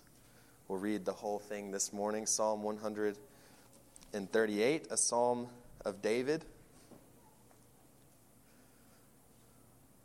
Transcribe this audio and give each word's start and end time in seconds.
We'll 0.67 0.79
read 0.79 1.05
the 1.05 1.13
whole 1.13 1.41
thing 1.41 1.73
this 1.73 1.93
morning. 1.93 2.25
Psalm 2.25 2.63
138, 2.63 4.87
a 4.91 4.96
psalm 4.96 5.48
of 5.85 6.01
David. 6.01 6.43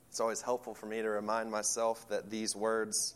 It's 0.09 0.19
always 0.19 0.41
helpful 0.41 0.73
for 0.73 0.87
me 0.87 1.01
to 1.01 1.09
remind 1.09 1.49
myself 1.49 2.09
that 2.09 2.29
these 2.29 2.57
words 2.57 3.15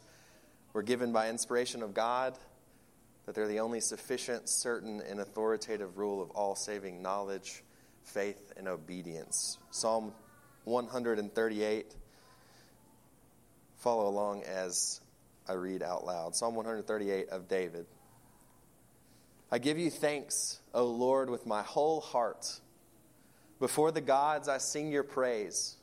were 0.72 0.84
given 0.84 1.12
by 1.12 1.30
inspiration 1.30 1.84
of 1.84 1.94
God 1.94 2.38
that 3.26 3.36
they're 3.36 3.48
the 3.48 3.60
only 3.60 3.80
sufficient, 3.80 4.48
certain, 4.48 5.02
and 5.02 5.20
authoritative 5.20 5.98
rule 5.98 6.22
of 6.22 6.30
all 6.32 6.56
saving 6.56 7.02
knowledge, 7.02 7.64
faith, 8.04 8.54
and 8.58 8.68
obedience. 8.68 9.58
Psalm 9.72 10.14
138. 10.66 11.96
Follow 13.78 14.08
along 14.08 14.44
as 14.44 15.02
I 15.48 15.54
read 15.54 15.84
out 15.84 16.06
loud. 16.06 16.36
Psalm 16.36 16.56
138 16.56 17.30
of 17.30 17.48
David. 17.48 17.86
I 19.52 19.60
give 19.60 19.78
you 19.78 19.90
thanks, 19.90 20.60
O 20.74 20.86
Lord, 20.86 21.30
with 21.30 21.46
my 21.46 21.62
whole 21.62 22.02
heart. 22.02 22.60
Before 23.60 23.92
the 23.92 24.02
gods, 24.02 24.50
I 24.50 24.58
sing 24.58 24.92
your 24.92 25.04
praise. 25.04 25.78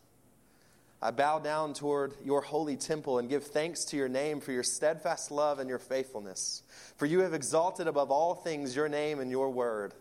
I 1.05 1.11
bow 1.11 1.41
down 1.41 1.75
toward 1.75 2.15
your 2.25 2.43
holy 2.43 2.77
temple 2.77 3.19
and 3.19 3.29
give 3.29 3.43
thanks 3.43 3.85
to 3.87 3.97
your 3.97 4.09
name 4.09 4.41
for 4.41 4.53
your 4.53 4.63
steadfast 4.63 5.33
love 5.33 5.59
and 5.59 5.69
your 5.69 5.81
faithfulness. 5.81 6.63
For 6.97 7.07
you 7.07 7.21
have 7.21 7.35
exalted 7.35 7.89
above 7.89 8.13
all 8.13 8.37
things 8.37 8.77
your 8.77 8.89
name 8.89 9.19
and 9.19 9.29
your 9.29 9.51
word. 9.51 9.95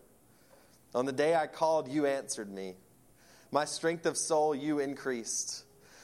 On 0.93 1.07
the 1.07 1.11
day 1.11 1.33
I 1.35 1.47
called, 1.47 1.87
you 1.87 2.05
answered 2.05 2.51
me. 2.51 2.75
My 3.51 3.65
strength 3.65 4.05
of 4.05 4.15
soul 4.15 4.53
you 4.53 4.77
increased. 4.77 5.63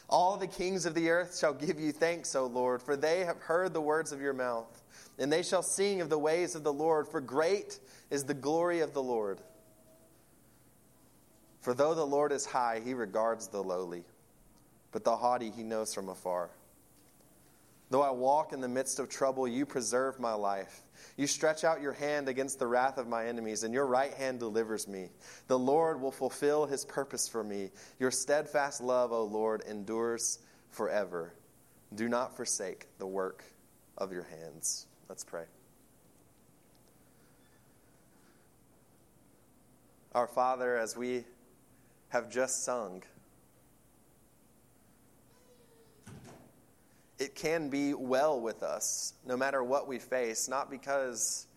All 0.10 0.36
the 0.36 0.48
kings 0.48 0.88
of 0.88 0.96
the 0.96 1.12
earth 1.12 1.38
shall 1.38 1.54
give 1.54 1.80
you 1.80 1.92
thanks, 1.92 2.34
O 2.36 2.48
Lord, 2.48 2.82
for 2.82 2.96
they 2.96 3.20
have 3.20 3.38
heard 3.38 3.74
the 3.74 3.82
words 3.82 4.12
of 4.12 4.20
your 4.20 4.34
mouth. 4.34 4.82
And 5.20 5.32
they 5.32 5.44
shall 5.44 5.62
sing 5.62 6.02
of 6.02 6.10
the 6.10 6.18
ways 6.18 6.56
of 6.56 6.64
the 6.64 6.74
Lord, 6.74 7.08
for 7.08 7.22
great 7.22 7.80
is 8.10 8.24
the 8.24 8.34
glory 8.34 8.80
of 8.80 8.94
the 8.94 9.04
Lord. 9.04 9.42
For 11.62 11.76
though 11.76 11.94
the 11.94 12.06
Lord 12.06 12.32
is 12.32 12.48
high, 12.48 12.82
he 12.84 12.96
regards 12.96 13.50
the 13.50 13.62
lowly 13.62 14.04
but 14.92 15.04
the 15.04 15.16
haughty 15.16 15.52
he 15.52 15.64
knows 15.64 15.94
from 15.94 16.10
afar. 16.10 16.50
Though 17.90 18.02
I 18.02 18.12
walk 18.12 18.52
in 18.52 18.60
the 18.60 18.68
midst 18.68 19.00
of 19.00 19.08
trouble, 19.08 19.48
you 19.48 19.66
preserve 19.66 20.20
my 20.20 20.34
life. 20.34 20.82
You 21.16 21.26
stretch 21.26 21.64
out 21.64 21.82
your 21.82 21.94
hand 21.94 22.28
against 22.28 22.60
the 22.60 22.68
wrath 22.68 22.98
of 22.98 23.08
my 23.08 23.28
enemies, 23.28 23.64
and 23.64 23.74
your 23.74 23.86
right 23.86 24.14
hand 24.14 24.40
delivers 24.40 24.88
me. 24.88 25.10
The 25.48 25.58
Lord 25.58 26.02
will 26.02 26.12
fulfill 26.12 26.66
his 26.66 26.84
purpose 26.84 27.30
for 27.30 27.44
me. 27.44 27.70
Your 27.98 28.12
steadfast 28.12 28.82
love, 28.82 29.14
O 29.14 29.24
Lord, 29.24 29.64
endures 29.70 30.40
forever. 30.70 31.34
Do 31.96 32.10
not 32.10 32.36
forsake 32.36 32.88
the 33.00 33.08
work 33.08 33.44
of 33.98 34.12
your 34.12 34.24
hands. 34.24 34.86
Let's 35.08 35.24
pray. 35.24 35.46
Our 40.14 40.28
Father, 40.28 40.78
as 40.78 40.98
we 40.98 41.24
have 42.10 42.30
just 42.30 42.66
sung, 42.66 43.04
it 47.20 47.36
can 47.36 47.70
be 47.70 47.94
well 47.94 48.40
with 48.40 48.64
us 48.64 49.14
no 49.26 49.36
matter 49.36 49.64
what 49.64 49.88
we 49.88 50.00
face, 50.00 50.48
not 50.48 50.70
because 50.70 51.48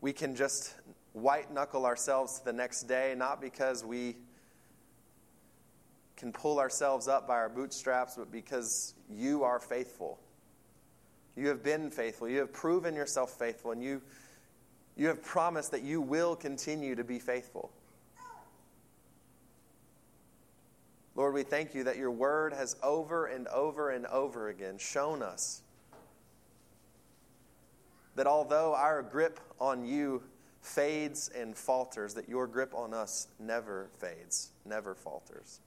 we 0.00 0.12
can 0.12 0.34
just 0.34 0.74
white 1.12 1.52
knuckle 1.52 1.86
ourselves 1.86 2.38
to 2.38 2.44
the 2.44 2.52
next 2.52 2.82
day, 2.82 3.14
not 3.16 3.40
because 3.40 3.84
we 3.84 4.16
can 6.16 6.32
pull 6.32 6.58
ourselves 6.58 7.08
up 7.08 7.26
by 7.26 7.34
our 7.34 7.48
bootstraps, 7.48 8.16
but 8.16 8.32
because 8.32 8.94
you 9.10 9.42
are 9.44 9.58
faithful. 9.58 10.18
You 11.36 11.48
have 11.48 11.62
been 11.62 11.90
faithful. 11.90 12.28
You 12.28 12.38
have 12.38 12.52
proven 12.52 12.94
yourself 12.94 13.38
faithful, 13.38 13.72
and 13.72 13.82
you, 13.82 14.00
you 14.96 15.08
have 15.08 15.22
promised 15.22 15.70
that 15.72 15.82
you 15.82 16.00
will 16.00 16.34
continue 16.34 16.94
to 16.94 17.04
be 17.04 17.18
faithful. 17.18 17.70
Lord, 21.16 21.32
we 21.32 21.42
thank 21.42 21.74
you 21.74 21.82
that 21.84 21.96
your 21.96 22.10
word 22.10 22.52
has 22.52 22.76
over 22.82 23.26
and 23.26 23.48
over 23.48 23.90
and 23.90 24.04
over 24.06 24.50
again 24.50 24.76
shown 24.76 25.22
us 25.22 25.62
that 28.16 28.26
although 28.26 28.74
our 28.74 29.02
grip 29.02 29.40
on 29.58 29.86
you 29.86 30.22
fades 30.60 31.30
and 31.34 31.56
falters, 31.56 32.12
that 32.14 32.28
your 32.28 32.46
grip 32.46 32.74
on 32.74 32.92
us 32.92 33.28
never 33.38 33.88
fades, 33.98 34.50
never 34.66 34.94
falters. 34.94 35.60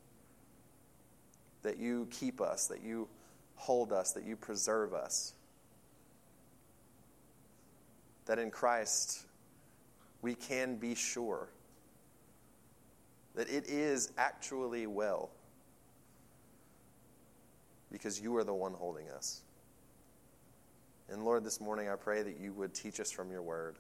That 1.64 1.78
you 1.78 2.08
keep 2.12 2.42
us, 2.42 2.68
that 2.68 2.84
you 2.84 3.08
hold 3.56 3.92
us, 3.92 4.14
that 4.14 4.26
you 4.26 4.36
preserve 4.36 4.94
us. 4.94 5.34
That 8.26 8.38
in 8.38 8.52
Christ 8.52 9.26
we 10.22 10.36
can 10.36 10.76
be 10.76 10.94
sure 10.94 11.48
that 13.36 13.50
it 13.50 13.68
is 13.68 14.12
actually 14.18 14.86
well 14.86 15.30
because 17.92 18.20
you 18.20 18.36
are 18.38 18.44
the 18.44 18.54
one 18.54 18.74
holding 18.74 19.10
us. 19.10 19.42
And 21.10 21.26
Lord, 21.26 21.44
this 21.44 21.60
morning 21.60 21.90
I 21.90 21.96
pray 21.96 22.22
that 22.22 22.40
you 22.40 22.54
would 22.54 22.74
teach 22.74 23.00
us 23.00 23.12
from 23.12 23.32
your 23.32 23.42
word, 23.42 23.78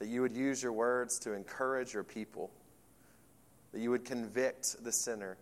that 0.00 0.08
you 0.08 0.22
would 0.22 0.36
use 0.36 0.62
your 0.62 0.72
words 0.72 1.18
to 1.20 1.32
encourage 1.32 1.94
your 1.94 2.02
people, 2.02 2.50
that 3.72 3.80
you 3.80 3.90
would 3.90 4.04
convict 4.04 4.82
the 4.82 4.92
sinner, 4.92 5.36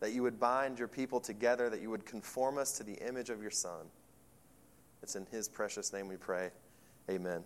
that 0.00 0.12
you 0.12 0.22
would 0.22 0.40
bind 0.40 0.78
your 0.78 0.88
people 0.88 1.20
together, 1.20 1.68
that 1.68 1.82
you 1.82 1.90
would 1.90 2.06
conform 2.06 2.56
us 2.56 2.72
to 2.72 2.84
the 2.84 2.94
image 3.06 3.28
of 3.28 3.42
your 3.42 3.50
Son. 3.50 3.86
It's 5.02 5.14
in 5.14 5.26
his 5.30 5.48
precious 5.48 5.92
name 5.92 6.08
we 6.08 6.16
pray. 6.16 6.50
Amen. 7.10 7.42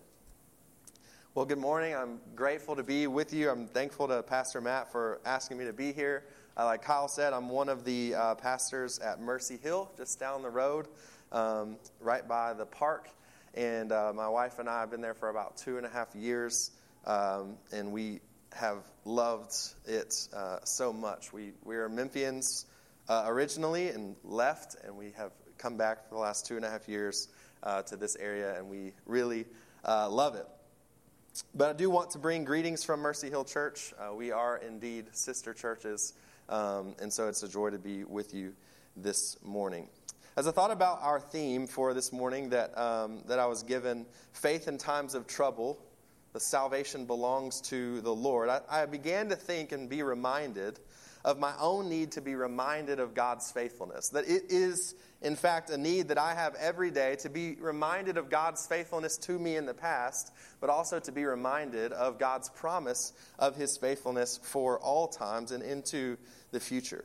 Well, 1.34 1.44
good 1.44 1.58
morning. 1.58 1.96
I'm 1.96 2.20
grateful 2.36 2.76
to 2.76 2.84
be 2.84 3.08
with 3.08 3.34
you. 3.34 3.50
I'm 3.50 3.66
thankful 3.66 4.06
to 4.06 4.22
Pastor 4.22 4.60
Matt 4.60 4.92
for 4.92 5.20
asking 5.25 5.58
me 5.58 5.64
to 5.64 5.72
be 5.72 5.92
here. 5.92 6.25
Uh, 6.56 6.66
like 6.66 6.82
Kyle 6.82 7.09
said, 7.09 7.32
I'm 7.32 7.48
one 7.48 7.69
of 7.69 7.84
the 7.84 8.15
uh, 8.15 8.34
pastors 8.37 9.00
at 9.00 9.20
Mercy 9.20 9.56
Hill, 9.56 9.91
just 9.97 10.20
down 10.20 10.42
the 10.42 10.50
road, 10.50 10.87
um, 11.32 11.76
right 12.00 12.26
by 12.28 12.53
the 12.53 12.65
park. 12.65 13.09
And 13.54 13.91
uh, 13.91 14.12
my 14.15 14.28
wife 14.28 14.60
and 14.60 14.69
I 14.69 14.78
have 14.81 14.91
been 14.91 15.00
there 15.00 15.14
for 15.14 15.31
about 15.31 15.56
two 15.56 15.78
and 15.78 15.87
a 15.87 15.88
half 15.88 16.14
years, 16.14 16.70
um, 17.06 17.56
and 17.72 17.91
we 17.91 18.20
have 18.53 18.84
loved 19.04 19.53
it 19.84 20.28
uh, 20.32 20.59
so 20.62 20.93
much. 20.93 21.32
We, 21.32 21.54
we 21.64 21.75
are 21.75 21.88
Memphians 21.88 22.66
uh, 23.09 23.25
originally 23.26 23.88
and 23.88 24.14
left, 24.22 24.76
and 24.84 24.97
we 24.97 25.10
have 25.16 25.32
come 25.59 25.76
back 25.76 26.09
for 26.09 26.14
the 26.14 26.20
last 26.20 26.47
two 26.47 26.54
and 26.54 26.64
a 26.64 26.70
half 26.70 26.88
years 26.88 27.26
uh, 27.64 27.82
to 27.82 27.97
this 27.97 28.14
area, 28.14 28.56
and 28.56 28.70
we 28.70 28.93
really 29.06 29.47
love 29.84 30.37
it. 30.37 30.47
But 31.53 31.70
I 31.70 31.72
do 31.72 31.91
want 31.91 32.10
to 32.10 32.19
bring 32.19 32.44
greetings 32.44 32.84
from 32.84 33.00
Mercy 33.00 33.28
Hill 33.28 33.44
Church. 33.44 33.93
we 34.14 34.31
are 34.31 34.56
indeed 34.59 35.06
sister 35.16 35.53
churches. 35.53 36.12
Um, 36.49 36.94
and 37.00 37.12
so 37.12 37.28
it's 37.28 37.43
a 37.43 37.49
joy 37.49 37.71
to 37.71 37.78
be 37.78 38.05
with 38.05 38.34
you 38.34 38.53
this 38.97 39.37
morning. 39.43 39.88
As 40.37 40.49
I 40.49 40.50
thought 40.50 40.71
about 40.71 40.99
our 41.00 41.21
theme 41.21 41.66
for 41.66 41.94
this 41.94 42.12
morning, 42.12 42.49
that, 42.50 42.77
um, 42.77 43.22
that 43.27 43.38
I 43.38 43.47
was 43.47 43.62
given 43.62 44.05
faith 44.32 44.66
in 44.69 44.78
times 44.78 45.15
of 45.15 45.27
trouble, 45.27 45.78
the 46.32 46.41
salvation 46.41 47.06
belongs 47.06 47.60
to 47.62 48.00
the 48.00 48.12
Lord, 48.12 48.49
I, 48.49 48.60
I 48.69 48.87
began 48.87 49.28
to 49.28 49.37
think 49.37 49.71
and 49.72 49.88
be 49.88 50.03
reminded 50.03 50.81
of 51.25 51.39
my 51.39 51.55
own 51.59 51.89
need 51.89 52.12
to 52.12 52.21
be 52.21 52.35
reminded 52.35 53.01
of 53.01 53.15
God's 53.15 53.51
faithfulness. 53.51 54.11
That 54.11 54.29
it 54.29 54.45
is, 54.51 54.95
in 55.23 55.37
fact, 55.37 55.71
a 55.71 55.79
need 55.79 56.09
that 56.09 56.19
I 56.19 56.35
have 56.35 56.55
every 56.57 56.91
day 56.91 57.17
to 57.17 57.31
be 57.31 57.55
reminded 57.55 58.19
of 58.19 58.29
God's 58.29 58.67
faithfulness 58.67 59.17
to 59.19 59.38
me 59.38 59.56
in 59.56 59.65
the 59.65 59.75
past, 59.75 60.32
but 60.61 60.69
also 60.69 61.00
to 61.00 61.12
be 61.12 61.25
reminded 61.25 61.93
of 61.93 62.19
God's 62.19 62.50
promise 62.50 63.15
of 63.38 63.56
his 63.56 63.76
faithfulness 63.79 64.38
for 64.43 64.79
all 64.81 65.09
times 65.09 65.50
and 65.50 65.62
into 65.62 66.19
the 66.50 66.61
future. 66.61 67.05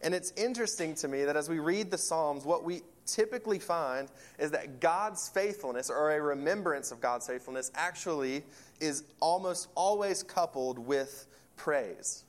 And 0.00 0.14
it's 0.14 0.32
interesting 0.32 0.94
to 0.96 1.08
me 1.08 1.24
that 1.24 1.36
as 1.36 1.48
we 1.48 1.58
read 1.58 1.90
the 1.90 1.98
Psalms, 1.98 2.44
what 2.44 2.62
we 2.62 2.82
typically 3.06 3.58
find 3.58 4.08
is 4.38 4.50
that 4.52 4.80
God's 4.80 5.28
faithfulness, 5.28 5.90
or 5.90 6.12
a 6.12 6.20
remembrance 6.20 6.92
of 6.92 7.00
God's 7.00 7.26
faithfulness, 7.26 7.70
actually 7.74 8.44
is 8.80 9.04
almost 9.20 9.68
always 9.74 10.22
coupled 10.22 10.78
with 10.78 11.26
praise. 11.56 12.23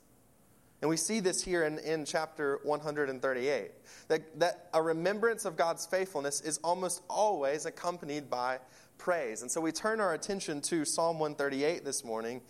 And 0.86 0.90
we 0.90 0.96
see 0.96 1.18
this 1.18 1.42
here 1.42 1.64
in, 1.64 1.80
in 1.80 2.04
chapter 2.04 2.60
138 2.62 3.72
that, 4.06 4.38
that 4.38 4.68
a 4.72 4.80
remembrance 4.80 5.44
of 5.44 5.56
God's 5.56 5.84
faithfulness 5.84 6.40
is 6.40 6.58
almost 6.58 7.02
always 7.10 7.66
accompanied 7.66 8.30
by 8.30 8.60
praise. 8.96 9.42
And 9.42 9.50
so 9.50 9.60
we 9.60 9.72
turn 9.72 10.00
our 10.00 10.14
attention 10.14 10.60
to 10.60 10.84
Psalm 10.84 11.18
138 11.18 11.84
this 11.84 12.04
morning. 12.04 12.40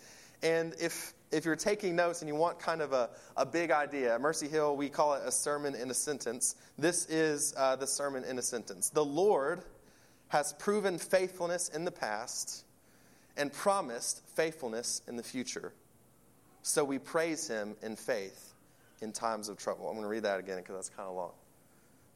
And 0.43 0.75
if, 0.79 1.15
if 1.33 1.47
you're 1.47 1.57
taking 1.57 1.97
notes 1.97 2.21
and 2.21 2.29
you 2.29 2.35
want 2.35 2.59
kind 2.59 2.83
of 2.83 2.93
a, 2.93 3.09
a 3.39 3.47
big 3.47 3.71
idea, 3.71 4.15
at 4.15 4.21
Mercy 4.21 4.49
Hill, 4.49 4.77
we 4.77 4.91
call 4.91 5.15
it 5.15 5.23
a 5.25 5.33
sermon 5.33 5.75
in 5.75 5.91
a 5.91 5.95
sentence. 5.95 6.57
This 6.77 7.07
is 7.07 7.55
uh, 7.57 7.77
the 7.77 7.87
sermon 7.87 8.23
in 8.23 8.39
a 8.39 8.43
sentence. 8.43 8.91
The 8.91 9.03
Lord 9.03 9.63
has 10.29 10.53
proven 10.53 10.99
faithfulness 10.99 11.71
in 11.71 11.87
the 11.87 11.91
past 11.91 12.67
and 13.35 13.51
promised 13.51 14.21
faithfulness 14.35 15.01
in 15.09 15.17
the 15.17 15.23
future. 15.23 15.73
So 16.67 16.83
we 16.83 16.99
praise 16.99 17.47
him 17.47 17.77
in 17.81 17.95
faith 17.95 18.53
in 19.01 19.13
times 19.13 19.49
of 19.49 19.57
trouble. 19.57 19.87
I'm 19.87 19.93
going 19.93 20.03
to 20.03 20.09
read 20.09 20.25
that 20.25 20.41
again 20.41 20.57
because 20.57 20.75
that's 20.75 20.89
kind 20.89 21.09
of 21.09 21.15
long. 21.15 21.31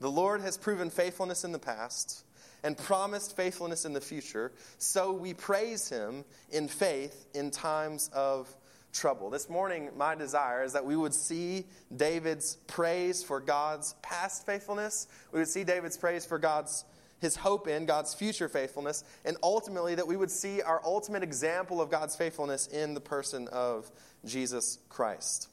The 0.00 0.11
Lord 0.11 0.41
has 0.41 0.58
proven 0.58 0.91
faithfulness 0.91 1.44
in 1.44 1.52
the 1.52 1.61
past 1.61 2.25
and 2.64 2.76
promised 2.76 3.37
faithfulness 3.37 3.85
in 3.85 3.93
the 3.93 4.00
future. 4.00 4.50
So 4.79 5.12
we 5.12 5.35
praise 5.35 5.88
him 5.88 6.25
in 6.50 6.67
faith 6.67 7.29
in 7.32 7.52
times 7.52 8.11
of 8.12 8.52
trouble. 8.93 9.31
This 9.31 9.49
morning, 9.49 9.91
my 9.97 10.17
desire 10.17 10.64
is 10.64 10.73
that 10.73 10.85
we 10.85 10.97
would 10.97 11.14
see 11.14 11.64
David's 11.94 12.56
praise 12.67 13.23
for 13.23 13.38
God's 13.38 13.94
past 14.02 14.47
faithfulness. 14.47 15.06
We 15.31 15.38
would 15.38 15.49
see 15.49 15.62
David's 15.62 15.97
praise 15.97 16.26
for 16.26 16.41
God's 16.41 16.85
his 17.21 17.37
hope 17.37 17.69
in 17.69 17.87
God's 17.87 18.15
future 18.15 18.49
faithfulness, 18.49 19.05
and 19.25 19.37
ultimately 19.43 19.95
that 19.95 20.07
we 20.07 20.17
would 20.17 20.31
see 20.31 20.63
our 20.63 20.81
ultimate 20.85 21.23
example 21.23 21.81
of 21.81 21.91
God's 21.91 22.17
faithfulness 22.17 22.67
in 22.67 22.95
the 22.95 23.01
person 23.01 23.49
of 23.49 23.91
Jesus 24.25 24.79
Christ. 24.89 25.49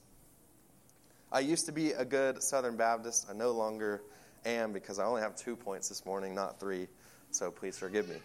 I 1.32 1.42
used 1.42 1.66
to 1.66 1.72
be 1.72 1.92
a 1.92 2.06
good 2.06 2.42
Southern 2.42 2.78
Baptist. 2.78 3.28
I 3.30 3.34
no 3.34 3.52
longer 3.52 4.02
am 4.46 4.72
because 4.72 4.98
I 4.98 5.06
only 5.06 5.22
have 5.22 5.36
two 5.36 5.56
points 5.56 5.90
this 5.90 6.06
morning, 6.06 6.34
not 6.34 6.60
three, 6.60 6.88
so 7.32 7.52
please 7.52 7.78
forgive 7.78 8.08
me. 8.08 8.16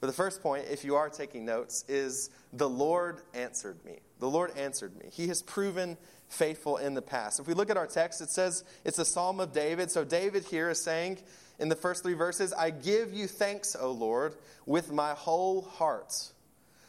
But 0.00 0.08
the 0.08 0.12
first 0.12 0.42
point, 0.42 0.64
if 0.68 0.84
you 0.84 0.96
are 0.96 1.08
taking 1.08 1.44
notes, 1.44 1.84
is 1.86 2.30
the 2.52 2.68
Lord 2.68 3.20
answered 3.34 3.76
me. 3.84 4.00
The 4.18 4.28
Lord 4.28 4.50
answered 4.56 4.96
me. 4.98 5.06
He 5.12 5.28
has 5.28 5.42
proven 5.42 5.96
faithful 6.28 6.78
in 6.78 6.94
the 6.94 7.02
past. 7.02 7.38
If 7.38 7.46
we 7.46 7.54
look 7.54 7.70
at 7.70 7.76
our 7.76 7.86
text, 7.86 8.20
it 8.20 8.30
says 8.30 8.64
it's 8.84 8.98
a 8.98 9.04
psalm 9.04 9.38
of 9.38 9.52
David. 9.52 9.92
So 9.92 10.02
David 10.04 10.42
here 10.44 10.70
is 10.70 10.82
saying 10.82 11.18
in 11.62 11.68
the 11.68 11.76
first 11.76 12.02
three 12.02 12.14
verses, 12.14 12.52
I 12.52 12.70
give 12.70 13.14
you 13.14 13.28
thanks, 13.28 13.76
O 13.78 13.92
Lord, 13.92 14.34
with 14.66 14.90
my 14.90 15.12
whole 15.12 15.62
heart. 15.62 16.32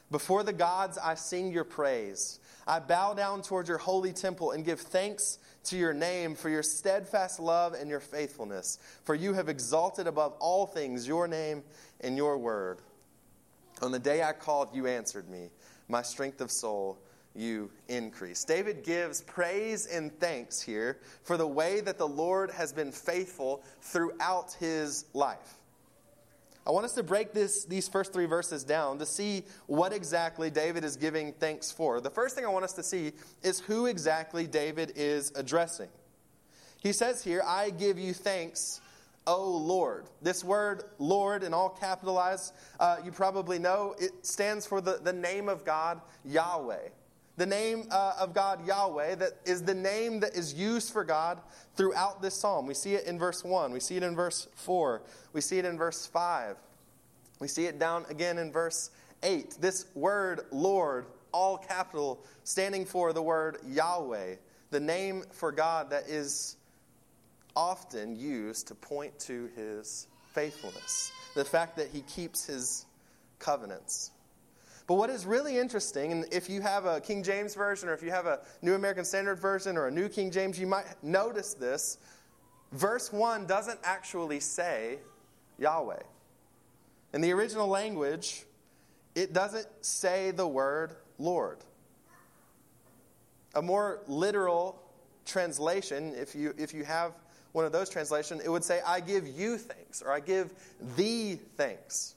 Before 0.10 0.42
the 0.42 0.52
gods, 0.52 0.98
I 0.98 1.14
sing 1.14 1.52
your 1.52 1.64
praise. 1.64 2.40
I 2.66 2.80
bow 2.80 3.14
down 3.14 3.44
toward 3.44 3.68
your 3.68 3.78
holy 3.78 4.14
temple 4.14 4.50
and 4.50 4.66
give 4.66 4.82
thanks 4.82 5.38
to 5.66 5.78
your 5.78 5.94
name 5.94 6.34
for 6.34 6.50
your 6.50 6.64
steadfast 6.64 7.40
love 7.40 7.76
and 7.76 7.88
your 7.88 8.00
faithfulness. 8.00 8.80
For 9.04 9.14
you 9.14 9.34
have 9.34 9.48
exalted 9.48 10.08
above 10.08 10.34
all 10.40 10.66
things 10.66 11.08
your 11.08 11.28
name 11.28 11.62
and 12.02 12.18
your 12.18 12.40
word. 12.40 12.80
On 13.84 13.92
the 13.92 14.00
day 14.00 14.24
I 14.24 14.34
called, 14.34 14.70
you 14.74 14.88
answered 14.88 15.30
me. 15.30 15.52
My 15.88 16.02
strength 16.02 16.42
of 16.42 16.50
soul, 16.50 16.98
you 17.36 17.70
increase. 17.88 18.44
David 18.44 18.84
gives 18.84 19.22
praise 19.22 19.86
and 19.86 20.18
thanks 20.20 20.62
here 20.62 21.00
for 21.24 21.38
the 21.38 21.48
way 21.48 21.82
that 21.82 21.98
the 21.98 22.08
Lord 22.08 22.52
has 22.52 22.72
been 22.72 22.92
faithful 22.92 23.64
throughout 23.82 24.54
his 24.60 25.06
life. 25.14 25.58
I 26.66 26.72
want 26.72 26.86
us 26.86 26.94
to 26.94 27.04
break 27.04 27.34
this, 27.34 27.66
these 27.66 27.90
first 27.90 28.14
three 28.14 28.26
verses 28.26 28.64
down 28.64 29.00
to 29.00 29.06
see 29.06 29.44
what 29.68 29.92
exactly 29.92 30.50
David 30.50 30.86
is 30.86 30.96
giving 30.96 31.34
thanks 31.34 31.72
for. 31.72 32.00
The 32.00 32.10
first 32.10 32.36
thing 32.36 32.46
I 32.46 32.50
want 32.50 32.64
us 32.64 32.74
to 32.74 32.84
see 32.84 33.12
is 33.42 33.60
who 33.60 33.88
exactly 33.88 34.48
David 34.48 34.94
is 34.96 35.34
addressing. 35.36 35.90
He 36.82 36.94
says 36.94 37.24
here, 37.24 37.42
I 37.46 37.70
give 37.70 38.00
you 38.00 38.14
thanks 38.14 38.80
O 39.26 39.58
Lord. 39.58 40.06
This 40.22 40.44
word, 40.44 40.84
Lord, 41.00 41.44
in 41.44 41.54
all 41.54 41.70
capitalized, 41.70 42.54
uh, 42.80 42.98
you 43.04 43.12
probably 43.12 43.60
know 43.60 43.96
it 43.98 44.26
stands 44.26 44.66
for 44.66 44.82
the, 44.82 45.00
the 45.02 45.14
name 45.14 45.48
of 45.48 45.64
God, 45.64 46.02
Yahweh. 46.26 46.90
The 47.36 47.46
name 47.46 47.88
uh, 47.90 48.14
of 48.20 48.34
God, 48.34 48.66
Yahweh, 48.68 49.16
that 49.16 49.32
is 49.46 49.64
the 49.64 49.74
name 49.74 50.20
that 50.20 50.36
is 50.36 50.54
used 50.54 50.94
for 50.94 51.04
God 51.04 51.40
throughout 51.76 52.22
this 52.22 52.36
psalm. 52.36 52.68
We 52.68 52.76
see 52.76 52.94
it 52.94 53.08
in 53.08 53.18
verse 53.18 53.44
1, 53.44 53.72
we 53.72 53.80
see 53.80 53.98
it 53.98 54.04
in 54.04 54.16
verse 54.16 54.48
4, 54.56 55.02
we 55.34 55.42
see 55.42 55.58
it 55.58 55.66
in 55.66 55.78
verse 55.78 56.06
5, 56.06 56.58
we 57.40 57.48
see 57.48 57.66
it 57.66 57.80
down 57.80 58.06
again 58.10 58.38
in 58.38 58.52
verse 58.52 58.92
8. 59.24 59.58
This 59.60 59.88
word, 59.96 60.42
Lord, 60.52 61.08
all 61.32 61.58
capital, 61.58 62.24
standing 62.44 62.86
for 62.86 63.14
the 63.14 63.22
word 63.22 63.58
Yahweh, 63.68 64.36
the 64.70 64.80
name 64.80 65.24
for 65.32 65.52
God 65.52 65.90
that 65.90 66.08
is 66.08 66.58
often 67.56 68.16
used 68.16 68.68
to 68.68 68.76
point 68.76 69.18
to 69.20 69.50
his 69.56 70.08
faithfulness, 70.34 71.12
the 71.36 71.46
fact 71.46 71.78
that 71.78 71.90
he 71.92 72.02
keeps 72.02 72.46
his 72.46 72.86
covenants. 73.40 74.12
But 74.94 75.00
what 75.00 75.10
is 75.10 75.26
really 75.26 75.58
interesting, 75.58 76.12
and 76.12 76.26
if 76.32 76.48
you 76.48 76.62
have 76.62 76.86
a 76.86 77.02
King 77.02 77.24
James 77.24 77.56
version 77.56 77.90
or 77.90 77.96
if 77.96 78.04
you 78.04 78.12
have 78.12 78.28
a 78.28 78.42
New 78.62 78.76
American 78.76 79.04
Standard 79.04 79.40
version 79.40 79.76
or 79.76 79.88
a 79.88 79.92
New 79.92 80.08
King 80.08 80.30
James, 80.30 80.60
you 80.60 80.68
might 80.68 80.86
notice 81.02 81.56
this. 81.56 81.98
Verse 82.74 83.12
1 83.12 83.48
doesn't 83.48 83.80
actually 83.84 84.40
say 84.40 85.00
Yahweh. 85.58 86.04
In 87.12 87.22
the 87.22 87.32
original 87.32 87.68
language, 87.68 88.44
it 89.16 89.34
doesn't 89.34 89.66
say 89.82 90.30
the 90.30 90.48
word 90.48 90.96
Lord. 91.18 91.58
A 93.56 93.64
more 93.64 94.02
literal 94.06 94.80
translation, 95.26 96.14
if 96.16 96.36
you, 96.36 96.54
if 96.56 96.72
you 96.72 96.84
have 96.84 97.14
one 97.54 97.66
of 97.66 97.72
those 97.72 97.90
translations, 97.90 98.44
it 98.44 98.50
would 98.50 98.64
say, 98.64 98.80
I 98.86 99.00
give 99.00 99.28
you 99.28 99.58
thanks, 99.58 100.04
or 100.04 100.12
I 100.12 100.20
give 100.20 100.54
thee 100.96 101.40
thanks. 101.58 102.14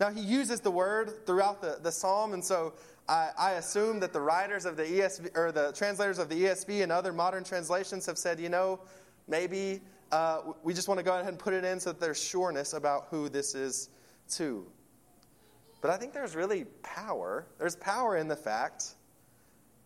Now, 0.00 0.10
he 0.10 0.20
uses 0.20 0.60
the 0.60 0.70
word 0.70 1.24
throughout 1.24 1.60
the, 1.60 1.78
the 1.80 1.92
psalm, 1.92 2.32
and 2.32 2.44
so 2.44 2.74
I, 3.08 3.30
I, 3.38 3.52
assume 3.52 4.00
that 4.00 4.12
the 4.12 4.20
writers 4.20 4.64
of 4.64 4.76
the 4.76 4.82
ESV, 4.82 5.36
or 5.36 5.52
the 5.52 5.72
translators 5.72 6.18
of 6.18 6.28
the 6.28 6.44
ESV 6.44 6.82
and 6.82 6.90
other 6.90 7.12
modern 7.12 7.44
translations 7.44 8.06
have 8.06 8.18
said, 8.18 8.40
you 8.40 8.48
know, 8.48 8.80
maybe 9.28 9.80
uh, 10.10 10.40
we 10.64 10.74
just 10.74 10.88
want 10.88 10.98
to 10.98 11.04
go 11.04 11.14
ahead 11.14 11.28
and 11.28 11.38
put 11.38 11.54
it 11.54 11.64
in 11.64 11.78
so 11.78 11.90
that 11.90 12.00
there's 12.00 12.20
sureness 12.20 12.72
about 12.72 13.06
who 13.10 13.28
this 13.28 13.54
is 13.54 13.88
to. 14.30 14.66
But 15.80 15.90
I 15.90 15.96
think 15.96 16.12
there's 16.12 16.34
really 16.34 16.64
power. 16.82 17.46
There's 17.58 17.76
power 17.76 18.16
in 18.16 18.26
the 18.26 18.36
fact 18.36 18.94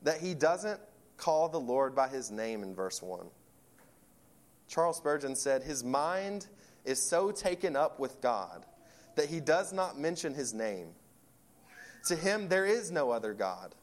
that 0.02 0.20
he 0.20 0.32
doesn't 0.32 0.81
call 1.16 1.49
the 1.49 1.61
Lord 1.61 1.94
by 1.94 2.08
his 2.08 2.31
name 2.31 2.62
in 2.62 2.75
verse 2.75 3.02
1. 3.02 3.26
Charles 4.69 4.96
Spurgeon 4.99 5.34
said, 5.34 5.62
His 5.62 5.82
mind 5.82 6.46
is 6.84 7.02
so 7.02 7.31
taken 7.31 7.75
up 7.75 7.99
with 7.99 8.20
God 8.20 8.64
that 9.18 9.28
he 9.28 9.40
does 9.40 9.72
not 9.72 9.98
mention 9.98 10.34
his 10.34 10.54
name. 10.54 10.88
To 12.06 12.16
him, 12.16 12.48
there 12.48 12.64
is 12.64 12.90
no 12.90 13.10
other 13.10 13.34
God. 13.34 13.74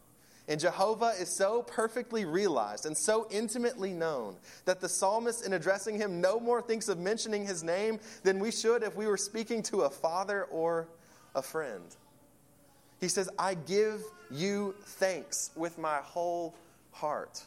And 0.47 0.59
Jehovah 0.59 1.13
is 1.19 1.29
so 1.29 1.63
perfectly 1.63 2.23
realized 2.23 2.85
and 2.85 2.95
so 2.95 3.27
intimately 3.31 3.93
known 3.93 4.35
that 4.65 4.79
the 4.79 4.89
psalmist, 4.89 5.45
in 5.45 5.53
addressing 5.53 5.97
him, 5.97 6.21
no 6.21 6.39
more 6.39 6.61
thinks 6.61 6.87
of 6.87 6.99
mentioning 6.99 7.45
his 7.45 7.63
name 7.63 7.99
than 8.23 8.39
we 8.39 8.51
should 8.51 8.83
if 8.83 8.95
we 8.95 9.07
were 9.07 9.17
speaking 9.17 9.63
to 9.63 9.81
a 9.81 9.89
father 9.89 10.45
or 10.45 10.87
a 11.33 11.41
friend. 11.41 11.95
He 12.99 13.07
says, 13.07 13.30
I 13.37 13.56
give 13.56 14.01
you 14.31 14.75
thanks 14.81 15.51
with 15.56 15.77
my 15.77 15.97
whole 15.97 16.56
heart 16.92 17.44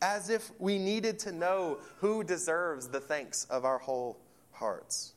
as 0.00 0.30
if 0.30 0.50
we 0.58 0.78
needed 0.78 1.18
to 1.18 1.32
know 1.32 1.78
who 1.98 2.22
deserves 2.22 2.88
the 2.88 3.00
thanks 3.00 3.44
of 3.50 3.64
our 3.64 3.78
whole 3.78 4.16
hearts. 4.52 5.12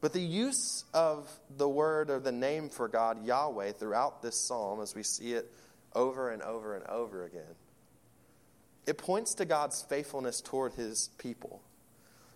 But 0.00 0.12
the 0.12 0.20
use 0.20 0.84
of 0.92 1.30
the 1.56 1.68
word 1.68 2.10
or 2.10 2.20
the 2.20 2.32
name 2.32 2.68
for 2.68 2.86
God, 2.86 3.24
Yahweh, 3.24 3.72
throughout 3.72 4.22
this 4.22 4.36
psalm, 4.36 4.80
as 4.80 4.94
we 4.94 5.02
see 5.02 5.32
it 5.32 5.50
over 5.94 6.30
and 6.30 6.42
over 6.42 6.76
and 6.76 6.86
over 6.86 7.24
again, 7.24 7.54
it 8.86 8.98
points 8.98 9.34
to 9.34 9.44
God's 9.44 9.82
faithfulness 9.82 10.40
toward 10.40 10.74
his 10.74 11.10
people. 11.18 11.62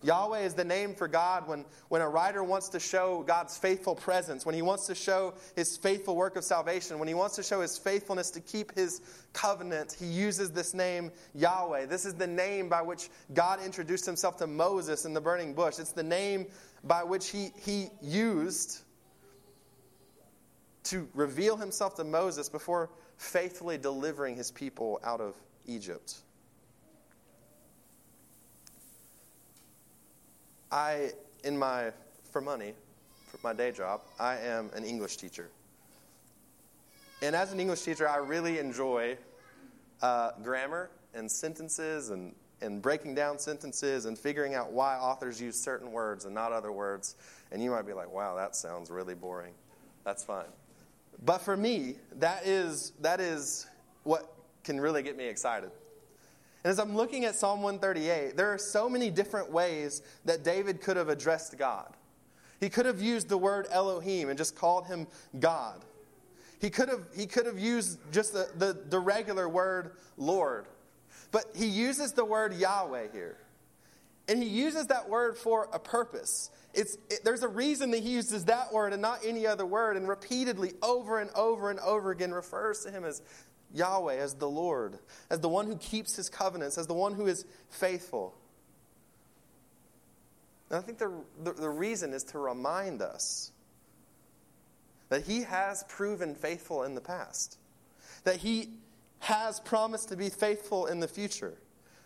Yahweh 0.03 0.39
is 0.39 0.55
the 0.55 0.65
name 0.65 0.95
for 0.95 1.07
God 1.07 1.47
when, 1.47 1.65
when 1.89 2.01
a 2.01 2.09
writer 2.09 2.43
wants 2.43 2.69
to 2.69 2.79
show 2.79 3.21
God's 3.21 3.57
faithful 3.57 3.95
presence, 3.95 4.45
when 4.45 4.55
he 4.55 4.63
wants 4.63 4.87
to 4.87 4.95
show 4.95 5.35
his 5.55 5.77
faithful 5.77 6.15
work 6.15 6.35
of 6.35 6.43
salvation, 6.43 6.97
when 6.97 7.07
he 7.07 7.13
wants 7.13 7.35
to 7.35 7.43
show 7.43 7.61
his 7.61 7.77
faithfulness 7.77 8.31
to 8.31 8.39
keep 8.39 8.73
his 8.75 9.01
covenant, 9.33 9.95
he 9.99 10.07
uses 10.07 10.51
this 10.51 10.73
name 10.73 11.11
Yahweh. 11.35 11.85
This 11.85 12.05
is 12.05 12.15
the 12.15 12.27
name 12.27 12.67
by 12.67 12.81
which 12.81 13.09
God 13.33 13.63
introduced 13.63 14.05
himself 14.05 14.37
to 14.37 14.47
Moses 14.47 15.05
in 15.05 15.13
the 15.13 15.21
burning 15.21 15.53
bush. 15.53 15.77
It's 15.77 15.91
the 15.91 16.03
name 16.03 16.47
by 16.83 17.03
which 17.03 17.29
he, 17.29 17.51
he 17.57 17.89
used 18.01 18.81
to 20.83 21.07
reveal 21.13 21.55
himself 21.55 21.95
to 21.95 22.03
Moses 22.03 22.49
before 22.49 22.89
faithfully 23.17 23.77
delivering 23.77 24.35
his 24.35 24.51
people 24.51 24.99
out 25.03 25.21
of 25.21 25.35
Egypt. 25.67 26.15
I, 30.71 31.11
in 31.43 31.57
my, 31.57 31.91
for 32.31 32.41
money, 32.41 32.73
for 33.27 33.37
my 33.43 33.53
day 33.53 33.71
job, 33.71 34.01
I 34.19 34.37
am 34.37 34.71
an 34.73 34.83
English 34.83 35.17
teacher. 35.17 35.49
And 37.21 37.35
as 37.35 37.53
an 37.53 37.59
English 37.59 37.81
teacher, 37.81 38.09
I 38.09 38.17
really 38.17 38.57
enjoy 38.57 39.17
uh, 40.01 40.31
grammar 40.41 40.89
and 41.13 41.29
sentences 41.29 42.09
and, 42.09 42.33
and 42.61 42.81
breaking 42.81 43.15
down 43.15 43.39
sentences 43.39 44.05
and 44.05 44.17
figuring 44.17 44.53
out 44.53 44.71
why 44.71 44.95
authors 44.97 45.41
use 45.41 45.59
certain 45.59 45.91
words 45.91 46.25
and 46.25 46.33
not 46.33 46.51
other 46.51 46.71
words. 46.71 47.15
And 47.51 47.63
you 47.63 47.71
might 47.71 47.85
be 47.85 47.93
like, 47.93 48.11
wow, 48.11 48.35
that 48.35 48.55
sounds 48.55 48.89
really 48.89 49.15
boring. 49.15 49.53
That's 50.03 50.23
fine. 50.23 50.45
But 51.23 51.39
for 51.39 51.55
me, 51.55 51.95
that 52.19 52.45
is, 52.45 52.93
that 53.01 53.19
is 53.19 53.67
what 54.03 54.33
can 54.63 54.79
really 54.79 55.03
get 55.03 55.17
me 55.17 55.27
excited. 55.27 55.71
And 56.63 56.71
as 56.71 56.79
I'm 56.79 56.95
looking 56.95 57.25
at 57.25 57.35
Psalm 57.35 57.61
138, 57.61 58.37
there 58.37 58.53
are 58.53 58.57
so 58.57 58.87
many 58.87 59.09
different 59.09 59.51
ways 59.51 60.01
that 60.25 60.43
David 60.43 60.81
could 60.81 60.97
have 60.97 61.09
addressed 61.09 61.57
God. 61.57 61.93
He 62.59 62.69
could 62.69 62.85
have 62.85 63.01
used 63.01 63.29
the 63.29 63.37
word 63.37 63.67
Elohim 63.71 64.29
and 64.29 64.37
just 64.37 64.55
called 64.55 64.85
him 64.85 65.07
God. 65.39 65.83
He 66.59 66.69
could 66.69 66.89
have, 66.89 67.07
he 67.15 67.25
could 67.25 67.47
have 67.47 67.57
used 67.57 67.99
just 68.11 68.33
the, 68.33 68.47
the, 68.55 68.77
the 68.89 68.99
regular 68.99 69.49
word 69.49 69.93
Lord. 70.15 70.67
But 71.31 71.45
he 71.55 71.65
uses 71.65 72.13
the 72.13 72.25
word 72.25 72.55
Yahweh 72.55 73.07
here. 73.13 73.37
And 74.27 74.41
he 74.41 74.49
uses 74.49 74.87
that 74.87 75.09
word 75.09 75.37
for 75.37 75.67
a 75.73 75.79
purpose. 75.79 76.49
It's, 76.73 76.95
it, 77.09 77.21
there's 77.23 77.43
a 77.43 77.47
reason 77.47 77.91
that 77.91 78.01
he 78.01 78.11
uses 78.11 78.45
that 78.45 78.71
word 78.71 78.93
and 78.93 79.01
not 79.01 79.19
any 79.25 79.45
other 79.45 79.65
word, 79.65 79.97
and 79.97 80.07
repeatedly, 80.07 80.73
over 80.81 81.19
and 81.19 81.29
over 81.31 81.69
and 81.69 81.79
over 81.79 82.11
again, 82.11 82.31
refers 82.31 82.81
to 82.85 82.91
him 82.91 83.03
as 83.03 83.21
Yahweh, 83.73 84.15
as 84.15 84.35
the 84.35 84.49
Lord, 84.49 84.99
as 85.29 85.39
the 85.39 85.49
one 85.49 85.67
who 85.67 85.75
keeps 85.75 86.15
his 86.15 86.29
covenants, 86.29 86.77
as 86.77 86.87
the 86.87 86.93
one 86.93 87.13
who 87.13 87.27
is 87.27 87.45
faithful. 87.69 88.33
And 90.69 90.77
I 90.77 90.81
think 90.81 90.97
the, 90.97 91.11
the, 91.43 91.51
the 91.53 91.69
reason 91.69 92.13
is 92.13 92.23
to 92.25 92.39
remind 92.39 93.01
us 93.01 93.51
that 95.09 95.23
he 95.23 95.41
has 95.41 95.83
proven 95.89 96.35
faithful 96.35 96.83
in 96.83 96.95
the 96.95 97.01
past, 97.01 97.57
that 98.23 98.37
he 98.37 98.69
has 99.21 99.59
promised 99.59 100.09
to 100.09 100.17
be 100.17 100.29
faithful 100.29 100.87
in 100.87 100.99
the 100.99 101.07
future. 101.07 101.53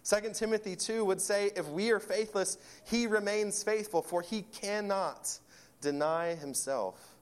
2 0.04 0.34
Timothy 0.34 0.76
2 0.76 1.04
would 1.06 1.20
say, 1.20 1.50
If 1.56 1.68
we 1.70 1.90
are 1.92 2.00
faithless, 2.00 2.58
he 2.84 3.08
remains 3.08 3.64
faithful, 3.64 4.02
for 4.02 4.22
he 4.22 4.44
cannot 4.44 5.40
deny 5.82 6.36
himself. 6.36 7.16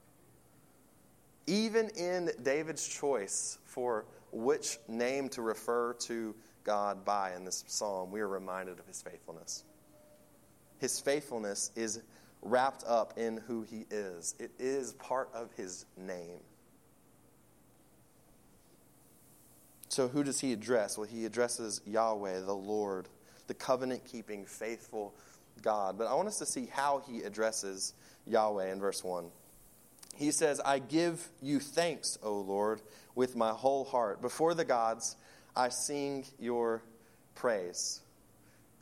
Even 1.45 1.89
in 1.89 2.31
David's 2.41 2.87
choice 2.87 3.59
for 3.65 4.05
which 4.31 4.79
name 4.87 5.29
to 5.29 5.41
refer 5.41 5.93
to 5.93 6.33
God 6.63 7.05
by 7.05 7.35
in 7.35 7.45
this 7.45 7.63
psalm, 7.67 8.11
we 8.11 8.19
are 8.19 8.27
reminded 8.27 8.79
of 8.79 8.87
his 8.87 9.01
faithfulness. 9.01 9.63
His 10.79 10.99
faithfulness 10.99 11.71
is 11.75 12.01
wrapped 12.41 12.83
up 12.87 13.13
in 13.17 13.37
who 13.37 13.61
he 13.61 13.85
is, 13.91 14.35
it 14.39 14.51
is 14.57 14.93
part 14.93 15.29
of 15.33 15.51
his 15.55 15.85
name. 15.95 16.39
So, 19.93 20.07
who 20.07 20.23
does 20.23 20.39
he 20.39 20.53
address? 20.53 20.97
Well, 20.97 21.07
he 21.07 21.25
addresses 21.25 21.81
Yahweh, 21.85 22.41
the 22.41 22.53
Lord, 22.53 23.07
the 23.47 23.53
covenant 23.53 24.03
keeping, 24.05 24.45
faithful 24.45 25.13
God. 25.61 25.97
But 25.97 26.07
I 26.07 26.15
want 26.15 26.27
us 26.27 26.39
to 26.39 26.45
see 26.45 26.65
how 26.65 27.03
he 27.07 27.21
addresses 27.21 27.93
Yahweh 28.25 28.71
in 28.71 28.79
verse 28.79 29.03
1. 29.03 29.25
He 30.15 30.31
says, 30.31 30.59
I 30.59 30.79
give 30.79 31.27
you 31.41 31.59
thanks, 31.59 32.17
O 32.23 32.39
Lord, 32.39 32.81
with 33.13 33.35
my 33.35 33.51
whole 33.51 33.83
heart. 33.83 34.21
Before 34.21 34.53
the 34.53 34.65
gods, 34.65 35.15
I 35.55 35.69
sing 35.69 36.25
your 36.39 36.81
praise 37.35 38.01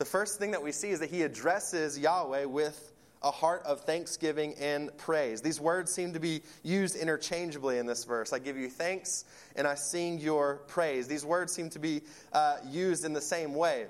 the 0.01 0.05
first 0.05 0.39
thing 0.39 0.49
that 0.49 0.63
we 0.63 0.71
see 0.71 0.89
is 0.89 0.99
that 1.01 1.11
he 1.11 1.21
addresses 1.21 1.99
Yahweh 1.99 2.45
with 2.45 2.91
a 3.23 3.31
heart 3.31 3.63
of 3.65 3.81
thanksgiving 3.81 4.55
and 4.59 4.95
praise. 4.97 5.41
These 5.41 5.59
words 5.59 5.93
seem 5.93 6.13
to 6.13 6.19
be 6.19 6.41
used 6.63 6.95
interchangeably 6.95 7.77
in 7.77 7.85
this 7.85 8.03
verse. 8.03 8.33
I 8.33 8.39
give 8.39 8.57
you 8.57 8.69
thanks 8.69 9.25
and 9.55 9.67
I 9.67 9.75
sing 9.75 10.19
your 10.19 10.57
praise. 10.67 11.07
These 11.07 11.25
words 11.25 11.53
seem 11.53 11.69
to 11.71 11.79
be 11.79 12.01
uh, 12.33 12.57
used 12.69 13.05
in 13.05 13.13
the 13.13 13.21
same 13.21 13.53
way. 13.53 13.87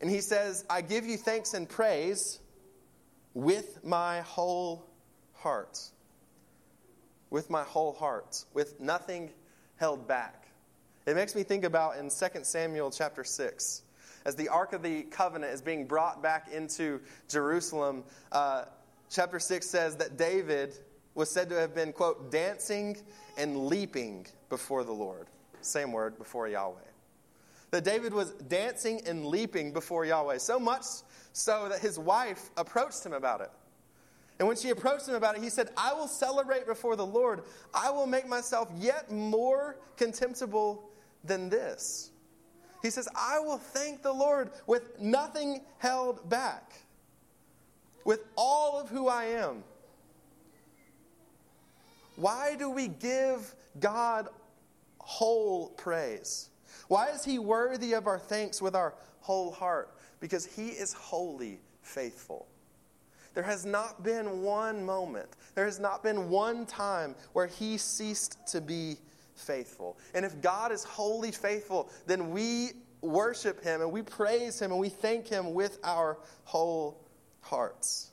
And 0.00 0.10
he 0.10 0.20
says, 0.20 0.64
I 0.70 0.80
give 0.80 1.04
you 1.04 1.16
thanks 1.16 1.54
and 1.54 1.68
praise 1.68 2.38
with 3.34 3.84
my 3.84 4.20
whole 4.22 4.86
heart. 5.34 5.78
With 7.30 7.50
my 7.50 7.62
whole 7.62 7.92
heart, 7.92 8.44
with 8.54 8.80
nothing 8.80 9.30
held 9.76 10.08
back. 10.08 10.46
It 11.04 11.14
makes 11.14 11.34
me 11.34 11.42
think 11.42 11.64
about 11.64 11.96
in 11.96 12.10
2 12.10 12.26
Samuel 12.42 12.90
chapter 12.90 13.22
6 13.22 13.82
as 14.28 14.36
the 14.36 14.50
Ark 14.50 14.74
of 14.74 14.82
the 14.82 15.04
Covenant 15.04 15.54
is 15.54 15.62
being 15.62 15.86
brought 15.86 16.22
back 16.22 16.52
into 16.52 17.00
Jerusalem, 17.30 18.04
uh, 18.30 18.64
chapter 19.08 19.40
6 19.40 19.66
says 19.66 19.96
that 19.96 20.18
David 20.18 20.78
was 21.14 21.30
said 21.30 21.48
to 21.48 21.54
have 21.54 21.74
been, 21.74 21.94
quote, 21.94 22.30
dancing 22.30 22.98
and 23.38 23.68
leaping 23.68 24.26
before 24.50 24.84
the 24.84 24.92
Lord. 24.92 25.28
Same 25.62 25.92
word, 25.92 26.18
before 26.18 26.46
Yahweh. 26.46 26.74
That 27.70 27.84
David 27.84 28.12
was 28.12 28.32
dancing 28.32 29.00
and 29.06 29.24
leaping 29.24 29.72
before 29.72 30.04
Yahweh, 30.04 30.36
so 30.36 30.60
much 30.60 30.84
so 31.32 31.70
that 31.70 31.80
his 31.80 31.98
wife 31.98 32.50
approached 32.58 33.06
him 33.06 33.14
about 33.14 33.40
it. 33.40 33.50
And 34.38 34.46
when 34.46 34.58
she 34.58 34.68
approached 34.68 35.08
him 35.08 35.14
about 35.14 35.38
it, 35.38 35.42
he 35.42 35.48
said, 35.48 35.70
I 35.74 35.94
will 35.94 36.06
celebrate 36.06 36.66
before 36.66 36.96
the 36.96 37.06
Lord. 37.06 37.44
I 37.72 37.90
will 37.92 38.06
make 38.06 38.28
myself 38.28 38.70
yet 38.76 39.10
more 39.10 39.78
contemptible 39.96 40.90
than 41.24 41.48
this. 41.48 42.10
He 42.82 42.90
says, 42.90 43.08
I 43.16 43.40
will 43.40 43.58
thank 43.58 44.02
the 44.02 44.12
Lord 44.12 44.50
with 44.66 45.00
nothing 45.00 45.62
held 45.78 46.28
back, 46.28 46.72
with 48.04 48.24
all 48.36 48.78
of 48.78 48.88
who 48.88 49.08
I 49.08 49.24
am. 49.24 49.64
Why 52.16 52.56
do 52.56 52.70
we 52.70 52.88
give 52.88 53.54
God 53.78 54.28
whole 54.98 55.68
praise? 55.70 56.50
Why 56.88 57.08
is 57.08 57.24
He 57.24 57.38
worthy 57.38 57.94
of 57.94 58.06
our 58.06 58.18
thanks 58.18 58.60
with 58.62 58.74
our 58.74 58.94
whole 59.20 59.50
heart? 59.50 59.94
Because 60.20 60.44
He 60.46 60.68
is 60.68 60.92
wholly 60.92 61.60
faithful. 61.82 62.46
There 63.34 63.44
has 63.44 63.64
not 63.64 64.02
been 64.02 64.42
one 64.42 64.84
moment, 64.84 65.28
there 65.54 65.64
has 65.64 65.78
not 65.78 66.02
been 66.02 66.28
one 66.28 66.66
time 66.66 67.14
where 67.34 67.46
He 67.46 67.76
ceased 67.78 68.38
to 68.48 68.60
be 68.60 68.98
faithful. 69.38 69.96
And 70.14 70.24
if 70.24 70.40
God 70.40 70.72
is 70.72 70.84
wholly 70.84 71.32
faithful, 71.32 71.90
then 72.06 72.30
we 72.30 72.72
worship 73.00 73.62
Him 73.62 73.80
and 73.80 73.92
we 73.92 74.02
praise 74.02 74.60
Him 74.60 74.72
and 74.72 74.80
we 74.80 74.88
thank 74.88 75.28
Him 75.28 75.54
with 75.54 75.78
our 75.84 76.18
whole 76.44 77.00
hearts. 77.40 78.10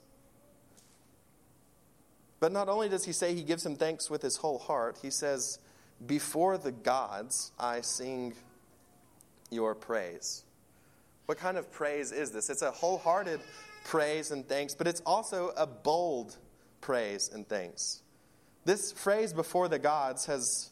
But 2.40 2.52
not 2.52 2.70
only 2.70 2.90
does 2.90 3.06
He 3.06 3.12
say 3.12 3.34
He 3.34 3.44
gives 3.44 3.66
Him 3.66 3.76
thanks 3.76 4.10
with 4.10 4.22
His 4.22 4.38
whole 4.38 4.60
heart, 4.60 5.00
He 5.02 5.10
says, 5.10 5.60
Before 6.06 6.58
the 6.58 6.72
gods 6.72 7.52
I 7.60 7.82
sing 7.82 8.34
your 9.50 9.76
praise. 9.76 10.44
What 11.26 11.38
kind 11.38 11.58
of 11.58 11.72
praise 11.72 12.12
is 12.12 12.32
this? 12.32 12.50
It's 12.50 12.62
a 12.62 12.72
wholehearted 12.72 13.40
praise 13.84 14.32
and 14.32 14.48
thanks, 14.48 14.76
but 14.76 14.88
it's 14.88 15.02
also 15.06 15.52
a 15.58 15.66
bold 15.66 16.38
praise 16.82 17.32
and 17.34 17.48
thanks. 17.48 18.02
This 18.66 18.92
phrase, 18.92 19.34
before 19.34 19.68
the 19.68 19.80
gods, 19.80 20.26
has 20.26 20.70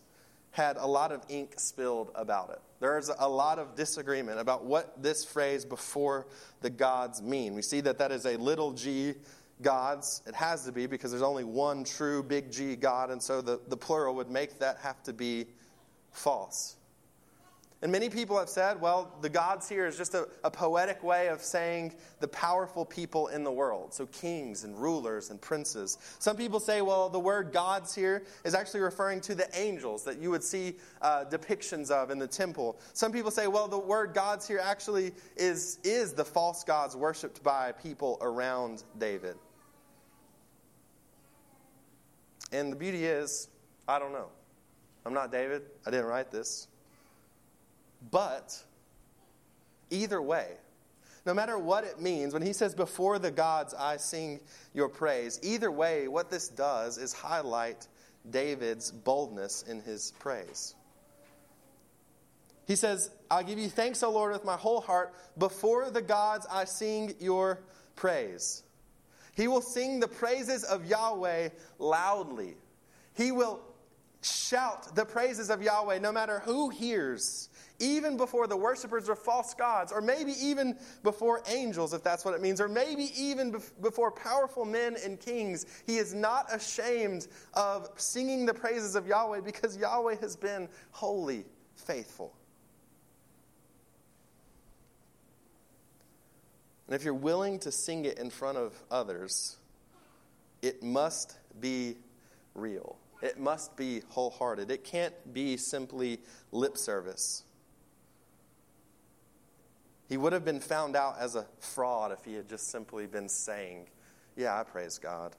had 0.54 0.78
a 0.78 0.86
lot 0.86 1.12
of 1.12 1.26
ink 1.30 1.56
spilled 1.58 2.12
about 2.14 2.52
it. 2.52 2.62
There's 2.80 3.10
a 3.18 3.28
lot 3.28 3.58
of 3.58 3.76
disagreement 3.76 4.40
about 4.40 4.64
what 4.64 5.02
this 5.02 5.26
phrase 5.26 5.66
before 5.66 6.28
the 6.62 6.70
gods 6.70 7.24
mean. 7.24 7.56
We 7.56 7.64
see 7.64 7.82
that 7.82 7.98
that 7.98 8.12
is 8.12 8.26
a 8.26 8.38
little 8.38 8.72
g 8.72 9.16
gods. 9.64 10.22
It 10.28 10.36
has 10.36 10.64
to 10.66 10.72
be 10.72 10.86
because 10.86 11.10
there's 11.10 11.24
only 11.24 11.44
one 11.44 11.84
true 11.84 12.22
big 12.22 12.52
G 12.52 12.76
God, 12.76 13.10
and 13.10 13.22
so 13.22 13.42
the, 13.42 13.60
the 13.68 13.78
plural 13.78 14.14
would 14.16 14.30
make 14.30 14.60
that 14.60 14.78
have 14.84 15.02
to 15.04 15.14
be 15.14 15.48
false. 16.12 16.76
And 17.84 17.92
many 17.92 18.08
people 18.08 18.40
have 18.40 18.48
said, 18.48 18.80
well, 18.80 19.14
the 19.20 19.28
gods 19.28 19.68
here 19.68 19.86
is 19.86 19.98
just 19.98 20.14
a, 20.14 20.30
a, 20.46 20.50
poetic 20.50 21.04
way 21.04 21.28
of 21.28 21.42
saying 21.42 21.94
the 22.22 22.30
powerful 22.30 22.86
people 22.86 23.28
in 23.28 23.44
the 23.44 23.52
world. 23.52 23.94
So 23.94 24.06
kings 24.06 24.64
and 24.64 24.82
rulers 24.82 25.32
and 25.32 25.42
princes. 25.42 25.98
Some 26.20 26.38
people 26.38 26.62
say, 26.62 26.82
well, 26.82 27.10
the 27.10 27.20
word 27.20 27.52
gods 27.52 27.94
here 27.94 28.24
is 28.46 28.56
actually 28.56 28.80
referring 28.80 29.20
to 29.22 29.36
the 29.36 29.50
angels 29.54 30.06
that 30.06 30.18
you 30.18 30.32
would 30.32 30.46
see 30.46 30.78
uh, 31.02 31.26
depictions 31.26 31.92
of 31.92 32.10
in 32.10 32.20
the 32.20 32.28
temple. 32.28 32.80
Some 32.94 33.12
people 33.12 33.32
say, 33.32 33.48
well, 33.48 33.68
the 33.68 33.78
word 33.78 34.14
gods 34.14 34.48
here 34.48 34.62
actually 34.64 35.12
is, 35.36 35.80
is 35.84 36.14
the 36.14 36.24
false 36.24 36.64
gods 36.64 36.96
worshipped 36.96 37.44
by 37.44 37.74
people 37.74 38.18
around 38.22 38.86
David. 38.98 39.36
And 42.54 42.72
the 42.72 42.78
beauty 42.78 43.04
is, 43.04 43.50
I 43.90 44.00
don't 44.00 44.14
know. 44.14 44.30
I'm 45.06 45.14
not 45.14 45.34
David. 45.34 45.64
I 45.86 45.92
didn't 45.92 46.06
write 46.06 46.32
this. 46.32 46.70
But 48.12 48.62
either 49.90 50.22
way, 50.22 50.48
no 51.26 51.34
matter 51.34 51.58
what 51.58 51.84
it 51.84 52.02
means, 52.02 52.34
when 52.34 52.42
he 52.42 52.54
says, 52.54 52.76
Before 52.76 53.18
the 53.20 53.32
gods 53.32 53.74
I 53.74 53.98
sing 53.98 54.40
your 54.74 54.90
praise, 54.90 55.40
either 55.42 55.72
way, 55.72 56.08
what 56.08 56.30
this 56.30 56.50
does 56.50 56.98
is 56.98 57.14
highlight 57.14 57.88
David's 58.30 58.92
boldness 58.92 59.64
in 59.64 59.82
his 59.82 60.14
praise. 60.20 60.76
He 62.66 62.76
says, 62.76 63.12
I'll 63.30 63.44
give 63.44 63.60
you 63.60 63.70
thanks, 63.70 64.04
O 64.04 64.12
Lord, 64.12 64.32
with 64.32 64.46
my 64.46 64.56
whole 64.56 64.82
heart. 64.82 65.14
Before 65.38 65.90
the 65.90 66.02
gods 66.02 66.46
I 66.50 66.66
sing 66.66 67.14
your 67.20 67.60
praise. 67.96 68.64
He 69.36 69.48
will 69.48 69.62
sing 69.62 70.00
the 70.00 70.08
praises 70.08 70.64
of 70.64 70.86
Yahweh 70.86 71.50
loudly. 71.80 72.56
He 73.16 73.32
will 73.32 73.62
shout 74.24 74.96
the 74.96 75.06
praises 75.06 75.50
of 75.50 75.62
Yahweh 75.62 76.00
no 76.00 76.12
matter 76.12 76.40
who 76.40 76.70
hears 76.70 77.50
even 77.80 78.18
before 78.18 78.48
the 78.48 78.56
worshippers 78.56 79.10
of 79.10 79.20
false 79.20 79.54
gods, 79.54 79.92
or 79.92 80.02
maybe 80.02 80.34
even 80.42 80.78
before 81.04 81.42
angels, 81.48 81.94
if 81.94 82.04
that's 82.04 82.24
what 82.24 82.34
it 82.34 82.42
means, 82.42 82.62
or 82.62 82.70
maybe 82.70 83.12
even 83.18 83.60
before 83.82 84.12
powerful 84.12 84.64
men 84.64 84.96
and 85.04 85.20
kings. 85.20 85.66
He 85.86 85.98
is 85.98 86.14
not 86.14 86.54
ashamed 86.54 87.28
of 87.54 87.90
singing 87.98 88.46
the 88.46 88.54
praises 88.54 88.96
of 88.96 89.08
Yahweh 89.08 89.42
because 89.42 89.76
Yahweh 89.76 90.16
has 90.22 90.36
been 90.36 90.70
wholly 90.92 91.46
faithful. 91.76 92.34
And 96.88 96.96
if 96.96 97.04
you're 97.04 97.14
willing 97.14 97.60
to 97.60 97.72
sing 97.72 98.06
it 98.06 98.20
in 98.20 98.30
front 98.30 98.58
of 98.58 98.74
others, 98.92 99.58
it 100.62 100.84
must 100.84 101.38
be 101.60 101.98
real. 102.54 102.98
It 103.24 103.40
must 103.40 103.78
be 103.78 104.02
wholehearted. 104.10 104.70
It 104.70 104.84
can't 104.84 105.14
be 105.34 105.56
simply 105.56 106.20
lip 106.52 106.78
service. 106.78 107.44
He 110.10 110.18
would 110.18 110.34
have 110.34 110.44
been 110.44 110.60
found 110.60 110.98
out 110.98 111.16
as 111.18 111.36
a 111.36 111.46
fraud 111.60 112.12
if 112.12 112.26
he 112.26 112.34
had 112.34 112.50
just 112.50 112.70
simply 112.70 113.08
been 113.08 113.30
saying, 113.30 113.88
Yeah, 114.36 114.60
I 114.60 114.64
praise 114.64 114.98
God. 114.98 115.38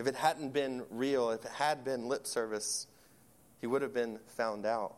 If 0.00 0.08
it 0.08 0.16
hadn't 0.16 0.52
been 0.52 0.82
real, 0.90 1.30
if 1.30 1.44
it 1.44 1.52
had 1.52 1.84
been 1.84 2.08
lip 2.08 2.26
service, 2.26 2.88
he 3.60 3.68
would 3.68 3.82
have 3.82 3.94
been 3.94 4.18
found 4.26 4.66
out. 4.66 4.96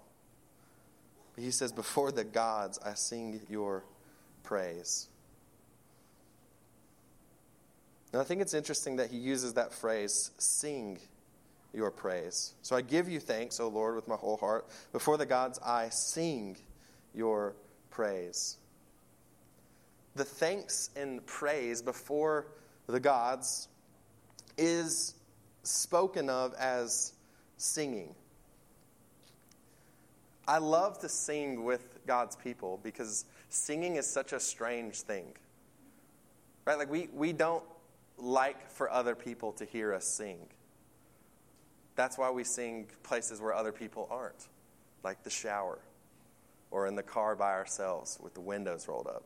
But 1.35 1.45
he 1.45 1.51
says, 1.51 1.73
Before 1.73 2.11
the 2.11 2.25
gods, 2.25 2.79
I 2.83 2.95
sing 2.95 3.43
your 3.51 3.85
praise. 4.45 5.09
And 8.15 8.23
I 8.23 8.25
think 8.25 8.41
it's 8.41 8.55
interesting 8.55 8.97
that 8.97 9.11
he 9.11 9.19
uses 9.19 9.53
that 9.55 9.75
phrase, 9.75 10.31
sing 10.39 10.99
your 11.73 11.91
praise. 11.91 12.55
So 12.63 12.77
I 12.77 12.83
give 12.83 13.09
you 13.09 13.21
thanks, 13.21 13.61
O 13.61 13.69
Lord, 13.69 13.97
with 13.97 14.09
my 14.09 14.17
whole 14.17 14.37
heart. 14.37 14.69
Before 14.93 15.17
the 15.17 15.27
gods, 15.27 15.59
I 15.65 15.89
sing 15.89 16.57
your 17.15 17.55
praise. 17.91 18.57
The 20.15 20.25
thanks 20.25 20.91
and 20.97 21.25
praise 21.27 21.81
before 21.81 22.47
the 22.87 23.01
gods 23.01 23.69
is 24.59 25.15
spoken 25.63 26.29
of 26.29 26.55
as 26.55 27.13
singing. 27.57 28.15
I 30.47 30.59
love 30.59 30.99
to 31.01 31.09
sing 31.09 31.65
with 31.65 32.01
God's 32.07 32.37
people 32.37 32.81
because 32.83 33.25
singing 33.49 33.97
is 33.97 34.07
such 34.07 34.33
a 34.33 34.41
strange 34.41 35.01
thing. 35.01 35.27
Right? 36.65 36.77
Like, 36.77 36.91
we, 36.91 37.09
we 37.15 37.33
don't 37.33 37.65
like 38.19 38.69
for 38.71 38.91
other 38.91 39.15
people 39.15 39.53
to 39.53 39.65
hear 39.65 39.95
us 39.95 40.05
sing. 40.05 40.39
That's 41.95 42.17
why 42.17 42.31
we 42.31 42.45
sing 42.45 42.87
places 43.03 43.41
where 43.41 43.53
other 43.53 43.73
people 43.73 44.09
aren't, 44.11 44.49
like 45.03 45.23
the 45.23 45.31
shower 45.31 45.79
or 46.71 46.87
in 46.87 46.97
the 46.97 47.03
car 47.03 47.37
by 47.37 47.53
ourselves 47.53 48.19
with 48.23 48.35
the 48.35 48.41
windows 48.41 48.89
rolled 48.89 49.07
up. 49.07 49.25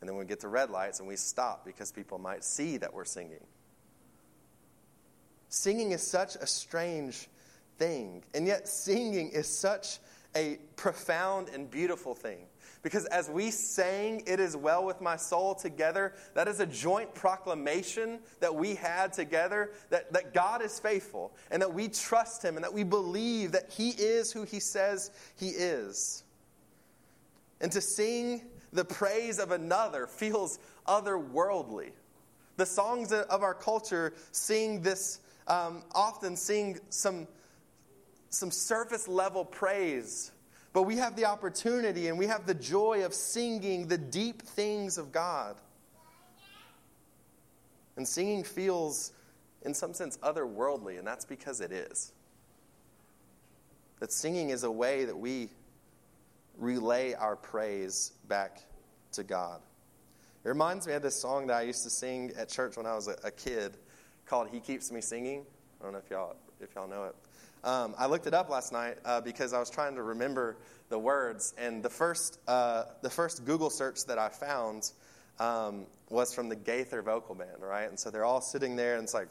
And 0.00 0.08
then 0.08 0.16
we 0.16 0.24
get 0.24 0.40
to 0.40 0.48
red 0.48 0.70
lights 0.70 0.98
and 0.98 1.08
we 1.08 1.16
stop 1.16 1.64
because 1.64 1.92
people 1.92 2.18
might 2.18 2.44
see 2.44 2.76
that 2.78 2.92
we're 2.92 3.04
singing. 3.04 3.44
Singing 5.48 5.92
is 5.92 6.02
such 6.02 6.34
a 6.36 6.46
strange 6.46 7.28
thing, 7.78 8.24
and 8.34 8.46
yet 8.46 8.68
singing 8.68 9.30
is 9.30 9.46
such 9.46 9.98
a 10.34 10.58
profound 10.74 11.48
and 11.48 11.70
beautiful 11.70 12.14
thing. 12.14 12.46
Because 12.86 13.06
as 13.06 13.28
we 13.28 13.50
sang, 13.50 14.22
It 14.28 14.38
is 14.38 14.56
well 14.56 14.84
with 14.84 15.00
my 15.00 15.16
soul 15.16 15.56
together, 15.56 16.12
that 16.34 16.46
is 16.46 16.60
a 16.60 16.66
joint 16.66 17.12
proclamation 17.16 18.20
that 18.38 18.54
we 18.54 18.76
had 18.76 19.12
together 19.12 19.72
that, 19.90 20.12
that 20.12 20.32
God 20.32 20.62
is 20.62 20.78
faithful 20.78 21.34
and 21.50 21.60
that 21.60 21.74
we 21.74 21.88
trust 21.88 22.44
Him 22.44 22.54
and 22.54 22.62
that 22.62 22.72
we 22.72 22.84
believe 22.84 23.50
that 23.50 23.72
He 23.72 23.88
is 23.90 24.30
who 24.30 24.44
He 24.44 24.60
says 24.60 25.10
He 25.34 25.48
is. 25.48 26.22
And 27.60 27.72
to 27.72 27.80
sing 27.80 28.42
the 28.72 28.84
praise 28.84 29.40
of 29.40 29.50
another 29.50 30.06
feels 30.06 30.60
otherworldly. 30.86 31.90
The 32.56 32.66
songs 32.66 33.12
of 33.12 33.42
our 33.42 33.54
culture 33.54 34.14
sing 34.30 34.80
this, 34.80 35.18
um, 35.48 35.82
often 35.90 36.36
sing 36.36 36.78
some, 36.90 37.26
some 38.30 38.52
surface 38.52 39.08
level 39.08 39.44
praise 39.44 40.30
but 40.76 40.82
we 40.82 40.96
have 40.96 41.16
the 41.16 41.24
opportunity 41.24 42.08
and 42.08 42.18
we 42.18 42.26
have 42.26 42.44
the 42.44 42.52
joy 42.52 43.02
of 43.02 43.14
singing 43.14 43.88
the 43.88 43.96
deep 43.96 44.42
things 44.42 44.98
of 44.98 45.10
God. 45.10 45.56
And 47.96 48.06
singing 48.06 48.44
feels, 48.44 49.12
in 49.62 49.72
some 49.72 49.94
sense, 49.94 50.18
otherworldly, 50.18 50.98
and 50.98 51.06
that's 51.06 51.24
because 51.24 51.62
it 51.62 51.72
is. 51.72 52.12
That 54.00 54.12
singing 54.12 54.50
is 54.50 54.64
a 54.64 54.70
way 54.70 55.06
that 55.06 55.16
we 55.16 55.48
relay 56.58 57.14
our 57.14 57.36
praise 57.36 58.12
back 58.28 58.58
to 59.12 59.22
God. 59.22 59.62
It 60.44 60.48
reminds 60.50 60.86
me 60.86 60.92
of 60.92 61.00
this 61.00 61.18
song 61.18 61.46
that 61.46 61.56
I 61.56 61.62
used 61.62 61.84
to 61.84 61.90
sing 61.90 62.32
at 62.36 62.50
church 62.50 62.76
when 62.76 62.84
I 62.84 62.94
was 62.94 63.08
a, 63.08 63.30
kid 63.30 63.78
called 64.26 64.48
He 64.52 64.60
Keeps 64.60 64.92
Me 64.92 65.00
Singing. 65.00 65.46
I 65.80 65.84
don't 65.84 65.94
know 65.94 66.00
if 66.04 66.10
y'all, 66.10 66.36
if 66.60 66.74
y'all 66.74 66.86
know 66.86 67.04
it. 67.04 67.14
Um, 67.66 67.96
I 67.98 68.06
looked 68.06 68.28
it 68.28 68.32
up 68.32 68.48
last 68.48 68.72
night 68.72 68.98
uh, 69.04 69.20
because 69.20 69.52
I 69.52 69.58
was 69.58 69.70
trying 69.70 69.96
to 69.96 70.02
remember 70.02 70.56
the 70.88 71.00
words, 71.00 71.52
and 71.58 71.82
the 71.82 71.90
first, 71.90 72.38
uh, 72.46 72.84
the 73.02 73.10
first 73.10 73.44
Google 73.44 73.70
search 73.70 74.06
that 74.06 74.18
I 74.18 74.28
found 74.28 74.92
um, 75.40 75.86
was 76.08 76.32
from 76.32 76.48
the 76.48 76.54
Gaither 76.54 77.02
Vocal 77.02 77.34
Band, 77.34 77.60
right? 77.60 77.88
And 77.88 77.98
so 77.98 78.12
they're 78.12 78.24
all 78.24 78.40
sitting 78.40 78.76
there, 78.76 78.94
and 78.94 79.02
it's 79.02 79.14
like 79.14 79.30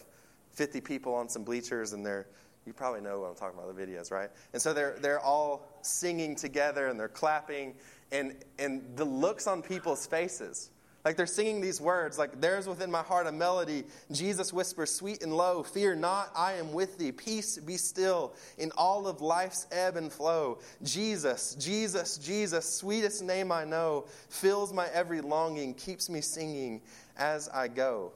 50 0.51 0.81
people 0.81 1.15
on 1.15 1.29
some 1.29 1.45
bleachers, 1.45 1.93
and 1.93 2.05
they're 2.05 2.27
you 2.65 2.73
probably 2.73 2.99
know 2.99 3.19
what 3.21 3.29
I'm 3.29 3.35
talking 3.35 3.57
about 3.57 3.73
the 3.73 3.81
videos, 3.81 4.11
right? 4.11 4.29
And 4.51 4.61
so 4.61 4.73
they're 4.73 4.97
they're 4.99 5.19
all 5.19 5.65
singing 5.81 6.35
together 6.35 6.87
and 6.87 6.99
they're 6.99 7.07
clapping, 7.07 7.75
and 8.11 8.35
and 8.59 8.97
the 8.97 9.05
looks 9.05 9.47
on 9.47 9.61
people's 9.61 10.07
faces 10.07 10.71
like 11.05 11.17
they're 11.17 11.27
singing 11.27 11.61
these 11.61 11.79
words, 11.79 12.17
like, 12.17 12.41
There's 12.41 12.67
within 12.67 12.89
my 12.89 13.03
heart 13.03 13.27
a 13.27 13.31
melody. 13.31 13.83
Jesus 14.11 14.51
whispers, 14.51 14.91
sweet 14.91 15.21
and 15.21 15.31
low, 15.31 15.61
Fear 15.61 15.95
not, 15.95 16.31
I 16.35 16.53
am 16.53 16.73
with 16.73 16.97
thee. 16.97 17.11
Peace 17.11 17.59
be 17.59 17.77
still 17.77 18.33
in 18.57 18.71
all 18.75 19.07
of 19.07 19.21
life's 19.21 19.67
ebb 19.71 19.97
and 19.97 20.11
flow. 20.11 20.57
Jesus, 20.81 21.55
Jesus, 21.59 22.17
Jesus, 22.17 22.77
sweetest 22.77 23.23
name 23.23 23.51
I 23.51 23.63
know, 23.63 24.05
fills 24.29 24.73
my 24.73 24.87
every 24.87 25.21
longing, 25.21 25.75
keeps 25.75 26.09
me 26.09 26.21
singing 26.21 26.81
as 27.15 27.47
I 27.49 27.67
go. 27.67 28.11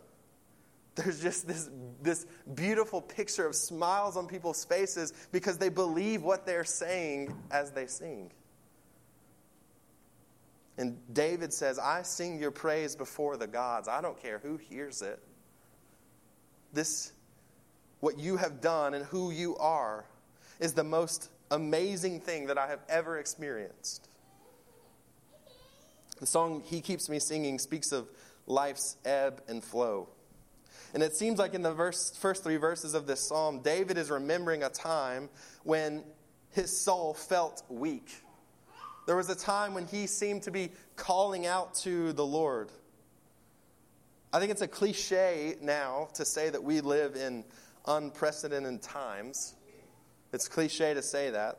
There's 0.96 1.22
just 1.22 1.48
this, 1.48 1.70
this 2.02 2.26
beautiful 2.56 3.02
picture 3.02 3.46
of 3.46 3.56
smiles 3.56 4.18
on 4.18 4.28
people's 4.28 4.66
faces 4.66 5.14
because 5.32 5.58
they 5.58 5.70
believe 5.70 6.24
what 6.24 6.46
they're 6.46 6.66
saying 6.66 7.34
as 7.52 7.72
they 7.72 7.86
sing. 7.86 8.32
And 10.80 10.98
David 11.14 11.52
says, 11.52 11.78
I 11.78 12.04
sing 12.04 12.40
your 12.40 12.52
praise 12.52 12.96
before 12.96 13.36
the 13.36 13.48
gods. 13.48 13.90
I 13.90 14.00
don't 14.00 14.20
care 14.20 14.40
who 14.40 14.56
hears 14.56 15.02
it. 15.02 15.22
This, 16.72 17.12
what 18.00 18.18
you 18.18 18.38
have 18.38 18.62
done 18.62 18.94
and 18.94 19.04
who 19.04 19.30
you 19.30 19.58
are, 19.58 20.06
is 20.62 20.74
the 20.74 20.86
most 20.86 21.32
amazing 21.52 22.22
thing 22.22 22.48
that 22.48 22.58
I 22.58 22.68
have 22.68 22.80
ever 22.88 23.18
experienced. 23.18 24.08
The 26.22 26.26
song 26.26 26.64
He 26.66 26.80
Keeps 26.80 27.10
Me 27.10 27.20
Singing 27.20 27.60
speaks 27.60 27.92
of 27.92 28.08
life's 28.48 28.96
ebb 29.04 29.42
and 29.50 29.62
flow. 29.62 30.08
And 30.94 31.04
it 31.04 31.14
seems 31.14 31.40
like 31.40 31.54
in 31.54 31.62
the 31.62 31.74
verse, 31.74 32.16
first 32.18 32.42
three 32.42 32.56
verses 32.56 32.94
of 32.94 33.06
this 33.06 33.20
psalm, 33.20 33.60
David 33.60 33.98
is 33.98 34.10
remembering 34.10 34.64
a 34.64 34.70
time 34.70 35.28
when 35.64 36.06
his 36.52 36.76
soul 36.76 37.14
felt 37.14 37.64
weak 37.68 38.24
there 39.10 39.16
was 39.16 39.28
a 39.32 39.36
time 39.36 39.74
when 39.74 39.88
he 39.88 40.06
seemed 40.06 40.44
to 40.44 40.52
be 40.52 40.70
calling 40.96 41.48
out 41.48 41.74
to 41.74 42.14
the 42.14 42.24
Lord. 42.24 42.70
I 44.32 44.38
think 44.38 44.52
it's 44.52 44.62
a 44.62 44.68
cliche 44.68 45.56
now 45.64 46.10
to 46.14 46.24
say 46.24 46.52
that 46.52 46.64
we 46.64 46.80
live 46.82 47.16
in 47.16 47.44
unprecedented 47.88 48.84
times. 48.84 49.56
It's 50.32 50.48
cliche 50.48 50.94
to 50.94 51.02
say 51.02 51.32
that. 51.32 51.58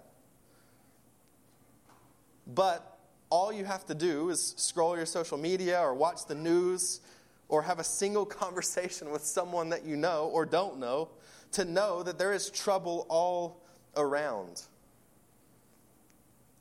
But 2.46 3.00
all 3.30 3.52
you 3.52 3.64
have 3.64 3.84
to 3.86 3.96
do 3.96 4.30
is 4.30 4.54
scroll 4.56 4.96
your 4.96 5.04
social 5.04 5.36
media 5.36 5.80
or 5.80 5.92
watch 5.92 6.26
the 6.26 6.36
news 6.36 7.00
or 7.48 7.62
have 7.62 7.80
a 7.80 7.84
single 7.84 8.26
conversation 8.44 9.10
with 9.10 9.24
someone 9.24 9.70
that 9.70 9.84
you 9.84 9.96
know 9.96 10.30
or 10.32 10.46
don't 10.46 10.78
know 10.78 11.08
to 11.50 11.64
know 11.64 12.04
that 12.04 12.16
there 12.16 12.32
is 12.32 12.48
trouble 12.48 13.06
all 13.08 13.60
around. 13.96 14.62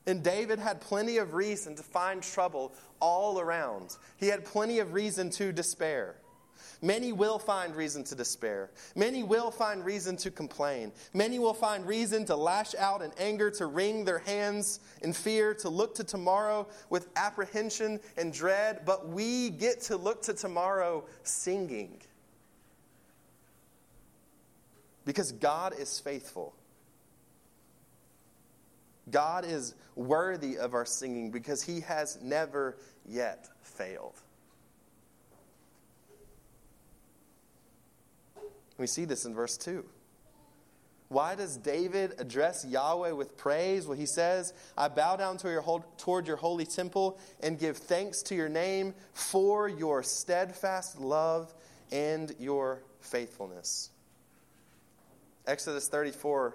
And 0.08 0.24
David 0.24 0.60
had 0.60 0.82
plenty 0.82 1.18
of 1.18 1.34
reason 1.34 1.76
to 1.76 1.84
find 1.84 2.24
trouble 2.24 2.74
all 3.00 3.40
around. 3.40 3.98
He 4.18 4.28
had 4.28 4.46
plenty 4.46 4.80
of 4.80 4.94
reason 4.94 5.30
to 5.32 5.52
despair. 5.52 6.16
Many 6.82 7.12
will 7.12 7.40
find 7.40 7.76
reason 7.76 8.04
to 8.06 8.16
despair. 8.16 8.72
Many 8.96 9.24
will 9.24 9.52
find 9.52 9.84
reason 9.84 10.16
to 10.18 10.32
complain. 10.32 10.94
Many 11.14 11.38
will 11.38 11.54
find 11.54 11.86
reason 11.86 12.26
to 12.26 12.36
lash 12.36 12.74
out 12.76 13.02
in 13.02 13.12
anger, 13.18 13.52
to 13.52 13.66
wring 13.66 14.06
their 14.06 14.20
hands 14.20 14.80
in 15.02 15.12
fear, 15.12 15.54
to 15.56 15.70
look 15.70 15.96
to 15.96 16.04
tomorrow 16.06 16.68
with 16.90 17.10
apprehension 17.18 18.00
and 18.18 18.32
dread. 18.32 18.82
But 18.86 19.10
we 19.10 19.50
get 19.50 19.82
to 19.84 19.98
look 19.98 20.22
to 20.24 20.34
tomorrow 20.34 21.04
singing. 21.24 22.02
Because 25.04 25.34
God 25.34 25.74
is 25.78 26.00
faithful. 26.00 26.54
God 29.12 29.46
is 29.46 29.76
worthy 29.96 30.58
of 30.58 30.74
our 30.74 30.86
singing 30.86 31.32
because 31.32 31.64
he 31.64 31.82
has 31.82 32.20
never 32.22 32.78
yet 33.06 33.50
failed. 33.62 34.16
We 38.78 38.88
see 38.88 39.06
this 39.06 39.26
in 39.26 39.34
verse 39.34 39.58
2. 39.58 39.84
Why 41.10 41.34
does 41.34 41.58
David 41.58 42.14
address 42.20 42.64
Yahweh 42.64 43.12
with 43.12 43.36
praise? 43.36 43.88
Well, 43.88 43.98
he 43.98 44.06
says, 44.06 44.54
I 44.78 44.88
bow 44.88 45.16
down 45.16 45.38
to 45.38 45.50
your, 45.50 45.84
toward 45.98 46.28
your 46.28 46.38
holy 46.38 46.66
temple 46.66 47.20
and 47.42 47.58
give 47.58 47.78
thanks 47.78 48.22
to 48.24 48.36
your 48.36 48.48
name 48.48 48.94
for 49.14 49.68
your 49.68 50.04
steadfast 50.04 51.00
love 51.00 51.54
and 51.92 52.34
your 52.40 52.84
faithfulness. 53.02 53.90
Exodus 55.48 55.88
34 55.88 56.54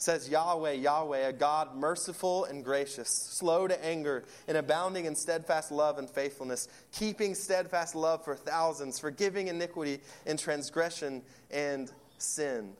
says, 0.00 0.30
Yahweh, 0.30 0.72
Yahweh, 0.72 1.28
a 1.28 1.32
God 1.32 1.76
merciful 1.76 2.46
and 2.46 2.64
gracious, 2.64 3.08
slow 3.08 3.68
to 3.68 3.84
anger, 3.84 4.24
and 4.48 4.56
abounding 4.56 5.04
in 5.04 5.14
steadfast 5.14 5.70
love 5.70 5.98
and 5.98 6.08
faithfulness, 6.08 6.68
keeping 6.90 7.34
steadfast 7.34 7.94
love 7.94 8.24
for 8.24 8.34
thousands, 8.34 8.98
forgiving 8.98 9.48
iniquity 9.48 10.00
and 10.26 10.38
transgression 10.38 11.22
and 11.50 11.92
sin. 12.16 12.72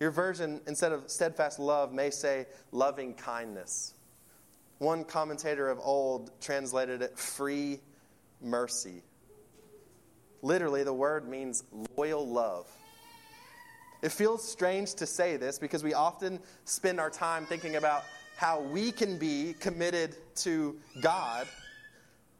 Your 0.00 0.10
version, 0.10 0.60
instead 0.66 0.92
of 0.92 1.10
steadfast 1.10 1.58
love, 1.58 1.94
may 1.94 2.10
say 2.10 2.46
loving 2.72 3.14
kindness. 3.14 3.94
One 4.78 5.04
commentator 5.04 5.70
of 5.70 5.78
old 5.80 6.30
translated 6.42 7.00
it 7.00 7.18
free 7.18 7.80
mercy. 8.42 9.02
Literally, 10.42 10.84
the 10.84 10.92
word 10.92 11.26
means 11.26 11.64
loyal 11.96 12.28
love. 12.28 12.66
It 14.02 14.10
feels 14.10 14.46
strange 14.46 14.94
to 14.94 15.06
say 15.06 15.36
this 15.36 15.58
because 15.58 15.84
we 15.84 15.94
often 15.94 16.40
spend 16.64 16.98
our 16.98 17.10
time 17.10 17.46
thinking 17.46 17.76
about 17.76 18.02
how 18.36 18.60
we 18.60 18.90
can 18.90 19.16
be 19.16 19.54
committed 19.60 20.16
to 20.36 20.76
God. 21.00 21.46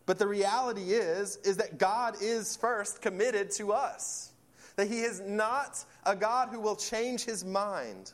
But 0.04 0.18
the 0.18 0.26
reality 0.26 0.92
is 0.92 1.36
is 1.44 1.58
that 1.58 1.78
God 1.78 2.16
is 2.20 2.56
first 2.56 3.00
committed 3.00 3.52
to 3.52 3.72
us. 3.72 4.32
That 4.74 4.88
he 4.88 5.02
is 5.02 5.20
not 5.20 5.84
a 6.04 6.16
God 6.16 6.48
who 6.48 6.58
will 6.58 6.74
change 6.74 7.24
his 7.24 7.44
mind. 7.44 8.12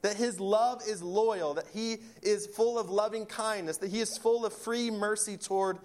That 0.00 0.16
his 0.16 0.40
love 0.40 0.82
is 0.84 1.00
loyal, 1.00 1.54
that 1.54 1.66
he 1.72 1.98
is 2.22 2.48
full 2.48 2.76
of 2.76 2.90
loving 2.90 3.24
kindness, 3.24 3.76
that 3.76 3.90
he 3.90 4.00
is 4.00 4.18
full 4.18 4.44
of 4.44 4.52
free 4.52 4.90
mercy 4.90 5.36
toward 5.36 5.78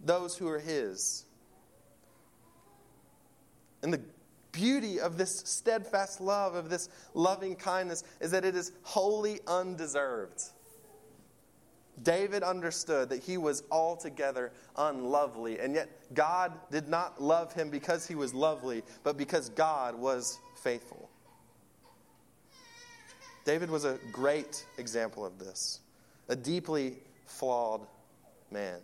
those 0.00 0.36
who 0.36 0.48
are 0.48 0.58
his. 0.58 1.24
And 3.84 3.92
the 3.92 4.00
beauty 4.52 5.00
of 5.00 5.16
this 5.16 5.42
steadfast 5.44 6.20
love, 6.20 6.54
of 6.54 6.68
this 6.68 6.88
loving 7.14 7.56
kindness, 7.56 8.04
is 8.20 8.30
that 8.30 8.44
it 8.44 8.54
is 8.54 8.72
wholly 8.82 9.40
undeserved. 9.46 10.42
David 12.02 12.42
understood 12.42 13.10
that 13.10 13.22
he 13.22 13.36
was 13.36 13.62
altogether 13.70 14.52
unlovely, 14.76 15.58
and 15.58 15.74
yet 15.74 15.88
God 16.14 16.52
did 16.70 16.88
not 16.88 17.20
love 17.20 17.52
him 17.52 17.68
because 17.68 18.06
he 18.06 18.14
was 18.14 18.32
lovely, 18.32 18.82
but 19.02 19.18
because 19.18 19.50
God 19.50 19.94
was 19.94 20.38
faithful. 20.62 21.10
David 23.44 23.70
was 23.70 23.84
a 23.84 23.98
great 24.12 24.64
example 24.78 25.24
of 25.24 25.38
this, 25.38 25.80
a 26.28 26.36
deeply 26.36 26.96
flawed 27.26 27.86
man. 28.50 28.80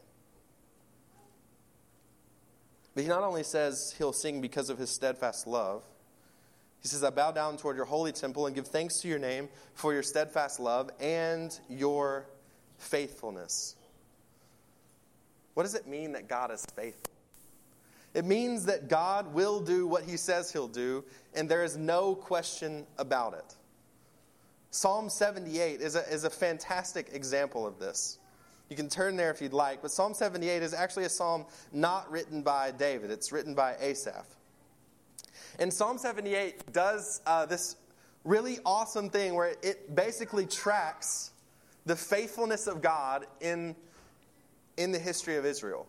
But 2.97 3.03
he 3.03 3.11
not 3.11 3.23
only 3.23 3.43
says 3.43 3.95
he'll 3.99 4.15
sing 4.15 4.41
because 4.41 4.71
of 4.71 4.79
his 4.79 4.89
steadfast 4.89 5.47
love, 5.47 5.85
he 6.81 6.89
says, 6.89 7.05
I 7.05 7.11
bow 7.11 7.31
down 7.31 7.59
toward 7.59 7.77
your 7.77 7.85
holy 7.85 8.11
temple 8.11 8.47
and 8.47 8.55
give 8.55 8.69
thanks 8.69 9.01
to 9.03 9.09
your 9.09 9.19
name 9.19 9.51
for 9.75 9.93
your 9.93 10.03
steadfast 10.03 10.59
love 10.59 10.89
and 10.99 11.57
your 11.69 12.27
faithfulness. 12.79 13.77
What 15.53 15.65
does 15.65 15.75
it 15.75 15.87
mean 15.87 16.13
that 16.13 16.27
God 16.27 16.51
is 16.51 16.65
faithful? 16.75 17.13
It 18.15 18.25
means 18.25 18.65
that 18.65 18.89
God 18.89 19.35
will 19.35 19.61
do 19.61 19.87
what 19.87 20.05
he 20.05 20.17
says 20.17 20.51
he'll 20.51 20.67
do, 20.67 21.05
and 21.35 21.51
there 21.51 21.65
is 21.65 21.77
no 21.77 22.15
question 22.15 22.87
about 22.97 23.35
it. 23.35 23.55
Psalm 24.71 25.11
78 25.11 25.83
is 25.83 25.97
a, 25.97 26.11
is 26.11 26.25
a 26.25 26.31
fantastic 26.31 27.11
example 27.13 27.67
of 27.67 27.79
this. 27.79 28.19
You 28.69 28.77
can 28.77 28.89
turn 28.89 29.17
there 29.17 29.31
if 29.31 29.41
you'd 29.41 29.53
like, 29.53 29.81
but 29.83 29.91
Psalm 29.91 30.13
78 30.13 30.63
is 30.63 30.75
actually 30.75 31.05
a 31.05 31.09
psalm 31.09 31.47
not 31.73 32.11
written 32.11 32.43
by 32.43 32.73
David, 32.73 33.11
it's 33.11 33.31
written 33.31 33.55
by 33.55 33.77
Asaph. 33.81 34.27
And 35.59 35.73
Psalm 35.73 35.99
78 35.99 36.73
does 36.73 37.21
uh, 37.27 37.47
this 37.47 37.77
really 38.25 38.59
awesome 38.67 39.09
thing 39.09 39.35
where 39.35 39.55
it 39.63 39.95
basically 39.95 40.47
tracks 40.47 41.31
the 41.87 41.97
faithfulness 41.97 42.67
of 42.67 42.83
God 42.83 43.27
in, 43.41 43.77
in 44.77 44.91
the 44.91 44.99
history 44.99 45.37
of 45.37 45.47
Israel. 45.47 45.87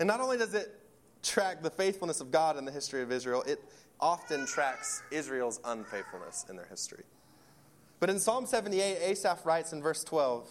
And 0.00 0.06
not 0.06 0.20
only 0.20 0.38
does 0.38 0.54
it 0.54 0.74
track 1.22 1.62
the 1.62 1.70
faithfulness 1.70 2.20
of 2.20 2.30
God 2.30 2.56
in 2.56 2.64
the 2.64 2.72
history 2.72 3.02
of 3.02 3.12
Israel, 3.12 3.42
it 3.46 3.62
often 4.00 4.46
tracks 4.46 5.02
Israel's 5.10 5.60
unfaithfulness 5.64 6.46
in 6.48 6.56
their 6.56 6.66
history. 6.66 7.04
But 8.00 8.10
in 8.10 8.18
Psalm 8.18 8.46
78, 8.46 8.98
Asaph 9.02 9.44
writes 9.44 9.72
in 9.72 9.82
verse 9.82 10.04
12 10.04 10.48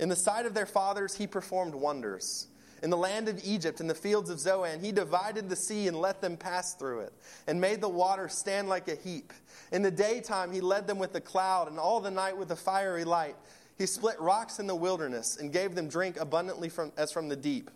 in 0.00 0.08
the 0.08 0.16
sight 0.16 0.46
of 0.46 0.54
their 0.54 0.66
fathers, 0.66 1.14
he 1.14 1.26
performed 1.26 1.74
wonders. 1.74 2.46
In 2.82 2.88
the 2.88 2.96
land 2.96 3.28
of 3.28 3.38
Egypt, 3.44 3.80
in 3.80 3.86
the 3.86 3.94
fields 3.94 4.30
of 4.30 4.40
Zoan, 4.40 4.80
he 4.80 4.92
divided 4.92 5.50
the 5.50 5.56
sea 5.56 5.86
and 5.88 5.96
let 6.00 6.22
them 6.22 6.38
pass 6.38 6.74
through 6.74 7.00
it, 7.00 7.12
and 7.46 7.60
made 7.60 7.82
the 7.82 7.88
water 7.88 8.26
stand 8.26 8.70
like 8.70 8.88
a 8.88 8.94
heap. 8.94 9.34
In 9.70 9.82
the 9.82 9.90
daytime, 9.90 10.50
he 10.52 10.62
led 10.62 10.86
them 10.86 10.98
with 10.98 11.14
a 11.14 11.20
cloud, 11.20 11.68
and 11.68 11.78
all 11.78 12.00
the 12.00 12.10
night 12.10 12.38
with 12.38 12.50
a 12.50 12.56
fiery 12.56 13.04
light. 13.04 13.36
He 13.76 13.84
split 13.84 14.18
rocks 14.18 14.58
in 14.58 14.66
the 14.66 14.74
wilderness, 14.74 15.36
and 15.36 15.52
gave 15.52 15.74
them 15.74 15.88
drink 15.88 16.18
abundantly 16.18 16.70
from, 16.70 16.92
as 16.96 17.12
from 17.12 17.28
the 17.28 17.36
deep. 17.36 17.70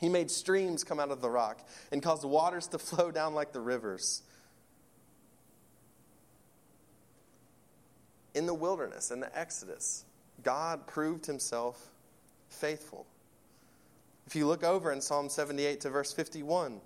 He 0.00 0.08
made 0.08 0.30
streams 0.30 0.82
come 0.82 0.98
out 0.98 1.10
of 1.10 1.20
the 1.20 1.28
rock, 1.28 1.68
and 1.92 2.02
caused 2.02 2.24
waters 2.24 2.66
to 2.68 2.78
flow 2.78 3.10
down 3.10 3.34
like 3.34 3.52
the 3.52 3.60
rivers. 3.60 4.22
In 8.34 8.46
the 8.46 8.54
wilderness, 8.54 9.10
in 9.10 9.20
the 9.20 9.38
Exodus, 9.38 10.06
God 10.42 10.86
proved 10.86 11.26
himself 11.26 11.90
faithful. 12.48 13.06
If 14.26 14.36
you 14.36 14.46
look 14.46 14.64
over 14.64 14.92
in 14.92 15.00
Psalm 15.00 15.28
78 15.28 15.80
to 15.80 15.90
verse 15.90 16.12
51, 16.12 16.80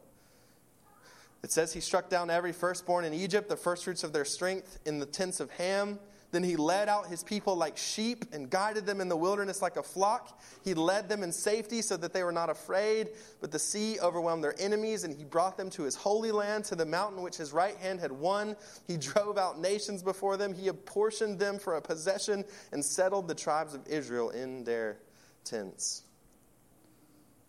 it 1.42 1.52
says, 1.52 1.72
He 1.72 1.80
struck 1.80 2.08
down 2.08 2.30
every 2.30 2.52
firstborn 2.52 3.04
in 3.04 3.12
Egypt, 3.12 3.48
the 3.48 3.56
firstfruits 3.56 4.02
of 4.02 4.12
their 4.12 4.24
strength, 4.24 4.78
in 4.84 4.98
the 4.98 5.06
tents 5.06 5.40
of 5.40 5.50
Ham. 5.52 5.98
Then 6.36 6.42
he 6.42 6.56
led 6.56 6.90
out 6.90 7.06
his 7.06 7.22
people 7.22 7.56
like 7.56 7.78
sheep 7.78 8.26
and 8.30 8.50
guided 8.50 8.84
them 8.84 9.00
in 9.00 9.08
the 9.08 9.16
wilderness 9.16 9.62
like 9.62 9.78
a 9.78 9.82
flock. 9.82 10.38
He 10.62 10.74
led 10.74 11.08
them 11.08 11.22
in 11.22 11.32
safety 11.32 11.80
so 11.80 11.96
that 11.96 12.12
they 12.12 12.22
were 12.22 12.30
not 12.30 12.50
afraid. 12.50 13.08
But 13.40 13.52
the 13.52 13.58
sea 13.58 13.98
overwhelmed 14.00 14.44
their 14.44 14.54
enemies, 14.60 15.04
and 15.04 15.16
he 15.16 15.24
brought 15.24 15.56
them 15.56 15.70
to 15.70 15.84
his 15.84 15.94
holy 15.94 16.32
land, 16.32 16.66
to 16.66 16.74
the 16.74 16.84
mountain 16.84 17.22
which 17.22 17.38
his 17.38 17.54
right 17.54 17.74
hand 17.78 18.00
had 18.00 18.12
won. 18.12 18.54
He 18.86 18.98
drove 18.98 19.38
out 19.38 19.58
nations 19.58 20.02
before 20.02 20.36
them. 20.36 20.52
He 20.52 20.68
apportioned 20.68 21.38
them 21.38 21.58
for 21.58 21.76
a 21.76 21.80
possession 21.80 22.44
and 22.70 22.84
settled 22.84 23.28
the 23.28 23.34
tribes 23.34 23.72
of 23.72 23.86
Israel 23.86 24.28
in 24.28 24.62
their 24.64 24.98
tents. 25.42 26.02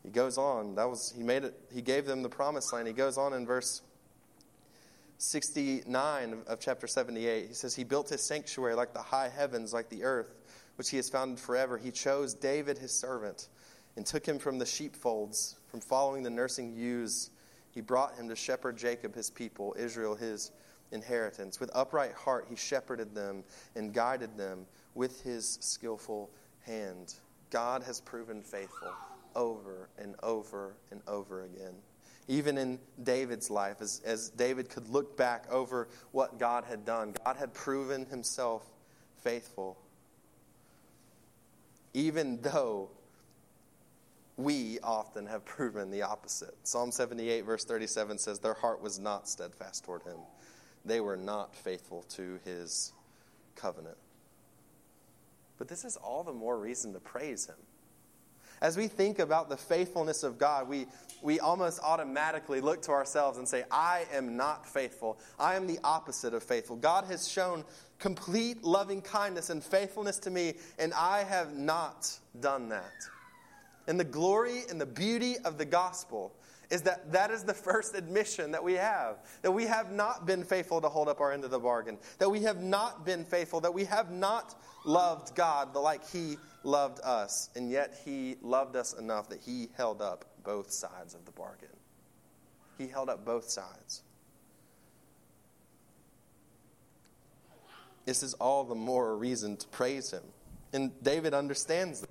He 0.01 0.11
goes 0.11 0.37
on. 0.37 0.75
That 0.75 0.89
was 0.89 1.13
he 1.13 1.23
made 1.23 1.43
it. 1.43 1.59
He 1.73 1.81
gave 1.81 2.05
them 2.05 2.23
the 2.23 2.29
promised 2.29 2.71
land. 2.71 2.87
He 2.87 2.93
goes 2.93 3.17
on 3.17 3.33
in 3.33 3.45
verse 3.45 3.81
69 5.17 6.43
of 6.45 6.59
chapter 6.59 6.85
78. 6.85 7.47
He 7.47 7.53
says, 7.53 7.75
He 7.75 7.83
built 7.83 8.09
his 8.09 8.21
sanctuary 8.21 8.75
like 8.75 8.93
the 8.93 9.01
high 9.01 9.29
heavens, 9.29 9.73
like 9.73 9.89
the 9.89 10.03
earth, 10.03 10.35
which 10.75 10.89
he 10.89 10.97
has 10.97 11.09
founded 11.09 11.39
forever. 11.39 11.77
He 11.77 11.91
chose 11.91 12.33
David, 12.33 12.77
his 12.77 12.91
servant, 12.91 13.49
and 13.95 14.05
took 14.05 14.25
him 14.25 14.37
from 14.37 14.59
the 14.59 14.65
sheepfolds, 14.65 15.55
from 15.67 15.81
following 15.81 16.21
the 16.21 16.29
nursing 16.29 16.75
ewes. 16.75 17.31
He 17.71 17.81
brought 17.81 18.15
him 18.15 18.29
to 18.29 18.35
shepherd 18.35 18.77
Jacob, 18.77 19.15
his 19.15 19.29
people, 19.29 19.75
Israel, 19.77 20.15
his 20.15 20.51
inheritance. 20.91 21.59
With 21.59 21.71
upright 21.73 22.13
heart, 22.13 22.45
he 22.49 22.55
shepherded 22.55 23.15
them 23.15 23.43
and 23.75 23.93
guided 23.93 24.37
them 24.37 24.67
with 24.93 25.23
his 25.23 25.57
skillful 25.61 26.29
hand. 26.61 27.15
God 27.49 27.81
has 27.83 28.01
proven 28.01 28.43
faithful 28.43 28.93
over 29.35 29.89
and 29.97 30.15
over 30.21 30.75
and 30.91 31.01
over 31.07 31.43
again 31.43 31.73
even 32.27 32.57
in 32.57 32.79
David's 33.01 33.49
life, 33.49 33.77
as, 33.79 34.01
as 34.05 34.29
David 34.29 34.69
could 34.69 34.89
look 34.89 35.15
back 35.15 35.45
over 35.49 35.87
what 36.11 36.39
God 36.39 36.65
had 36.65 36.85
done, 36.85 37.15
God 37.25 37.37
had 37.37 37.53
proven 37.53 38.05
himself 38.05 38.63
faithful. 39.21 39.77
Even 41.93 42.41
though 42.41 42.89
we 44.37 44.77
often 44.83 45.25
have 45.25 45.43
proven 45.45 45.89
the 45.89 46.03
opposite. 46.03 46.55
Psalm 46.63 46.91
78, 46.91 47.43
verse 47.43 47.65
37 47.65 48.19
says, 48.19 48.39
Their 48.39 48.53
heart 48.53 48.81
was 48.81 48.99
not 48.99 49.27
steadfast 49.27 49.83
toward 49.83 50.03
him, 50.03 50.17
they 50.85 51.01
were 51.01 51.17
not 51.17 51.55
faithful 51.55 52.03
to 52.09 52.39
his 52.45 52.93
covenant. 53.55 53.97
But 55.57 55.67
this 55.67 55.83
is 55.83 55.97
all 55.97 56.23
the 56.23 56.33
more 56.33 56.57
reason 56.59 56.93
to 56.93 56.99
praise 56.99 57.47
him. 57.47 57.55
As 58.61 58.77
we 58.77 58.87
think 58.87 59.19
about 59.19 59.49
the 59.49 59.57
faithfulness 59.57 60.23
of 60.23 60.37
God, 60.37 60.67
we, 60.67 60.87
we 61.21 61.39
almost 61.39 61.79
automatically 61.83 62.61
look 62.61 62.81
to 62.83 62.91
ourselves 62.91 63.37
and 63.37 63.47
say, 63.47 63.63
I 63.69 64.05
am 64.11 64.35
not 64.35 64.67
faithful. 64.67 65.19
I 65.39 65.55
am 65.55 65.67
the 65.67 65.79
opposite 65.83 66.33
of 66.33 66.43
faithful. 66.43 66.75
God 66.75 67.05
has 67.05 67.27
shown 67.27 67.63
complete 67.99 68.63
loving 68.63 69.01
kindness 69.01 69.49
and 69.49 69.63
faithfulness 69.63 70.17
to 70.19 70.31
me, 70.31 70.55
and 70.79 70.93
I 70.93 71.23
have 71.23 71.55
not 71.55 72.11
done 72.39 72.69
that. 72.69 72.93
And 73.87 73.99
the 73.99 74.03
glory 74.05 74.63
and 74.69 74.81
the 74.81 74.85
beauty 74.85 75.37
of 75.45 75.57
the 75.57 75.65
gospel 75.65 76.33
is 76.69 76.81
that 76.81 77.11
that 77.13 77.31
is 77.31 77.43
the 77.43 77.53
first 77.53 77.95
admission 77.95 78.51
that 78.51 78.63
we 78.63 78.73
have. 78.73 79.19
That 79.41 79.51
we 79.51 79.65
have 79.65 79.91
not 79.91 80.25
been 80.25 80.43
faithful 80.43 80.81
to 80.81 80.89
hold 80.89 81.07
up 81.07 81.21
our 81.21 81.31
end 81.31 81.45
of 81.45 81.51
the 81.51 81.59
bargain. 81.59 81.97
That 82.19 82.29
we 82.29 82.41
have 82.41 82.61
not 82.61 83.05
been 83.05 83.23
faithful. 83.23 83.61
That 83.61 83.73
we 83.73 83.85
have 83.85 84.11
not 84.11 84.55
loved 84.85 85.33
God 85.35 85.73
the 85.73 85.79
like 85.79 86.07
He 86.09 86.37
loved 86.63 86.99
us. 87.03 87.49
And 87.55 87.71
yet 87.71 88.01
He 88.03 88.35
loved 88.41 88.75
us 88.75 88.93
enough 88.93 89.29
that 89.29 89.39
He 89.39 89.69
held 89.77 90.01
up 90.01 90.25
both 90.43 90.71
sides 90.71 91.13
of 91.13 91.25
the 91.25 91.31
bargain. 91.31 91.69
He 92.77 92.87
held 92.87 93.09
up 93.09 93.25
both 93.25 93.49
sides. 93.49 94.03
This 98.05 98.23
is 98.23 98.33
all 98.35 98.63
the 98.63 98.75
more 98.75 99.15
reason 99.15 99.57
to 99.57 99.67
praise 99.67 100.11
Him. 100.11 100.23
And 100.73 100.91
David 101.01 101.33
understands 101.33 102.01
that. 102.01 102.09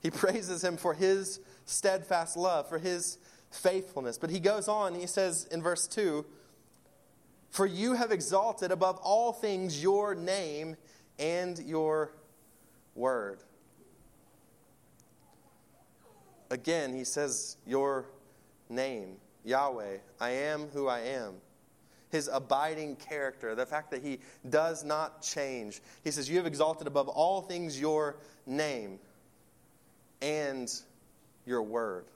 He 0.00 0.10
praises 0.10 0.62
Him 0.62 0.76
for 0.76 0.94
His 0.94 1.40
steadfast 1.64 2.36
love, 2.36 2.68
for 2.68 2.78
His 2.78 3.18
faithfulness. 3.56 4.18
But 4.18 4.30
he 4.30 4.40
goes 4.40 4.68
on, 4.68 4.94
he 4.94 5.06
says 5.06 5.46
in 5.50 5.62
verse 5.62 5.86
2 5.86 6.24
For 7.50 7.66
you 7.66 7.94
have 7.94 8.12
exalted 8.12 8.70
above 8.70 8.98
all 9.02 9.32
things 9.32 9.82
your 9.82 10.14
name 10.14 10.76
and 11.18 11.58
your 11.58 12.12
word. 12.94 13.40
Again, 16.50 16.94
he 16.94 17.04
says, 17.04 17.56
Your 17.66 18.06
name, 18.68 19.16
Yahweh, 19.44 19.98
I 20.20 20.30
am 20.30 20.68
who 20.72 20.86
I 20.86 21.00
am. 21.00 21.34
His 22.10 22.30
abiding 22.32 22.96
character, 22.96 23.54
the 23.54 23.66
fact 23.66 23.90
that 23.90 24.02
he 24.02 24.20
does 24.48 24.84
not 24.84 25.22
change. 25.22 25.80
He 26.04 26.10
says, 26.10 26.30
You 26.30 26.36
have 26.36 26.46
exalted 26.46 26.86
above 26.86 27.08
all 27.08 27.42
things 27.42 27.80
your 27.80 28.16
name 28.46 29.00
and 30.22 30.72
your 31.44 31.62
word. 31.62 32.06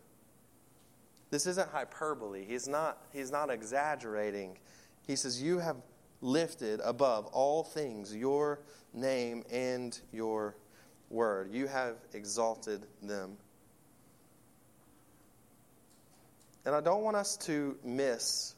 This 1.31 1.47
isn't 1.47 1.71
hyperbole. 1.71 2.45
He's 2.45 2.67
not, 2.67 2.99
he's 3.13 3.31
not 3.31 3.51
exaggerating. 3.51 4.59
He 5.07 5.17
says, 5.17 5.43
You 5.43 5.59
have 5.59 5.77
lifted 6.21 6.81
above 6.85 7.27
all 7.27 7.63
things 7.63 8.15
your 8.15 8.61
name 8.93 9.45
and 9.51 9.99
your 10.13 10.57
word. 11.09 11.53
You 11.53 11.67
have 11.67 11.97
exalted 12.13 12.87
them. 13.03 13.37
And 16.67 16.75
I 16.75 16.81
don't 16.81 17.03
want 17.03 17.17
us 17.17 17.37
to 17.39 17.77
miss 17.85 18.55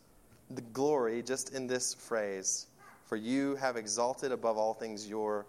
the 0.51 0.63
glory 0.63 1.23
just 1.23 1.55
in 1.55 1.67
this 1.67 1.95
phrase 1.95 2.67
for 3.13 3.17
you 3.17 3.57
have 3.57 3.77
exalted 3.77 4.33
above 4.33 4.57
all 4.57 4.73
things 4.73 5.07
your 5.07 5.45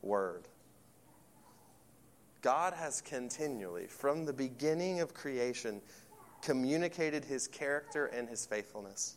word. 0.00 0.48
God 2.40 2.72
has 2.72 3.02
continually, 3.02 3.88
from 3.88 4.24
the 4.24 4.32
beginning 4.32 5.00
of 5.00 5.12
creation, 5.12 5.82
communicated 6.44 7.24
his 7.24 7.48
character 7.48 8.06
and 8.06 8.28
his 8.28 8.46
faithfulness. 8.46 9.16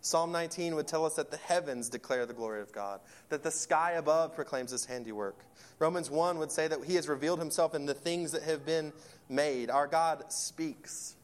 Psalm 0.00 0.30
19 0.30 0.74
would 0.76 0.86
tell 0.86 1.04
us 1.04 1.14
that 1.14 1.30
the 1.30 1.36
heavens 1.36 1.88
declare 1.88 2.24
the 2.24 2.32
glory 2.32 2.60
of 2.60 2.72
God, 2.72 3.00
that 3.30 3.42
the 3.42 3.50
sky 3.50 3.92
above 3.92 4.34
proclaims 4.34 4.70
his 4.70 4.84
handiwork. 4.84 5.36
Romans 5.78 6.10
1 6.10 6.38
would 6.38 6.52
say 6.52 6.68
that 6.68 6.84
he 6.84 6.94
has 6.94 7.08
revealed 7.08 7.38
himself 7.38 7.74
in 7.74 7.86
the 7.86 7.94
things 7.94 8.32
that 8.32 8.42
have 8.42 8.64
been 8.64 8.92
made. 9.28 9.70
Our 9.70 9.86
God 9.86 10.32
speaks. 10.32 11.16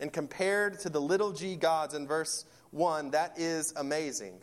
And 0.00 0.12
compared 0.12 0.80
to 0.80 0.88
the 0.88 1.00
little 1.00 1.32
g 1.32 1.56
gods 1.56 1.94
in 1.94 2.06
verse 2.06 2.44
1, 2.70 3.10
that 3.10 3.38
is 3.38 3.74
amazing. 3.76 4.40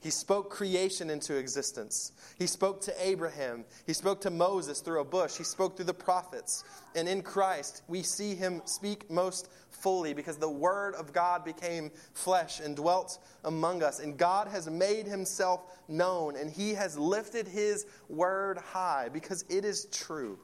He 0.00 0.10
spoke 0.10 0.48
creation 0.48 1.10
into 1.10 1.36
existence. 1.36 2.12
He 2.38 2.46
spoke 2.46 2.80
to 2.82 3.06
Abraham. 3.06 3.66
He 3.86 3.92
spoke 3.92 4.22
to 4.22 4.30
Moses 4.30 4.80
through 4.80 5.00
a 5.00 5.04
bush. 5.04 5.36
He 5.36 5.44
spoke 5.44 5.76
through 5.76 5.84
the 5.84 5.94
prophets. 5.94 6.64
And 6.94 7.06
in 7.06 7.22
Christ, 7.22 7.82
we 7.86 8.02
see 8.02 8.34
him 8.34 8.62
speak 8.64 9.10
most 9.10 9.50
fully 9.70 10.14
because 10.14 10.38
the 10.38 10.48
Word 10.48 10.94
of 10.94 11.12
God 11.12 11.44
became 11.44 11.90
flesh 12.14 12.60
and 12.60 12.74
dwelt 12.74 13.18
among 13.44 13.82
us. 13.82 14.00
And 14.00 14.16
God 14.16 14.48
has 14.48 14.68
made 14.70 15.06
himself 15.06 15.64
known, 15.86 16.34
and 16.36 16.50
he 16.50 16.72
has 16.74 16.98
lifted 16.98 17.46
his 17.46 17.84
Word 18.08 18.56
high 18.56 19.10
because 19.12 19.44
it 19.50 19.66
is 19.66 19.84
true. 19.86 20.38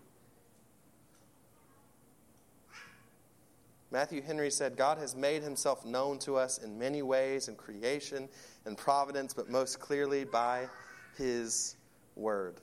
Matthew 3.91 4.21
Henry 4.21 4.51
said, 4.51 4.77
God 4.77 4.99
has 4.99 5.15
made 5.15 5.43
himself 5.43 5.85
known 5.85 6.19
to 6.21 6.37
us 6.37 6.59
in 6.59 6.79
many 6.79 7.03
ways 7.03 7.49
in 7.49 7.55
creation 7.55 8.29
and 8.65 8.77
providence, 8.77 9.33
but 9.33 9.49
most 9.49 9.79
clearly 9.79 10.25
by 10.25 10.67
his 11.17 11.77
word. 12.17 12.57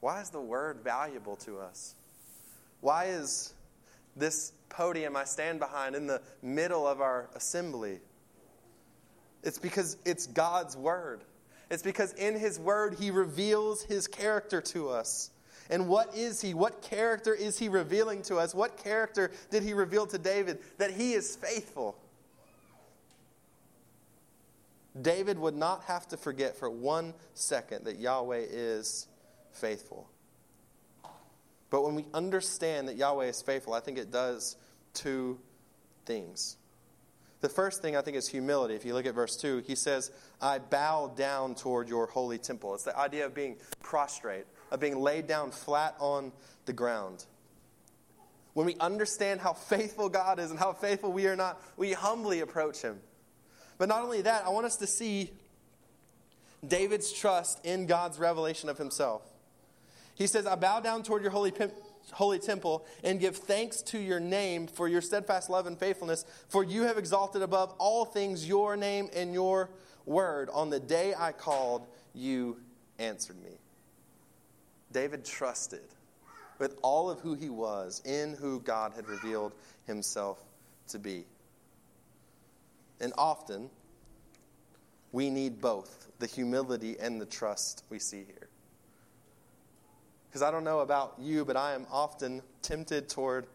Why 0.00 0.20
is 0.20 0.30
the 0.30 0.40
word 0.40 0.80
valuable 0.82 1.36
to 1.36 1.58
us? 1.58 1.94
Why 2.80 3.06
is 3.06 3.52
this 4.16 4.52
podium 4.70 5.14
I 5.14 5.24
stand 5.24 5.58
behind 5.58 5.94
in 5.94 6.06
the 6.06 6.22
middle 6.42 6.86
of 6.86 7.02
our 7.02 7.28
assembly? 7.34 8.00
It's 9.42 9.58
because 9.58 9.98
it's 10.04 10.26
God's 10.26 10.76
word. 10.76 11.22
It's 11.70 11.82
because 11.82 12.12
in 12.14 12.38
his 12.38 12.58
word 12.58 12.96
he 12.98 13.10
reveals 13.10 13.82
his 13.82 14.06
character 14.06 14.60
to 14.62 14.88
us. 14.88 15.30
And 15.70 15.88
what 15.88 16.14
is 16.16 16.40
he? 16.40 16.52
What 16.52 16.82
character 16.82 17.32
is 17.32 17.58
he 17.58 17.68
revealing 17.68 18.22
to 18.22 18.36
us? 18.36 18.54
What 18.54 18.76
character 18.76 19.30
did 19.50 19.62
he 19.62 19.72
reveal 19.72 20.06
to 20.08 20.18
David? 20.18 20.58
That 20.78 20.90
he 20.90 21.12
is 21.12 21.36
faithful. 21.36 21.96
David 25.00 25.38
would 25.38 25.54
not 25.54 25.84
have 25.84 26.08
to 26.08 26.16
forget 26.16 26.56
for 26.56 26.68
one 26.68 27.14
second 27.34 27.84
that 27.84 27.98
Yahweh 27.98 28.46
is 28.50 29.06
faithful. 29.52 30.10
But 31.70 31.84
when 31.84 31.94
we 31.94 32.04
understand 32.12 32.88
that 32.88 32.96
Yahweh 32.96 33.26
is 33.26 33.40
faithful, 33.40 33.72
I 33.72 33.80
think 33.80 33.96
it 33.96 34.10
does 34.10 34.56
two 34.92 35.38
things. 36.04 36.56
The 37.40 37.48
first 37.48 37.80
thing 37.80 37.96
I 37.96 38.02
think 38.02 38.16
is 38.16 38.26
humility. 38.26 38.74
If 38.74 38.84
you 38.84 38.92
look 38.92 39.06
at 39.06 39.14
verse 39.14 39.36
2, 39.36 39.62
he 39.66 39.76
says, 39.76 40.10
I 40.42 40.58
bow 40.58 41.12
down 41.16 41.54
toward 41.54 41.88
your 41.88 42.06
holy 42.06 42.38
temple. 42.38 42.74
It's 42.74 42.82
the 42.82 42.98
idea 42.98 43.24
of 43.24 43.34
being 43.34 43.56
prostrate 43.80 44.46
of 44.70 44.80
being 44.80 44.98
laid 44.98 45.26
down 45.26 45.50
flat 45.50 45.94
on 45.98 46.32
the 46.66 46.72
ground. 46.72 47.24
When 48.52 48.66
we 48.66 48.76
understand 48.80 49.40
how 49.40 49.52
faithful 49.52 50.08
God 50.08 50.38
is 50.38 50.50
and 50.50 50.58
how 50.58 50.72
faithful 50.72 51.12
we 51.12 51.26
are 51.26 51.36
not, 51.36 51.60
we 51.76 51.92
humbly 51.92 52.40
approach 52.40 52.82
Him. 52.82 53.00
But 53.78 53.88
not 53.88 54.02
only 54.02 54.22
that, 54.22 54.44
I 54.44 54.50
want 54.50 54.66
us 54.66 54.76
to 54.76 54.86
see 54.86 55.30
David's 56.66 57.12
trust 57.12 57.64
in 57.64 57.86
God's 57.86 58.18
revelation 58.18 58.68
of 58.68 58.76
Himself. 58.76 59.22
He 60.14 60.26
says, 60.26 60.46
I 60.46 60.56
bow 60.56 60.80
down 60.80 61.02
toward 61.02 61.22
your 61.22 61.30
holy, 61.30 61.52
holy 62.12 62.38
temple 62.38 62.84
and 63.02 63.20
give 63.20 63.36
thanks 63.36 63.80
to 63.82 63.98
your 63.98 64.20
name 64.20 64.66
for 64.66 64.86
your 64.88 65.00
steadfast 65.00 65.48
love 65.48 65.66
and 65.66 65.78
faithfulness, 65.78 66.24
for 66.48 66.62
you 66.62 66.82
have 66.82 66.98
exalted 66.98 67.40
above 67.42 67.74
all 67.78 68.04
things 68.04 68.46
your 68.46 68.76
name 68.76 69.08
and 69.14 69.32
your 69.32 69.70
word. 70.04 70.50
On 70.52 70.68
the 70.68 70.80
day 70.80 71.14
I 71.16 71.32
called, 71.32 71.86
you 72.12 72.58
answered 72.98 73.42
me. 73.42 73.52
David 74.92 75.24
trusted 75.24 75.86
with 76.58 76.78
all 76.82 77.10
of 77.10 77.20
who 77.20 77.34
he 77.34 77.48
was 77.48 78.02
in 78.04 78.34
who 78.34 78.60
God 78.60 78.92
had 78.94 79.08
revealed 79.08 79.54
himself 79.86 80.38
to 80.88 80.98
be. 80.98 81.24
And 83.00 83.12
often, 83.16 83.70
we 85.12 85.30
need 85.30 85.60
both 85.60 86.08
the 86.18 86.26
humility 86.26 86.96
and 87.00 87.20
the 87.20 87.26
trust 87.26 87.84
we 87.88 87.98
see 87.98 88.24
here. 88.24 88.48
Because 90.28 90.42
I 90.42 90.50
don't 90.50 90.64
know 90.64 90.80
about 90.80 91.14
you, 91.18 91.44
but 91.44 91.56
I 91.56 91.74
am 91.74 91.86
often 91.90 92.42
tempted 92.62 93.08
toward 93.08 93.46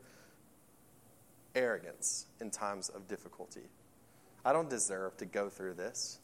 arrogance 1.54 2.26
in 2.42 2.50
times 2.50 2.90
of 2.90 3.08
difficulty. 3.08 3.70
I 4.44 4.52
don't 4.52 4.70
deserve 4.70 5.16
to 5.18 5.26
go 5.26 5.50
through 5.50 5.76
this. 5.76 6.20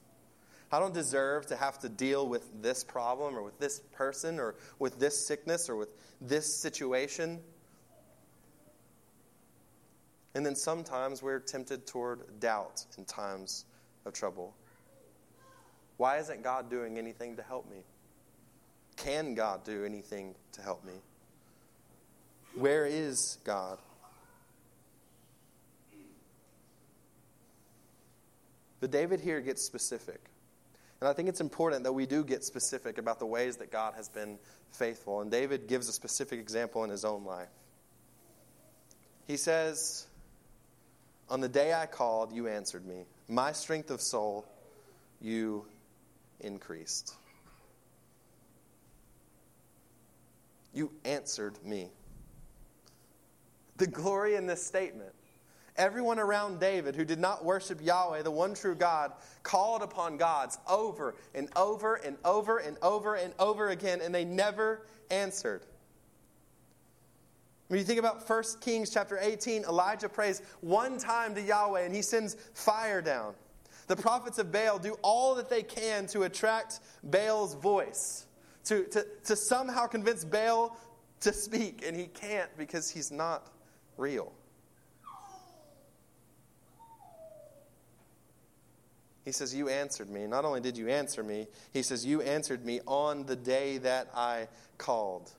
I 0.71 0.79
don't 0.79 0.93
deserve 0.93 1.47
to 1.47 1.57
have 1.57 1.79
to 1.79 1.89
deal 1.89 2.27
with 2.27 2.61
this 2.61 2.83
problem 2.83 3.35
or 3.35 3.43
with 3.43 3.59
this 3.59 3.79
person 3.91 4.39
or 4.39 4.55
with 4.79 4.99
this 4.99 5.27
sickness 5.27 5.69
or 5.69 5.75
with 5.75 5.89
this 6.21 6.61
situation. 6.61 7.41
And 10.33 10.45
then 10.45 10.55
sometimes 10.55 11.21
we're 11.21 11.39
tempted 11.39 11.85
toward 11.85 12.39
doubt 12.39 12.85
in 12.97 13.03
times 13.03 13.65
of 14.05 14.13
trouble. 14.13 14.55
Why 15.97 16.19
isn't 16.19 16.41
God 16.41 16.69
doing 16.69 16.97
anything 16.97 17.35
to 17.35 17.43
help 17.43 17.69
me? 17.69 17.83
Can 18.95 19.35
God 19.35 19.65
do 19.65 19.83
anything 19.83 20.35
to 20.53 20.61
help 20.61 20.85
me? 20.85 20.93
Where 22.55 22.85
is 22.85 23.37
God? 23.43 23.77
But 28.79 28.89
David 28.89 29.19
here 29.19 29.41
gets 29.41 29.65
specific. 29.65 30.30
And 31.01 31.09
I 31.09 31.13
think 31.13 31.29
it's 31.29 31.41
important 31.41 31.83
that 31.83 31.93
we 31.93 32.05
do 32.05 32.23
get 32.23 32.43
specific 32.43 32.99
about 32.99 33.17
the 33.17 33.25
ways 33.25 33.57
that 33.57 33.71
God 33.71 33.95
has 33.95 34.07
been 34.07 34.37
faithful. 34.71 35.21
And 35.21 35.31
David 35.31 35.67
gives 35.67 35.89
a 35.89 35.91
specific 35.91 36.39
example 36.39 36.83
in 36.83 36.91
his 36.91 37.03
own 37.03 37.25
life. 37.25 37.49
He 39.25 39.35
says, 39.35 40.05
On 41.27 41.41
the 41.41 41.49
day 41.49 41.73
I 41.73 41.87
called, 41.87 42.31
you 42.31 42.47
answered 42.47 42.85
me. 42.85 43.05
My 43.27 43.51
strength 43.51 43.89
of 43.89 43.99
soul, 43.99 44.45
you 45.19 45.65
increased. 46.39 47.15
You 50.73 50.91
answered 51.03 51.55
me. 51.65 51.89
the 53.77 53.87
glory 53.87 54.35
in 54.35 54.45
this 54.45 54.63
statement. 54.63 55.13
Everyone 55.81 56.19
around 56.19 56.59
David 56.59 56.95
who 56.95 57.03
did 57.03 57.17
not 57.17 57.43
worship 57.43 57.81
Yahweh, 57.81 58.21
the 58.21 58.29
one 58.29 58.53
true 58.53 58.75
God, 58.75 59.13
called 59.41 59.81
upon 59.81 60.15
gods 60.15 60.59
over 60.69 61.15
and 61.33 61.49
over 61.55 61.95
and 61.95 62.17
over 62.23 62.59
and 62.59 62.77
over 62.83 63.15
and 63.15 63.33
over 63.39 63.69
again, 63.69 63.99
and 63.99 64.13
they 64.13 64.23
never 64.23 64.85
answered. 65.09 65.65
When 67.67 67.79
you 67.79 67.83
think 67.83 67.97
about 67.97 68.29
1 68.29 68.43
Kings 68.61 68.91
chapter 68.91 69.17
18, 69.19 69.63
Elijah 69.63 70.07
prays 70.07 70.43
one 70.59 70.99
time 70.99 71.33
to 71.33 71.41
Yahweh 71.41 71.81
and 71.81 71.95
he 71.95 72.03
sends 72.03 72.35
fire 72.53 73.01
down. 73.01 73.33
The 73.87 73.95
prophets 73.95 74.37
of 74.37 74.51
Baal 74.51 74.77
do 74.77 74.99
all 75.01 75.33
that 75.33 75.49
they 75.49 75.63
can 75.63 76.05
to 76.07 76.23
attract 76.23 76.79
Baal's 77.03 77.55
voice, 77.55 78.27
to, 78.65 78.83
to, 78.83 79.07
to 79.23 79.35
somehow 79.35 79.87
convince 79.87 80.25
Baal 80.25 80.77
to 81.21 81.33
speak, 81.33 81.83
and 81.83 81.97
he 81.97 82.05
can't 82.05 82.55
because 82.55 82.91
he's 82.91 83.11
not 83.11 83.47
real. 83.97 84.31
He 89.23 89.31
says, 89.31 89.53
You 89.53 89.69
answered 89.69 90.09
me. 90.09 90.25
Not 90.25 90.45
only 90.45 90.61
did 90.61 90.77
you 90.77 90.87
answer 90.89 91.23
me, 91.23 91.47
he 91.73 91.83
says, 91.83 92.05
You 92.05 92.21
answered 92.21 92.65
me 92.65 92.81
on 92.87 93.25
the 93.25 93.35
day 93.35 93.77
that 93.79 94.09
I 94.15 94.47
called. 94.77 95.31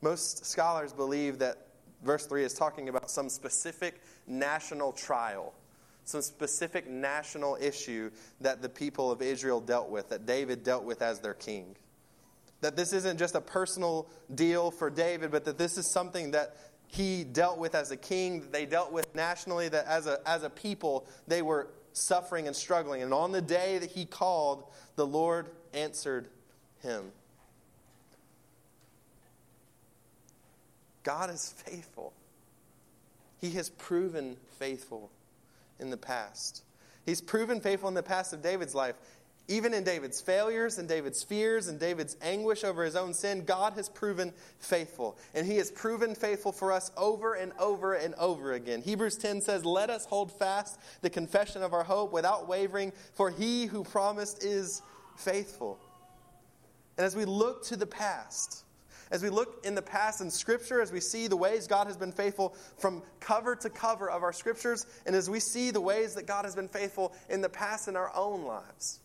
Most 0.00 0.44
scholars 0.44 0.92
believe 0.92 1.38
that 1.38 1.66
verse 2.04 2.26
3 2.26 2.44
is 2.44 2.52
talking 2.52 2.88
about 2.88 3.10
some 3.10 3.28
specific 3.28 4.00
national 4.26 4.92
trial, 4.92 5.54
some 6.04 6.22
specific 6.22 6.88
national 6.88 7.56
issue 7.60 8.10
that 8.40 8.60
the 8.60 8.68
people 8.68 9.10
of 9.10 9.22
Israel 9.22 9.60
dealt 9.60 9.88
with, 9.88 10.10
that 10.10 10.26
David 10.26 10.62
dealt 10.62 10.84
with 10.84 11.00
as 11.02 11.20
their 11.20 11.34
king. 11.34 11.74
That 12.60 12.76
this 12.76 12.92
isn't 12.92 13.18
just 13.18 13.34
a 13.34 13.40
personal 13.40 14.06
deal 14.34 14.70
for 14.70 14.90
David, 14.90 15.30
but 15.30 15.44
that 15.46 15.58
this 15.58 15.76
is 15.76 15.90
something 15.90 16.30
that 16.32 16.56
he 16.86 17.24
dealt 17.24 17.58
with 17.58 17.74
as 17.74 17.90
a 17.90 17.96
king, 17.96 18.40
that 18.40 18.52
they 18.52 18.66
dealt 18.66 18.92
with 18.92 19.14
nationally, 19.14 19.68
that 19.68 19.86
as 19.86 20.06
a, 20.06 20.20
as 20.26 20.42
a 20.42 20.50
people 20.50 21.06
they 21.26 21.42
were 21.42 21.68
suffering 21.92 22.46
and 22.46 22.54
struggling. 22.54 23.02
And 23.02 23.12
on 23.12 23.32
the 23.32 23.42
day 23.42 23.78
that 23.78 23.90
he 23.90 24.04
called, 24.04 24.64
the 24.96 25.06
Lord 25.06 25.48
answered 25.72 26.28
him. 26.82 27.12
God 31.02 31.30
is 31.30 31.52
faithful. 31.56 32.12
He 33.40 33.50
has 33.52 33.70
proven 33.70 34.36
faithful 34.58 35.10
in 35.78 35.90
the 35.90 35.96
past. 35.96 36.62
He's 37.04 37.20
proven 37.20 37.60
faithful 37.60 37.88
in 37.88 37.94
the 37.94 38.02
past 38.02 38.32
of 38.32 38.42
David's 38.42 38.74
life. 38.74 38.94
Even 39.46 39.74
in 39.74 39.84
David's 39.84 40.22
failures 40.22 40.78
and 40.78 40.88
David's 40.88 41.22
fears 41.22 41.68
and 41.68 41.78
David's 41.78 42.16
anguish 42.22 42.64
over 42.64 42.82
his 42.82 42.96
own 42.96 43.12
sin, 43.12 43.44
God 43.44 43.74
has 43.74 43.90
proven 43.90 44.32
faithful. 44.58 45.18
And 45.34 45.46
he 45.46 45.58
has 45.58 45.70
proven 45.70 46.14
faithful 46.14 46.50
for 46.50 46.72
us 46.72 46.90
over 46.96 47.34
and 47.34 47.52
over 47.58 47.92
and 47.92 48.14
over 48.14 48.54
again. 48.54 48.80
Hebrews 48.80 49.18
10 49.18 49.42
says, 49.42 49.62
Let 49.66 49.90
us 49.90 50.06
hold 50.06 50.32
fast 50.32 50.80
the 51.02 51.10
confession 51.10 51.62
of 51.62 51.74
our 51.74 51.84
hope 51.84 52.10
without 52.10 52.48
wavering, 52.48 52.92
for 53.12 53.30
he 53.30 53.66
who 53.66 53.84
promised 53.84 54.42
is 54.42 54.80
faithful. 55.16 55.78
And 56.96 57.04
as 57.04 57.14
we 57.14 57.26
look 57.26 57.64
to 57.66 57.76
the 57.76 57.86
past, 57.86 58.64
as 59.10 59.22
we 59.22 59.28
look 59.28 59.64
in 59.66 59.74
the 59.74 59.82
past 59.82 60.22
in 60.22 60.30
Scripture, 60.30 60.80
as 60.80 60.90
we 60.90 61.00
see 61.00 61.26
the 61.26 61.36
ways 61.36 61.66
God 61.66 61.86
has 61.86 61.98
been 61.98 62.12
faithful 62.12 62.56
from 62.78 63.02
cover 63.20 63.54
to 63.56 63.68
cover 63.68 64.08
of 64.08 64.22
our 64.22 64.32
Scriptures, 64.32 64.86
and 65.04 65.14
as 65.14 65.28
we 65.28 65.38
see 65.38 65.70
the 65.70 65.82
ways 65.82 66.14
that 66.14 66.26
God 66.26 66.46
has 66.46 66.54
been 66.54 66.68
faithful 66.68 67.12
in 67.28 67.42
the 67.42 67.50
past 67.50 67.88
in 67.88 67.96
our 67.96 68.10
own 68.16 68.44
lives, 68.44 69.00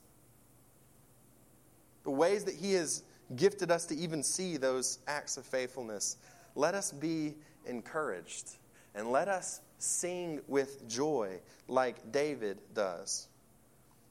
the 2.10 2.16
ways 2.16 2.46
that 2.46 2.56
He 2.56 2.74
has 2.74 3.04
gifted 3.36 3.70
us 3.70 3.86
to 3.86 3.96
even 3.96 4.24
see 4.24 4.58
those 4.58 4.98
acts 5.08 5.38
of 5.38 5.46
faithfulness, 5.46 6.18
let 6.56 6.74
us 6.74 6.92
be 6.92 7.36
encouraged 7.66 8.58
and 8.96 9.12
let 9.12 9.28
us 9.28 9.62
sing 9.78 10.42
with 10.48 10.88
joy 10.88 11.40
like 11.68 12.12
David 12.12 12.58
does. 12.74 13.28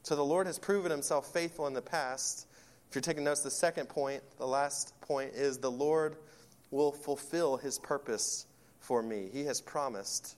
So 0.03 0.15
the 0.15 0.23
Lord 0.23 0.47
has 0.47 0.57
proven 0.57 0.91
Himself 0.91 1.33
faithful 1.33 1.67
in 1.67 1.73
the 1.73 1.81
past 1.81 2.47
if 2.89 2.95
you're 2.95 3.03
taking 3.03 3.23
notes, 3.23 3.41
the 3.41 3.51
second 3.51 3.87
point, 3.87 4.23
the 4.39 4.47
last 4.47 4.99
point, 5.01 5.33
is 5.35 5.59
the 5.59 5.69
Lord 5.69 6.15
will 6.71 6.91
fulfill 6.91 7.55
his 7.55 7.77
purpose 7.77 8.47
for 8.79 9.03
me. 9.03 9.29
He 9.31 9.43
has 9.43 9.61
promised 9.61 10.37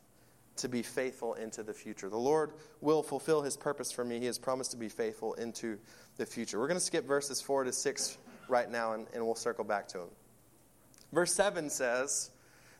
to 0.58 0.67
be 0.67 0.84
faithful 0.84 1.36
into 1.36 1.63
the 1.63 1.74
future. 1.74 2.10
The 2.10 2.17
Lord 2.17 2.52
will 2.82 3.04
fulfill 3.04 3.41
his 3.41 3.56
purpose 3.56 3.89
for 3.89 4.04
me. 4.04 4.19
He 4.19 4.26
has 4.26 4.38
promised 4.38 4.71
to 4.71 4.78
be 4.78 4.89
faithful 4.89 5.34
into 5.36 5.80
the 6.22 6.26
future. 6.28 6.60
We're 6.60 6.68
going 6.68 6.80
to 6.80 6.86
skip 6.86 7.08
verses 7.08 7.42
4 7.42 7.64
to 7.64 7.74
6 7.74 8.18
right 8.48 8.70
now, 8.70 8.94
and, 8.94 9.08
and 9.14 9.26
we'll 9.26 9.34
circle 9.34 9.64
back 9.64 9.88
to 9.90 9.98
them. 9.98 10.10
Verse 11.12 11.34
7 11.34 11.68
says, 11.68 12.30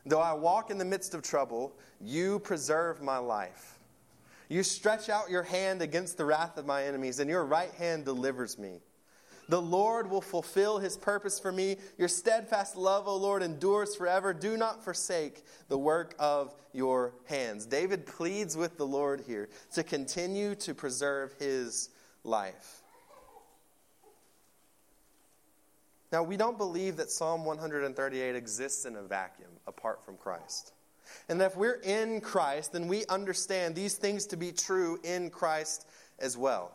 Though 0.06 0.20
I 0.20 0.32
walk 0.32 0.70
in 0.70 0.78
the 0.78 0.84
midst 0.84 1.12
of 1.12 1.22
trouble, 1.22 1.72
you 2.00 2.38
preserve 2.38 3.02
my 3.02 3.18
life. 3.18 3.78
You 4.48 4.62
stretch 4.62 5.08
out 5.08 5.28
your 5.28 5.42
hand 5.42 5.82
against 5.82 6.16
the 6.16 6.24
wrath 6.24 6.56
of 6.56 6.66
my 6.66 6.84
enemies, 6.84 7.18
and 7.18 7.28
your 7.28 7.44
right 7.44 7.72
hand 7.72 8.04
delivers 8.04 8.58
me. 8.58 8.78
The 9.48 9.60
Lord 9.60 10.08
will 10.08 10.20
fulfill 10.20 10.78
his 10.78 10.96
purpose 10.96 11.40
for 11.40 11.50
me. 11.50 11.78
Your 11.98 12.08
steadfast 12.08 12.76
love, 12.76 13.08
O 13.08 13.16
Lord, 13.16 13.42
endures 13.42 13.96
forever. 13.96 14.32
Do 14.32 14.56
not 14.56 14.84
forsake 14.84 15.44
the 15.68 15.78
work 15.78 16.14
of 16.20 16.54
your 16.72 17.12
hands. 17.24 17.66
David 17.66 18.06
pleads 18.06 18.56
with 18.56 18.78
the 18.78 18.86
Lord 18.86 19.24
here 19.26 19.48
to 19.74 19.82
continue 19.82 20.54
to 20.54 20.74
preserve 20.74 21.32
his 21.40 21.90
life. 22.22 22.81
Now, 26.12 26.22
we 26.22 26.36
don't 26.36 26.58
believe 26.58 26.98
that 26.98 27.10
Psalm 27.10 27.44
138 27.46 28.36
exists 28.36 28.84
in 28.84 28.96
a 28.96 29.02
vacuum 29.02 29.48
apart 29.66 30.04
from 30.04 30.18
Christ. 30.18 30.74
And 31.28 31.40
that 31.40 31.52
if 31.52 31.56
we're 31.56 31.80
in 31.80 32.20
Christ, 32.20 32.74
then 32.74 32.86
we 32.86 33.06
understand 33.06 33.74
these 33.74 33.94
things 33.94 34.26
to 34.26 34.36
be 34.36 34.52
true 34.52 35.00
in 35.02 35.30
Christ 35.30 35.86
as 36.18 36.36
well. 36.36 36.72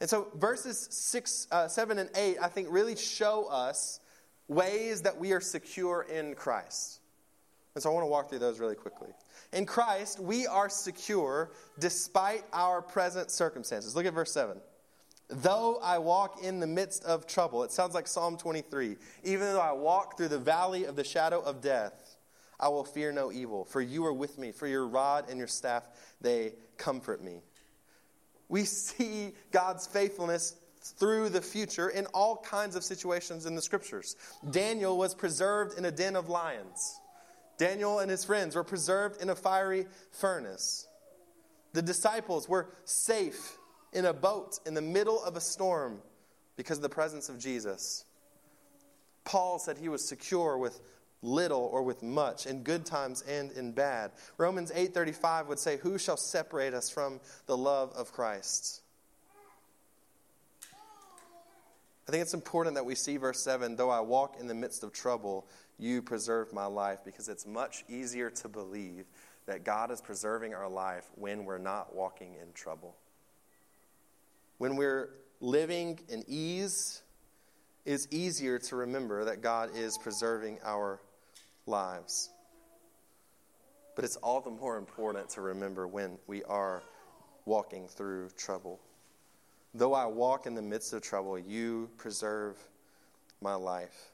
And 0.00 0.08
so 0.08 0.28
verses 0.34 0.86
six, 0.90 1.48
uh, 1.50 1.66
7 1.66 1.98
and 1.98 2.10
8, 2.14 2.36
I 2.40 2.48
think, 2.48 2.68
really 2.70 2.94
show 2.94 3.46
us 3.46 4.00
ways 4.46 5.02
that 5.02 5.18
we 5.18 5.32
are 5.32 5.40
secure 5.40 6.02
in 6.02 6.34
Christ. 6.34 7.00
And 7.74 7.82
so 7.82 7.90
I 7.90 7.94
want 7.94 8.04
to 8.04 8.08
walk 8.08 8.28
through 8.28 8.38
those 8.40 8.60
really 8.60 8.74
quickly. 8.74 9.08
In 9.52 9.64
Christ, 9.64 10.20
we 10.20 10.46
are 10.46 10.68
secure 10.68 11.50
despite 11.78 12.44
our 12.52 12.82
present 12.82 13.30
circumstances. 13.30 13.96
Look 13.96 14.06
at 14.06 14.12
verse 14.12 14.32
7. 14.32 14.58
Though 15.28 15.78
I 15.82 15.98
walk 15.98 16.42
in 16.42 16.58
the 16.58 16.66
midst 16.66 17.04
of 17.04 17.26
trouble, 17.26 17.62
it 17.62 17.70
sounds 17.70 17.94
like 17.94 18.06
Psalm 18.06 18.38
23. 18.38 18.96
Even 19.24 19.46
though 19.52 19.60
I 19.60 19.72
walk 19.72 20.16
through 20.16 20.28
the 20.28 20.38
valley 20.38 20.84
of 20.84 20.96
the 20.96 21.04
shadow 21.04 21.40
of 21.40 21.60
death, 21.60 22.16
I 22.58 22.68
will 22.68 22.84
fear 22.84 23.12
no 23.12 23.30
evil, 23.30 23.64
for 23.64 23.80
you 23.80 24.04
are 24.06 24.12
with 24.12 24.38
me, 24.38 24.52
for 24.52 24.66
your 24.66 24.86
rod 24.86 25.26
and 25.28 25.38
your 25.38 25.46
staff, 25.46 25.84
they 26.20 26.54
comfort 26.78 27.22
me. 27.22 27.42
We 28.48 28.64
see 28.64 29.34
God's 29.52 29.86
faithfulness 29.86 30.56
through 30.82 31.28
the 31.28 31.42
future 31.42 31.90
in 31.90 32.06
all 32.06 32.38
kinds 32.38 32.74
of 32.74 32.82
situations 32.82 33.44
in 33.44 33.54
the 33.54 33.62
scriptures. 33.62 34.16
Daniel 34.50 34.96
was 34.96 35.14
preserved 35.14 35.76
in 35.76 35.84
a 35.84 35.90
den 35.90 36.16
of 36.16 36.30
lions. 36.30 36.98
Daniel 37.58 37.98
and 37.98 38.10
his 38.10 38.24
friends 38.24 38.56
were 38.56 38.64
preserved 38.64 39.20
in 39.20 39.28
a 39.28 39.36
fiery 39.36 39.86
furnace. 40.12 40.86
The 41.74 41.82
disciples 41.82 42.48
were 42.48 42.70
safe 42.84 43.57
in 43.92 44.04
a 44.04 44.12
boat 44.12 44.58
in 44.66 44.74
the 44.74 44.82
middle 44.82 45.22
of 45.22 45.36
a 45.36 45.40
storm 45.40 46.00
because 46.56 46.78
of 46.78 46.82
the 46.82 46.88
presence 46.88 47.28
of 47.28 47.38
Jesus. 47.38 48.04
Paul 49.24 49.58
said 49.58 49.78
he 49.78 49.88
was 49.88 50.08
secure 50.08 50.56
with 50.58 50.80
little 51.22 51.68
or 51.72 51.82
with 51.82 52.02
much 52.02 52.46
in 52.46 52.62
good 52.62 52.86
times 52.86 53.22
and 53.22 53.50
in 53.52 53.72
bad. 53.72 54.12
Romans 54.36 54.70
8.35 54.70 55.46
would 55.46 55.58
say 55.58 55.76
who 55.76 55.98
shall 55.98 56.16
separate 56.16 56.74
us 56.74 56.90
from 56.90 57.20
the 57.46 57.56
love 57.56 57.92
of 57.96 58.12
christ? 58.12 58.82
I 62.06 62.10
think 62.10 62.22
it's 62.22 62.34
important 62.34 62.76
that 62.76 62.86
we 62.86 62.94
see 62.94 63.18
verse 63.18 63.42
7 63.44 63.76
though 63.76 63.90
i 63.90 64.00
walk 64.00 64.36
in 64.40 64.46
the 64.46 64.54
midst 64.54 64.82
of 64.82 64.92
trouble 64.92 65.46
you 65.78 66.00
preserve 66.00 66.54
my 66.54 66.64
life 66.64 67.00
because 67.04 67.28
it's 67.28 67.46
much 67.46 67.84
easier 67.86 68.30
to 68.30 68.48
believe 68.48 69.04
that 69.44 69.62
god 69.62 69.90
is 69.90 70.00
preserving 70.00 70.54
our 70.54 70.70
life 70.70 71.04
when 71.16 71.44
we're 71.44 71.58
not 71.58 71.94
walking 71.94 72.34
in 72.40 72.50
trouble 72.54 72.96
when 74.58 74.76
we're 74.76 75.10
living 75.40 75.98
in 76.08 76.24
ease 76.26 77.02
it's 77.88 78.06
easier 78.10 78.58
to 78.58 78.76
remember 78.76 79.24
that 79.24 79.40
God 79.40 79.70
is 79.74 79.96
preserving 79.96 80.58
our 80.62 81.00
lives. 81.64 82.28
But 83.96 84.04
it's 84.04 84.16
all 84.16 84.42
the 84.42 84.50
more 84.50 84.76
important 84.76 85.30
to 85.30 85.40
remember 85.40 85.88
when 85.88 86.18
we 86.26 86.44
are 86.44 86.82
walking 87.46 87.88
through 87.88 88.28
trouble. 88.36 88.78
Though 89.72 89.94
I 89.94 90.04
walk 90.04 90.44
in 90.44 90.54
the 90.54 90.60
midst 90.60 90.92
of 90.92 91.00
trouble, 91.00 91.38
you 91.38 91.88
preserve 91.96 92.58
my 93.40 93.54
life. 93.54 94.10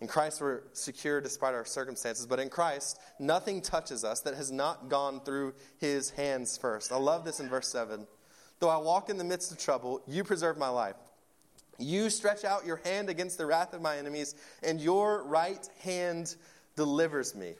In 0.00 0.06
Christ, 0.06 0.40
we're 0.40 0.62
secure 0.74 1.20
despite 1.20 1.52
our 1.52 1.64
circumstances, 1.64 2.28
but 2.28 2.38
in 2.38 2.48
Christ, 2.48 3.00
nothing 3.18 3.60
touches 3.60 4.04
us 4.04 4.20
that 4.20 4.34
has 4.34 4.52
not 4.52 4.88
gone 4.88 5.20
through 5.20 5.54
his 5.78 6.10
hands 6.10 6.56
first. 6.56 6.92
I 6.92 6.96
love 6.96 7.24
this 7.24 7.40
in 7.40 7.48
verse 7.48 7.72
7. 7.72 8.06
Though 8.62 8.68
I 8.68 8.76
walk 8.76 9.10
in 9.10 9.18
the 9.18 9.24
midst 9.24 9.50
of 9.50 9.58
trouble, 9.58 10.00
you 10.06 10.22
preserve 10.22 10.56
my 10.56 10.68
life. 10.68 10.94
You 11.80 12.08
stretch 12.08 12.44
out 12.44 12.64
your 12.64 12.76
hand 12.76 13.08
against 13.08 13.36
the 13.36 13.44
wrath 13.44 13.74
of 13.74 13.82
my 13.82 13.98
enemies, 13.98 14.36
and 14.62 14.80
your 14.80 15.24
right 15.24 15.68
hand 15.80 16.36
delivers 16.76 17.34
me. 17.34 17.54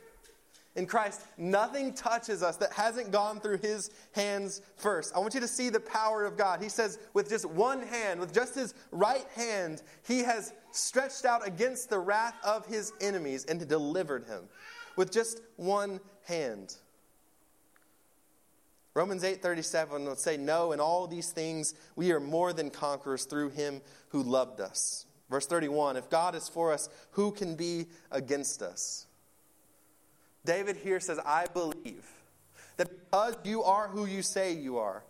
In 0.77 0.87
Christ, 0.87 1.23
nothing 1.37 1.93
touches 1.93 2.41
us 2.41 2.57
that 2.59 2.73
hasn't 2.73 3.11
gone 3.11 3.41
through 3.41 3.59
his 3.59 3.91
hands 4.13 4.63
first. 4.77 5.13
I 5.17 5.19
want 5.19 5.35
you 5.35 5.41
to 5.41 5.49
see 5.49 5.71
the 5.71 5.81
power 5.81 6.25
of 6.25 6.37
God. 6.37 6.63
He 6.63 6.69
says, 6.69 7.01
with 7.15 7.29
just 7.29 7.47
one 7.47 7.83
hand, 7.83 8.21
with 8.21 8.33
just 8.33 8.55
his 8.55 8.73
right 8.93 9.27
hand, 9.35 9.83
he 10.07 10.21
has 10.21 10.53
stretched 10.71 11.25
out 11.25 11.45
against 11.45 11.91
the 11.91 11.99
wrath 11.99 12.37
of 12.45 12.65
his 12.67 12.93
enemies 13.01 13.45
and 13.47 13.67
delivered 13.67 14.23
him. 14.27 14.45
With 14.95 15.11
just 15.11 15.41
one 15.57 15.99
hand. 16.27 16.77
Romans 18.95 19.25
8:37 19.25 20.07
would 20.07 20.19
say, 20.19 20.37
"No, 20.37 20.73
in 20.73 20.81
all 20.81 21.07
these 21.07 21.31
things 21.31 21.75
we 21.97 22.13
are 22.13 22.21
more 22.21 22.53
than 22.53 22.71
conquerors 22.71 23.25
through 23.25 23.51
him 23.51 23.81
who 24.09 24.23
loved 24.23 24.61
us." 24.61 25.07
Verse 25.31 25.47
31, 25.47 25.97
"If 25.97 26.11
God 26.11 26.35
is 26.35 26.49
for 26.49 26.73
us, 26.73 26.91
who 27.13 27.33
can 27.33 27.55
be 27.55 27.89
against 28.11 28.61
us?" 28.61 29.07
David 30.45 30.77
here 30.77 31.01
says, 31.01 31.19
"I 31.25 31.47
believe 31.47 32.07
that 32.77 33.11
because 33.11 33.37
you 33.45 33.63
are 33.63 33.89
who 33.89 34.05
you 34.05 34.23
say 34.23 34.53
you 34.53 34.77
are, 34.77 35.05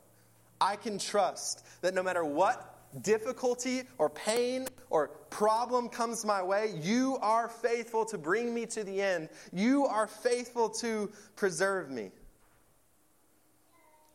I 0.60 0.76
can 0.76 0.98
trust 0.98 1.64
that 1.80 1.94
no 1.94 2.04
matter 2.04 2.24
what 2.24 2.68
difficulty 3.00 3.88
or 3.98 4.10
pain 4.10 4.68
or 4.90 5.08
problem 5.30 5.88
comes 5.88 6.24
my 6.24 6.42
way, 6.42 6.68
you 6.68 7.18
are 7.20 7.48
faithful 7.48 8.04
to 8.04 8.18
bring 8.18 8.54
me 8.54 8.66
to 8.66 8.84
the 8.84 9.02
end. 9.02 9.28
You 9.52 9.86
are 9.86 10.06
faithful 10.06 10.68
to 10.70 11.10
preserve 11.34 11.90
me." 11.90 12.12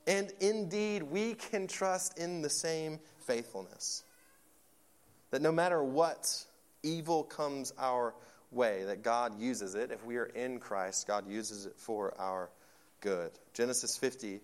And 0.07 0.31
indeed, 0.39 1.03
we 1.03 1.33
can 1.33 1.67
trust 1.67 2.17
in 2.17 2.41
the 2.41 2.49
same 2.49 2.99
faithfulness. 3.19 4.03
That 5.31 5.41
no 5.41 5.51
matter 5.51 5.83
what 5.83 6.45
evil 6.81 7.23
comes 7.23 7.73
our 7.77 8.15
way, 8.49 8.85
that 8.85 9.03
God 9.03 9.37
uses 9.37 9.75
it. 9.75 9.91
If 9.91 10.05
we 10.05 10.15
are 10.15 10.27
in 10.27 10.59
Christ, 10.59 11.05
God 11.07 11.29
uses 11.29 11.65
it 11.65 11.73
for 11.75 12.13
our 12.17 12.49
good. 13.01 13.31
Genesis 13.53 13.97
50, 13.97 14.39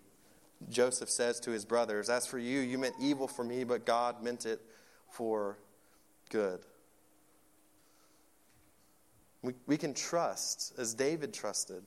Joseph 0.68 1.08
says 1.08 1.40
to 1.40 1.50
his 1.50 1.64
brothers, 1.64 2.10
As 2.10 2.26
for 2.26 2.38
you, 2.38 2.60
you 2.60 2.76
meant 2.76 2.94
evil 3.00 3.26
for 3.26 3.42
me, 3.42 3.64
but 3.64 3.86
God 3.86 4.22
meant 4.22 4.44
it 4.44 4.60
for 5.10 5.56
good. 6.28 6.60
We, 9.42 9.54
we 9.66 9.76
can 9.76 9.94
trust, 9.94 10.74
as 10.78 10.94
David 10.94 11.32
trusted, 11.32 11.82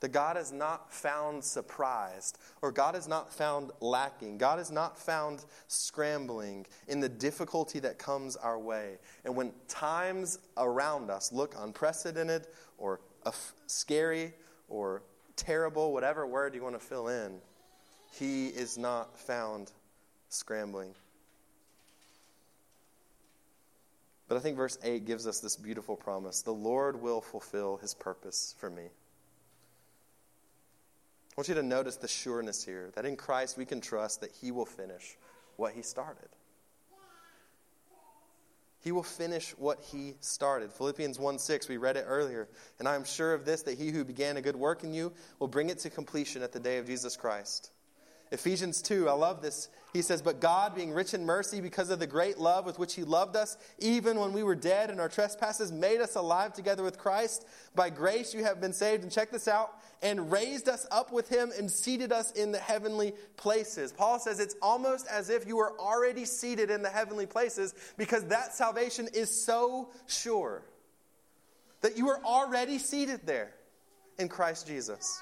that 0.00 0.12
God 0.12 0.36
is 0.36 0.50
not 0.50 0.92
found 0.92 1.44
surprised 1.44 2.38
or 2.62 2.72
God 2.72 2.96
is 2.96 3.06
not 3.06 3.32
found 3.32 3.70
lacking. 3.80 4.38
God 4.38 4.58
is 4.58 4.70
not 4.70 4.98
found 4.98 5.44
scrambling 5.68 6.66
in 6.88 7.00
the 7.00 7.08
difficulty 7.08 7.78
that 7.80 7.98
comes 7.98 8.36
our 8.36 8.58
way. 8.58 8.98
And 9.24 9.36
when 9.36 9.52
times 9.68 10.38
around 10.56 11.10
us 11.10 11.32
look 11.32 11.54
unprecedented 11.58 12.46
or 12.78 13.00
scary 13.66 14.32
or 14.68 15.02
terrible, 15.36 15.92
whatever 15.92 16.26
word 16.26 16.54
you 16.54 16.62
want 16.62 16.78
to 16.78 16.84
fill 16.84 17.08
in, 17.08 17.38
He 18.12 18.48
is 18.48 18.78
not 18.78 19.18
found 19.18 19.70
scrambling. 20.30 20.94
But 24.28 24.36
I 24.36 24.40
think 24.40 24.56
verse 24.56 24.78
8 24.82 25.04
gives 25.04 25.26
us 25.26 25.40
this 25.40 25.56
beautiful 25.56 25.96
promise 25.96 26.42
the 26.42 26.52
Lord 26.52 27.02
will 27.02 27.20
fulfill 27.20 27.76
His 27.76 27.94
purpose 27.94 28.54
for 28.58 28.70
me. 28.70 28.84
Want 31.40 31.48
you 31.48 31.54
to 31.54 31.62
notice 31.62 31.96
the 31.96 32.06
sureness 32.06 32.62
here 32.62 32.90
that 32.96 33.06
in 33.06 33.16
Christ 33.16 33.56
we 33.56 33.64
can 33.64 33.80
trust 33.80 34.20
that 34.20 34.30
He 34.42 34.50
will 34.50 34.66
finish 34.66 35.16
what 35.56 35.72
He 35.72 35.80
started. 35.80 36.28
He 38.80 38.92
will 38.92 39.02
finish 39.02 39.52
what 39.52 39.80
He 39.90 40.16
started. 40.20 40.70
Philippians 40.70 41.18
1 41.18 41.38
6, 41.38 41.66
we 41.66 41.78
read 41.78 41.96
it 41.96 42.04
earlier. 42.06 42.46
And 42.78 42.86
I 42.86 42.94
am 42.94 43.04
sure 43.04 43.32
of 43.32 43.46
this, 43.46 43.62
that 43.62 43.78
He 43.78 43.88
who 43.88 44.04
began 44.04 44.36
a 44.36 44.42
good 44.42 44.54
work 44.54 44.84
in 44.84 44.92
you 44.92 45.14
will 45.38 45.48
bring 45.48 45.70
it 45.70 45.78
to 45.78 45.88
completion 45.88 46.42
at 46.42 46.52
the 46.52 46.60
day 46.60 46.76
of 46.76 46.86
Jesus 46.86 47.16
Christ. 47.16 47.70
Ephesians 48.32 48.80
2, 48.82 49.08
I 49.08 49.12
love 49.12 49.42
this. 49.42 49.68
He 49.92 50.02
says, 50.02 50.22
But 50.22 50.40
God, 50.40 50.72
being 50.74 50.92
rich 50.92 51.14
in 51.14 51.26
mercy, 51.26 51.60
because 51.60 51.90
of 51.90 51.98
the 51.98 52.06
great 52.06 52.38
love 52.38 52.64
with 52.64 52.78
which 52.78 52.94
He 52.94 53.02
loved 53.02 53.34
us, 53.34 53.56
even 53.80 54.20
when 54.20 54.32
we 54.32 54.44
were 54.44 54.54
dead 54.54 54.88
in 54.88 55.00
our 55.00 55.08
trespasses, 55.08 55.72
made 55.72 56.00
us 56.00 56.14
alive 56.14 56.52
together 56.52 56.84
with 56.84 56.96
Christ. 56.96 57.44
By 57.74 57.90
grace 57.90 58.32
you 58.32 58.44
have 58.44 58.60
been 58.60 58.72
saved. 58.72 59.02
And 59.02 59.10
check 59.10 59.32
this 59.32 59.48
out 59.48 59.74
and 60.00 60.30
raised 60.30 60.68
us 60.68 60.86
up 60.92 61.12
with 61.12 61.28
Him 61.28 61.50
and 61.58 61.68
seated 61.68 62.12
us 62.12 62.30
in 62.32 62.52
the 62.52 62.58
heavenly 62.58 63.14
places. 63.36 63.92
Paul 63.92 64.20
says 64.20 64.38
it's 64.38 64.56
almost 64.62 65.08
as 65.08 65.28
if 65.28 65.44
you 65.48 65.56
were 65.56 65.76
already 65.80 66.24
seated 66.24 66.70
in 66.70 66.82
the 66.82 66.88
heavenly 66.88 67.26
places 67.26 67.74
because 67.96 68.24
that 68.26 68.54
salvation 68.54 69.08
is 69.12 69.44
so 69.44 69.90
sure 70.06 70.62
that 71.80 71.98
you 71.98 72.08
are 72.10 72.22
already 72.24 72.78
seated 72.78 73.26
there 73.26 73.50
in 74.20 74.28
Christ 74.28 74.68
Jesus. 74.68 75.20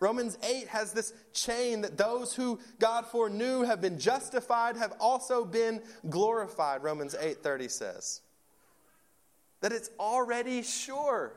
Romans 0.00 0.38
8 0.42 0.68
has 0.68 0.92
this 0.92 1.12
chain 1.34 1.82
that 1.82 1.98
those 1.98 2.34
who 2.34 2.58
God 2.78 3.06
foreknew 3.06 3.62
have 3.62 3.82
been 3.82 3.98
justified 3.98 4.78
have 4.78 4.94
also 4.98 5.44
been 5.44 5.82
glorified, 6.08 6.82
Romans 6.82 7.14
8:30 7.14 7.68
says. 7.68 8.22
That 9.60 9.72
it's 9.72 9.90
already 9.98 10.62
sure. 10.62 11.34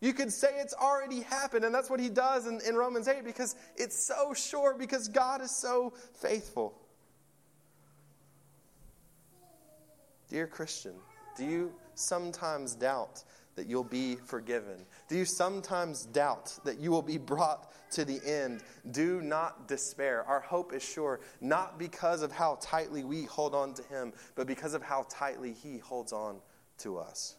You 0.00 0.12
could 0.12 0.32
say 0.32 0.58
it's 0.58 0.74
already 0.74 1.20
happened, 1.20 1.64
and 1.64 1.72
that's 1.72 1.88
what 1.88 2.00
he 2.00 2.08
does 2.08 2.46
in, 2.46 2.60
in 2.66 2.74
Romans 2.74 3.06
8 3.06 3.24
because 3.24 3.54
it's 3.76 3.96
so 3.96 4.34
sure, 4.34 4.74
because 4.74 5.06
God 5.06 5.40
is 5.40 5.52
so 5.52 5.92
faithful. 6.14 6.74
Dear 10.28 10.48
Christian, 10.48 10.94
do 11.36 11.44
you 11.44 11.72
sometimes 11.94 12.74
doubt 12.74 13.22
that 13.56 13.66
you'll 13.66 13.84
be 13.84 14.16
forgiven? 14.16 14.84
Do 15.08 15.16
you 15.16 15.24
sometimes 15.24 16.04
doubt 16.06 16.58
that 16.64 16.78
you 16.78 16.90
will 16.90 17.02
be 17.02 17.18
brought 17.18 17.72
to 17.92 18.04
the 18.04 18.20
end? 18.24 18.62
Do 18.90 19.20
not 19.22 19.66
despair. 19.66 20.24
Our 20.24 20.40
hope 20.40 20.72
is 20.72 20.82
sure, 20.82 21.20
not 21.40 21.78
because 21.78 22.22
of 22.22 22.30
how 22.30 22.58
tightly 22.60 23.02
we 23.02 23.24
hold 23.24 23.54
on 23.54 23.74
to 23.74 23.82
Him, 23.84 24.12
but 24.34 24.46
because 24.46 24.74
of 24.74 24.82
how 24.82 25.06
tightly 25.08 25.52
He 25.52 25.78
holds 25.78 26.12
on 26.12 26.38
to 26.78 26.98
us. 26.98 27.36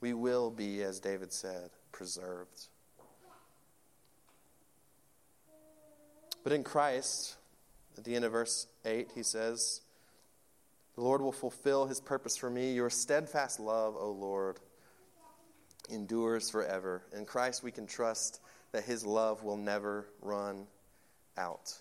We 0.00 0.14
will 0.14 0.50
be, 0.50 0.82
as 0.82 0.98
David 0.98 1.32
said, 1.32 1.70
preserved. 1.90 2.68
But 6.42 6.52
in 6.52 6.64
Christ, 6.64 7.36
at 7.96 8.04
the 8.04 8.16
end 8.16 8.24
of 8.24 8.32
verse 8.32 8.66
8, 8.84 9.10
he 9.14 9.22
says, 9.22 9.80
the 10.94 11.00
Lord 11.00 11.20
will 11.22 11.32
fulfill 11.32 11.86
his 11.86 12.00
purpose 12.00 12.36
for 12.36 12.50
me. 12.50 12.72
Your 12.72 12.90
steadfast 12.90 13.58
love, 13.60 13.96
O 13.96 14.10
Lord, 14.10 14.58
endures 15.90 16.50
forever. 16.50 17.02
In 17.16 17.24
Christ, 17.24 17.62
we 17.62 17.70
can 17.70 17.86
trust 17.86 18.40
that 18.72 18.84
his 18.84 19.04
love 19.04 19.42
will 19.42 19.56
never 19.56 20.06
run 20.20 20.66
out. 21.36 21.78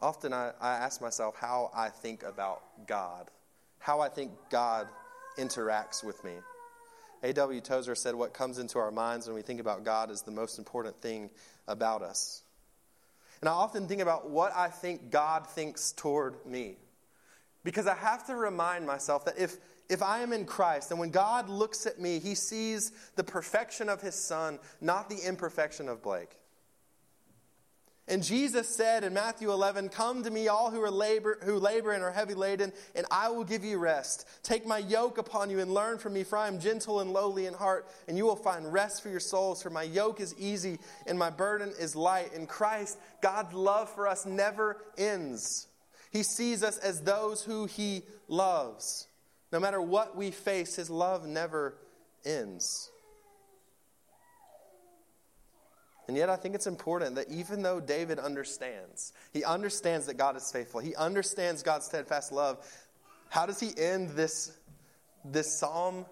Often 0.00 0.32
I, 0.32 0.52
I 0.60 0.76
ask 0.76 1.00
myself 1.02 1.36
how 1.36 1.70
I 1.74 1.88
think 1.88 2.22
about 2.22 2.62
God, 2.86 3.30
how 3.78 4.00
I 4.00 4.08
think 4.08 4.32
God 4.50 4.88
interacts 5.36 6.02
with 6.02 6.22
me. 6.24 6.32
A.W. 7.22 7.60
Tozer 7.60 7.94
said, 7.94 8.14
What 8.14 8.32
comes 8.32 8.58
into 8.58 8.78
our 8.78 8.90
minds 8.90 9.26
when 9.26 9.34
we 9.34 9.42
think 9.42 9.60
about 9.60 9.84
God 9.84 10.10
is 10.10 10.22
the 10.22 10.30
most 10.30 10.58
important 10.58 11.00
thing 11.02 11.30
about 11.68 12.02
us. 12.02 12.42
And 13.40 13.48
I 13.48 13.52
often 13.52 13.88
think 13.88 14.00
about 14.00 14.30
what 14.30 14.54
I 14.54 14.68
think 14.68 15.10
God 15.10 15.46
thinks 15.46 15.92
toward 15.92 16.46
me. 16.46 16.76
Because 17.62 17.86
I 17.86 17.94
have 17.94 18.26
to 18.26 18.34
remind 18.34 18.86
myself 18.86 19.24
that 19.26 19.38
if, 19.38 19.56
if 19.88 20.02
I 20.02 20.20
am 20.20 20.32
in 20.32 20.46
Christ, 20.46 20.90
and 20.90 21.00
when 21.00 21.10
God 21.10 21.48
looks 21.48 21.86
at 21.86 22.00
me, 22.00 22.18
he 22.18 22.34
sees 22.34 22.92
the 23.16 23.24
perfection 23.24 23.88
of 23.88 24.00
his 24.00 24.14
son, 24.14 24.58
not 24.80 25.10
the 25.10 25.18
imperfection 25.26 25.88
of 25.88 26.02
Blake. 26.02 26.40
And 28.10 28.24
Jesus 28.24 28.68
said 28.68 29.04
in 29.04 29.14
Matthew 29.14 29.52
11, 29.52 29.90
Come 29.90 30.24
to 30.24 30.30
me, 30.32 30.48
all 30.48 30.72
who, 30.72 30.82
are 30.82 30.90
labor, 30.90 31.38
who 31.44 31.60
labor 31.60 31.92
and 31.92 32.02
are 32.02 32.10
heavy 32.10 32.34
laden, 32.34 32.72
and 32.96 33.06
I 33.08 33.28
will 33.28 33.44
give 33.44 33.64
you 33.64 33.78
rest. 33.78 34.26
Take 34.42 34.66
my 34.66 34.78
yoke 34.78 35.16
upon 35.16 35.48
you 35.48 35.60
and 35.60 35.72
learn 35.72 35.98
from 35.98 36.14
me, 36.14 36.24
for 36.24 36.36
I 36.36 36.48
am 36.48 36.58
gentle 36.58 36.98
and 36.98 37.12
lowly 37.12 37.46
in 37.46 37.54
heart, 37.54 37.88
and 38.08 38.16
you 38.16 38.24
will 38.24 38.34
find 38.34 38.72
rest 38.72 39.00
for 39.00 39.10
your 39.10 39.20
souls. 39.20 39.62
For 39.62 39.70
my 39.70 39.84
yoke 39.84 40.18
is 40.18 40.34
easy 40.40 40.80
and 41.06 41.16
my 41.16 41.30
burden 41.30 41.72
is 41.78 41.94
light. 41.94 42.32
In 42.32 42.48
Christ, 42.48 42.98
God's 43.22 43.54
love 43.54 43.88
for 43.88 44.08
us 44.08 44.26
never 44.26 44.78
ends. 44.98 45.68
He 46.10 46.22
sees 46.22 46.62
us 46.62 46.76
as 46.78 47.02
those 47.02 47.44
who 47.44 47.66
he 47.66 48.02
loves. 48.28 49.06
No 49.52 49.60
matter 49.60 49.80
what 49.80 50.16
we 50.16 50.30
face, 50.30 50.76
his 50.76 50.90
love 50.90 51.26
never 51.26 51.74
ends. 52.24 52.90
And 56.08 56.16
yet, 56.16 56.28
I 56.28 56.34
think 56.34 56.56
it's 56.56 56.66
important 56.66 57.14
that 57.14 57.30
even 57.30 57.62
though 57.62 57.78
David 57.78 58.18
understands, 58.18 59.12
he 59.32 59.44
understands 59.44 60.06
that 60.06 60.14
God 60.14 60.36
is 60.36 60.50
faithful, 60.50 60.80
he 60.80 60.96
understands 60.96 61.62
God's 61.62 61.86
steadfast 61.86 62.32
love. 62.32 62.58
How 63.28 63.46
does 63.46 63.60
he 63.60 63.70
end 63.78 64.10
this, 64.10 64.52
this 65.24 65.58
psalm? 65.58 66.06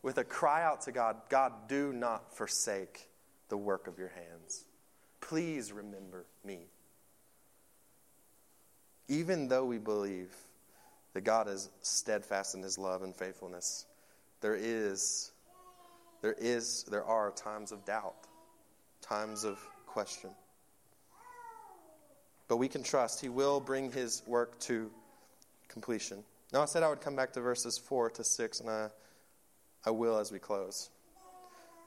With 0.00 0.18
a 0.18 0.24
cry 0.24 0.62
out 0.64 0.82
to 0.82 0.92
God 0.92 1.16
God, 1.28 1.52
do 1.68 1.92
not 1.92 2.36
forsake 2.36 3.08
the 3.48 3.56
work 3.56 3.88
of 3.88 3.98
your 3.98 4.08
hands. 4.08 4.64
Please 5.20 5.72
remember 5.72 6.24
me. 6.44 6.66
Even 9.08 9.48
though 9.48 9.64
we 9.64 9.78
believe 9.78 10.30
that 11.14 11.22
God 11.22 11.48
is 11.48 11.70
steadfast 11.80 12.54
in 12.54 12.62
his 12.62 12.78
love 12.78 13.02
and 13.02 13.14
faithfulness, 13.14 13.86
there 14.40 14.56
is 14.56 15.32
there 16.20 16.34
is 16.38 16.84
there 16.90 17.04
are 17.04 17.30
times 17.30 17.72
of 17.72 17.84
doubt, 17.84 18.14
times 19.00 19.44
of 19.44 19.58
question. 19.86 20.30
But 22.48 22.56
we 22.56 22.68
can 22.68 22.82
trust 22.82 23.20
he 23.20 23.28
will 23.28 23.60
bring 23.60 23.92
his 23.92 24.22
work 24.26 24.58
to 24.60 24.90
completion. 25.68 26.24
Now 26.52 26.62
I 26.62 26.64
said 26.66 26.82
I 26.82 26.88
would 26.88 27.00
come 27.00 27.16
back 27.16 27.32
to 27.34 27.40
verses 27.40 27.78
4 27.78 28.10
to 28.10 28.24
6 28.24 28.60
and 28.60 28.70
I 28.70 28.88
I 29.84 29.90
will 29.90 30.18
as 30.18 30.32
we 30.32 30.38
close. 30.38 30.90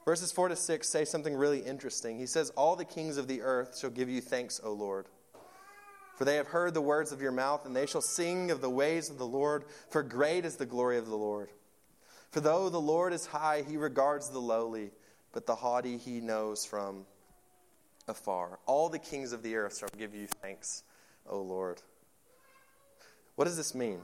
Verses 0.05 0.31
4 0.31 0.49
to 0.49 0.55
6 0.55 0.89
say 0.89 1.05
something 1.05 1.35
really 1.35 1.59
interesting. 1.59 2.17
He 2.17 2.25
says, 2.25 2.49
All 2.51 2.75
the 2.75 2.85
kings 2.85 3.17
of 3.17 3.27
the 3.27 3.41
earth 3.41 3.77
shall 3.77 3.91
give 3.91 4.09
you 4.09 4.21
thanks, 4.21 4.59
O 4.63 4.73
Lord. 4.73 5.05
For 6.21 6.25
they 6.25 6.35
have 6.35 6.49
heard 6.49 6.75
the 6.75 6.81
words 6.81 7.11
of 7.11 7.19
your 7.19 7.31
mouth, 7.31 7.65
and 7.65 7.75
they 7.75 7.87
shall 7.87 7.99
sing 7.99 8.51
of 8.51 8.61
the 8.61 8.69
ways 8.69 9.09
of 9.09 9.17
the 9.17 9.25
Lord, 9.25 9.65
for 9.89 10.03
great 10.03 10.45
is 10.45 10.55
the 10.55 10.67
glory 10.67 10.99
of 10.99 11.07
the 11.07 11.15
Lord. 11.15 11.49
For 12.29 12.41
though 12.41 12.69
the 12.69 12.79
Lord 12.79 13.11
is 13.11 13.25
high, 13.25 13.63
he 13.67 13.75
regards 13.75 14.29
the 14.29 14.37
lowly, 14.37 14.91
but 15.31 15.47
the 15.47 15.55
haughty 15.55 15.97
he 15.97 16.21
knows 16.21 16.63
from 16.63 17.07
afar. 18.07 18.59
All 18.67 18.87
the 18.87 18.99
kings 18.99 19.31
of 19.31 19.41
the 19.41 19.55
earth 19.55 19.79
shall 19.79 19.89
give 19.97 20.13
you 20.13 20.27
thanks, 20.27 20.83
O 21.25 21.41
Lord. 21.41 21.81
What 23.33 23.45
does 23.45 23.57
this 23.57 23.73
mean? 23.73 24.01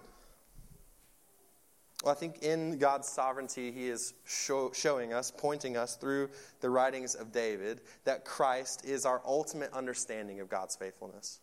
Well, 2.03 2.15
I 2.15 2.17
think 2.17 2.41
in 2.41 2.79
God's 2.79 3.07
sovereignty, 3.07 3.71
He 3.71 3.89
is 3.89 4.15
show, 4.25 4.71
showing 4.73 5.13
us, 5.13 5.31
pointing 5.37 5.77
us 5.77 5.95
through 5.97 6.31
the 6.61 6.69
writings 6.71 7.13
of 7.13 7.31
David, 7.31 7.81
that 8.05 8.25
Christ 8.25 8.85
is 8.85 9.05
our 9.05 9.21
ultimate 9.23 9.71
understanding 9.71 10.39
of 10.39 10.49
God's 10.49 10.75
faithfulness. 10.75 11.41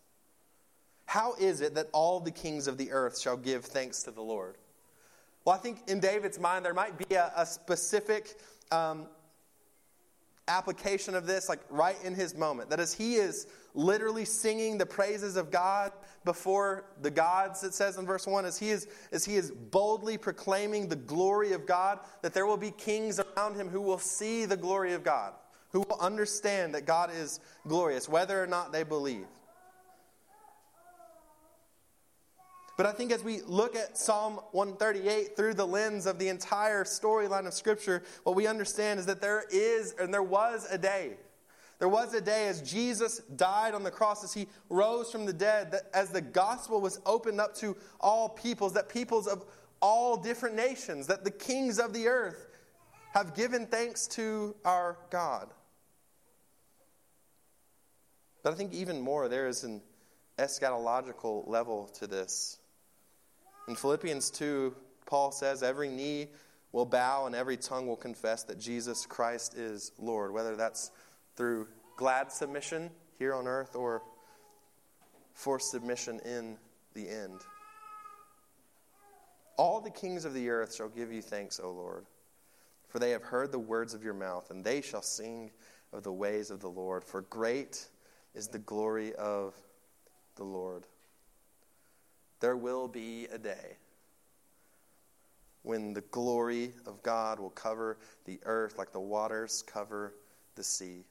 How 1.05 1.33
is 1.35 1.61
it 1.61 1.75
that 1.75 1.87
all 1.93 2.19
the 2.19 2.31
kings 2.31 2.67
of 2.67 2.77
the 2.77 2.91
earth 2.91 3.19
shall 3.19 3.37
give 3.37 3.65
thanks 3.65 4.03
to 4.03 4.11
the 4.11 4.21
Lord? 4.21 4.55
Well, 5.45 5.55
I 5.55 5.59
think 5.59 5.79
in 5.87 5.99
David's 5.99 6.39
mind, 6.39 6.65
there 6.65 6.73
might 6.73 6.97
be 6.97 7.15
a, 7.15 7.31
a 7.37 7.45
specific 7.45 8.39
um, 8.71 9.07
application 10.47 11.15
of 11.15 11.27
this, 11.27 11.49
like 11.49 11.59
right 11.69 11.97
in 12.03 12.15
his 12.15 12.35
moment. 12.35 12.69
That 12.69 12.79
is, 12.79 12.93
he 12.93 13.15
is 13.15 13.47
literally 13.73 14.25
singing 14.25 14.77
the 14.77 14.85
praises 14.85 15.35
of 15.35 15.51
God 15.51 15.91
before 16.23 16.85
the 17.01 17.11
gods, 17.11 17.63
it 17.63 17.73
says 17.73 17.97
in 17.97 18.05
verse 18.05 18.25
1, 18.25 18.45
as 18.45 18.57
he 18.57 18.69
is, 18.69 18.87
as 19.11 19.25
he 19.25 19.35
is 19.35 19.51
boldly 19.51 20.17
proclaiming 20.17 20.87
the 20.87 20.95
glory 20.95 21.53
of 21.53 21.67
God, 21.67 21.99
that 22.21 22.33
there 22.33 22.47
will 22.47 22.57
be 22.57 22.71
kings 22.71 23.19
around 23.19 23.55
him 23.55 23.69
who 23.69 23.81
will 23.81 23.99
see 23.99 24.45
the 24.45 24.57
glory 24.57 24.93
of 24.93 25.03
God, 25.03 25.33
who 25.69 25.81
will 25.81 25.99
understand 25.99 26.73
that 26.73 26.85
God 26.85 27.11
is 27.13 27.39
glorious, 27.67 28.09
whether 28.09 28.41
or 28.41 28.47
not 28.47 28.71
they 28.71 28.83
believe. 28.83 29.27
But 32.77 32.85
I 32.85 32.91
think 32.91 33.11
as 33.11 33.23
we 33.23 33.41
look 33.41 33.75
at 33.75 33.97
Psalm 33.97 34.39
138 34.51 35.37
through 35.37 35.53
the 35.53 35.65
lens 35.65 36.05
of 36.05 36.19
the 36.19 36.27
entire 36.27 36.83
storyline 36.83 37.47
of 37.47 37.53
Scripture, 37.53 38.03
what 38.23 38.35
we 38.35 38.47
understand 38.47 38.99
is 38.99 39.05
that 39.05 39.21
there 39.21 39.45
is 39.49 39.93
and 39.99 40.13
there 40.13 40.23
was 40.23 40.67
a 40.69 40.77
day. 40.77 41.13
There 41.79 41.89
was 41.89 42.13
a 42.13 42.21
day 42.21 42.47
as 42.47 42.61
Jesus 42.61 43.19
died 43.35 43.73
on 43.73 43.83
the 43.83 43.91
cross, 43.91 44.23
as 44.23 44.33
he 44.33 44.47
rose 44.69 45.11
from 45.11 45.25
the 45.25 45.33
dead, 45.33 45.71
that 45.71 45.89
as 45.93 46.09
the 46.09 46.21
gospel 46.21 46.79
was 46.79 46.99
opened 47.05 47.41
up 47.41 47.55
to 47.55 47.75
all 47.99 48.29
peoples, 48.29 48.73
that 48.73 48.87
peoples 48.87 49.27
of 49.27 49.45
all 49.81 50.17
different 50.17 50.55
nations, 50.55 51.07
that 51.07 51.23
the 51.23 51.31
kings 51.31 51.79
of 51.79 51.93
the 51.93 52.07
earth 52.07 52.47
have 53.13 53.35
given 53.35 53.65
thanks 53.67 54.07
to 54.07 54.55
our 54.63 54.97
God. 55.09 55.49
But 58.43 58.53
I 58.53 58.55
think 58.55 58.73
even 58.73 59.01
more, 59.01 59.27
there 59.27 59.47
is 59.47 59.63
an 59.63 59.81
eschatological 60.37 61.47
level 61.47 61.87
to 61.99 62.07
this. 62.07 62.57
In 63.67 63.75
Philippians 63.75 64.29
2, 64.31 64.75
Paul 65.05 65.31
says, 65.31 65.63
Every 65.63 65.89
knee 65.89 66.27
will 66.71 66.85
bow 66.85 67.25
and 67.25 67.33
every 67.33 67.57
tongue 67.57 67.87
will 67.87 67.95
confess 67.95 68.43
that 68.43 68.59
Jesus 68.59 69.05
Christ 69.05 69.55
is 69.55 69.91
Lord, 69.97 70.31
whether 70.31 70.55
that's 70.55 70.91
through 71.35 71.67
glad 71.95 72.31
submission 72.31 72.91
here 73.17 73.33
on 73.33 73.47
earth 73.47 73.75
or 73.75 74.01
forced 75.33 75.71
submission 75.71 76.19
in 76.25 76.57
the 76.93 77.09
end. 77.09 77.41
All 79.57 79.79
the 79.79 79.89
kings 79.89 80.25
of 80.25 80.33
the 80.33 80.49
earth 80.49 80.75
shall 80.75 80.89
give 80.89 81.11
you 81.11 81.21
thanks, 81.21 81.59
O 81.63 81.71
Lord, 81.71 82.05
for 82.89 82.99
they 82.99 83.11
have 83.11 83.23
heard 83.23 83.51
the 83.51 83.59
words 83.59 83.93
of 83.93 84.03
your 84.03 84.13
mouth, 84.13 84.51
and 84.51 84.63
they 84.63 84.81
shall 84.81 85.01
sing 85.01 85.51
of 85.93 86.03
the 86.03 86.11
ways 86.11 86.51
of 86.51 86.59
the 86.59 86.69
Lord, 86.69 87.03
for 87.03 87.21
great 87.21 87.87
is 88.33 88.49
the 88.49 88.59
glory 88.59 89.13
of 89.15 89.53
the 90.35 90.43
Lord. 90.43 90.85
There 92.45 92.55
will 92.55 92.87
be 92.87 93.25
a 93.31 93.39
day 93.39 93.77
when 95.63 95.93
the 95.93 96.01
glory 96.01 96.73
of 96.85 97.01
God 97.01 97.39
will 97.39 97.49
cover 97.49 97.97
the 98.25 98.39
earth 98.45 98.77
like 98.77 98.91
the 98.91 98.99
waters 98.99 99.63
cover 99.65 100.13
the 100.53 100.63
sea. 100.63 101.05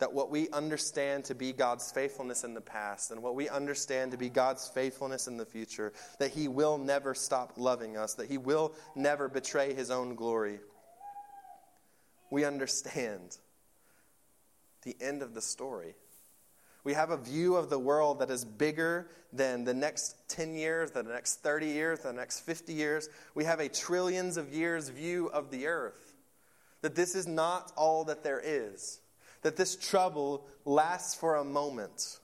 That 0.00 0.12
what 0.12 0.32
we 0.32 0.50
understand 0.50 1.26
to 1.26 1.36
be 1.36 1.52
God's 1.52 1.92
faithfulness 1.92 2.42
in 2.42 2.54
the 2.54 2.60
past 2.60 3.12
and 3.12 3.22
what 3.22 3.36
we 3.36 3.48
understand 3.48 4.10
to 4.10 4.18
be 4.18 4.28
God's 4.28 4.66
faithfulness 4.66 5.28
in 5.28 5.36
the 5.36 5.46
future, 5.46 5.92
that 6.18 6.32
He 6.32 6.48
will 6.48 6.76
never 6.76 7.14
stop 7.14 7.52
loving 7.56 7.96
us, 7.96 8.14
that 8.14 8.28
He 8.28 8.36
will 8.36 8.74
never 8.96 9.28
betray 9.28 9.74
His 9.74 9.92
own 9.92 10.16
glory. 10.16 10.58
We 12.30 12.44
understand 12.44 13.38
the 14.82 14.96
end 15.00 15.22
of 15.22 15.34
the 15.34 15.40
story. 15.40 15.94
We 16.88 16.94
have 16.94 17.10
a 17.10 17.18
view 17.18 17.56
of 17.56 17.68
the 17.68 17.78
world 17.78 18.20
that 18.20 18.30
is 18.30 18.46
bigger 18.46 19.10
than 19.30 19.64
the 19.64 19.74
next 19.74 20.26
10 20.28 20.54
years, 20.54 20.90
the 20.90 21.02
next 21.02 21.42
30 21.42 21.66
years, 21.66 21.98
the 21.98 22.14
next 22.14 22.40
50 22.40 22.72
years. 22.72 23.10
We 23.34 23.44
have 23.44 23.60
a 23.60 23.68
trillions 23.68 24.38
of 24.38 24.54
years 24.54 24.88
view 24.88 25.26
of 25.26 25.50
the 25.50 25.66
earth. 25.66 26.14
That 26.80 26.94
this 26.94 27.14
is 27.14 27.26
not 27.26 27.72
all 27.76 28.04
that 28.04 28.24
there 28.24 28.40
is. 28.42 29.02
That 29.42 29.54
this 29.54 29.76
trouble 29.76 30.46
lasts 30.64 31.14
for 31.14 31.36
a 31.36 31.44
moment. 31.44 32.20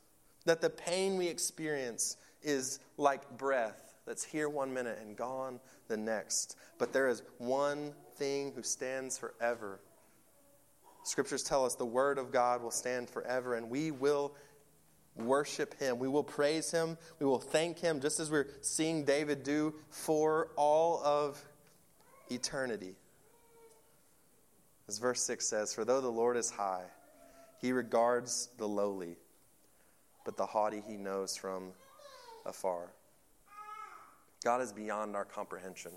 That 0.47 0.62
the 0.62 0.71
pain 0.71 1.19
we 1.19 1.27
experience 1.27 2.17
is 2.43 2.79
like 2.97 3.37
breath 3.37 3.93
that's 4.07 4.25
here 4.25 4.49
one 4.49 4.73
minute 4.73 4.99
and 4.99 5.15
gone 5.15 5.61
the 5.89 5.99
next. 5.99 6.57
But 6.79 6.95
there 6.95 7.09
is 7.09 7.23
one 7.37 7.93
thing 8.17 8.53
who 8.57 8.62
stands 8.62 9.19
forever 9.19 9.81
Scriptures 11.05 11.43
tell 11.43 11.67
us 11.67 11.75
the 11.75 11.85
Word 11.85 12.17
of 12.19 12.33
God 12.33 12.62
will 12.62 12.71
stand 12.71 13.11
forever, 13.11 13.55
and 13.55 13.69
we 13.69 13.91
will 13.91 14.35
worship 15.17 15.79
Him. 15.79 15.99
We 15.99 16.09
will 16.09 16.25
praise 16.25 16.71
Him. 16.71 16.99
We 17.19 17.27
will 17.27 17.41
thank 17.41 17.79
Him, 17.79 18.01
just 18.01 18.21
as 18.21 18.31
we're 18.31 18.49
seeing 18.62 19.05
David 19.05 19.43
do 19.43 19.75
for 19.91 20.49
all 20.57 21.03
of 21.05 21.43
eternity. 22.31 22.95
As 24.89 24.99
verse 24.99 25.23
6 25.23 25.49
says, 25.49 25.75
For 25.75 25.85
though 25.85 26.01
the 26.01 26.11
Lord 26.11 26.37
is 26.37 26.51
high, 26.51 26.85
He 27.61 27.73
regards 27.73 28.49
the 28.59 28.69
lowly, 28.69 29.17
but 30.25 30.37
the 30.37 30.47
haughty 30.47 30.83
He 30.87 30.97
knows 30.97 31.37
from 31.37 31.73
afar. 32.45 32.93
God 34.45 34.61
is 34.61 34.73
beyond 34.73 35.17
our 35.17 35.25
comprehension. 35.25 35.93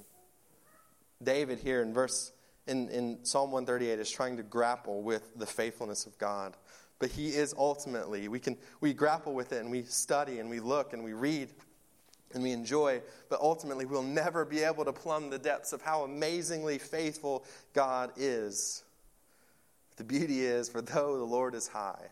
David, 1.21 1.59
here 1.59 1.81
in 1.81 1.93
verse 1.93 2.31
in, 2.67 2.89
in 2.89 3.19
Psalm 3.23 3.51
138 3.51 3.99
is 3.99 4.11
trying 4.11 4.37
to 4.37 4.43
grapple 4.43 5.01
with 5.01 5.37
the 5.37 5.45
faithfulness 5.45 6.05
of 6.05 6.17
God. 6.17 6.55
But 6.99 7.09
he 7.11 7.29
is 7.29 7.53
ultimately, 7.57 8.27
we 8.27 8.39
can 8.39 8.57
we 8.81 8.93
grapple 8.93 9.33
with 9.33 9.51
it 9.51 9.61
and 9.61 9.69
we 9.69 9.83
study 9.83 10.39
and 10.39 10.49
we 10.49 10.59
look 10.59 10.93
and 10.93 11.03
we 11.03 11.13
read 11.13 11.49
and 12.33 12.43
we 12.43 12.51
enjoy, 12.51 13.01
but 13.29 13.39
ultimately 13.39 13.85
we'll 13.85 14.03
never 14.03 14.43
be 14.43 14.63
able 14.63 14.83
to 14.83 14.91
plumb 14.91 15.29
the 15.29 15.39
depths 15.39 15.73
of 15.73 15.81
how 15.81 16.03
amazingly 16.03 16.77
faithful 16.77 17.45
God 17.73 18.11
is. 18.17 18.83
The 19.95 20.03
beauty 20.03 20.41
is, 20.41 20.69
for 20.69 20.81
though 20.81 21.17
the 21.17 21.23
Lord 21.23 21.55
is 21.55 21.67
high, 21.67 22.09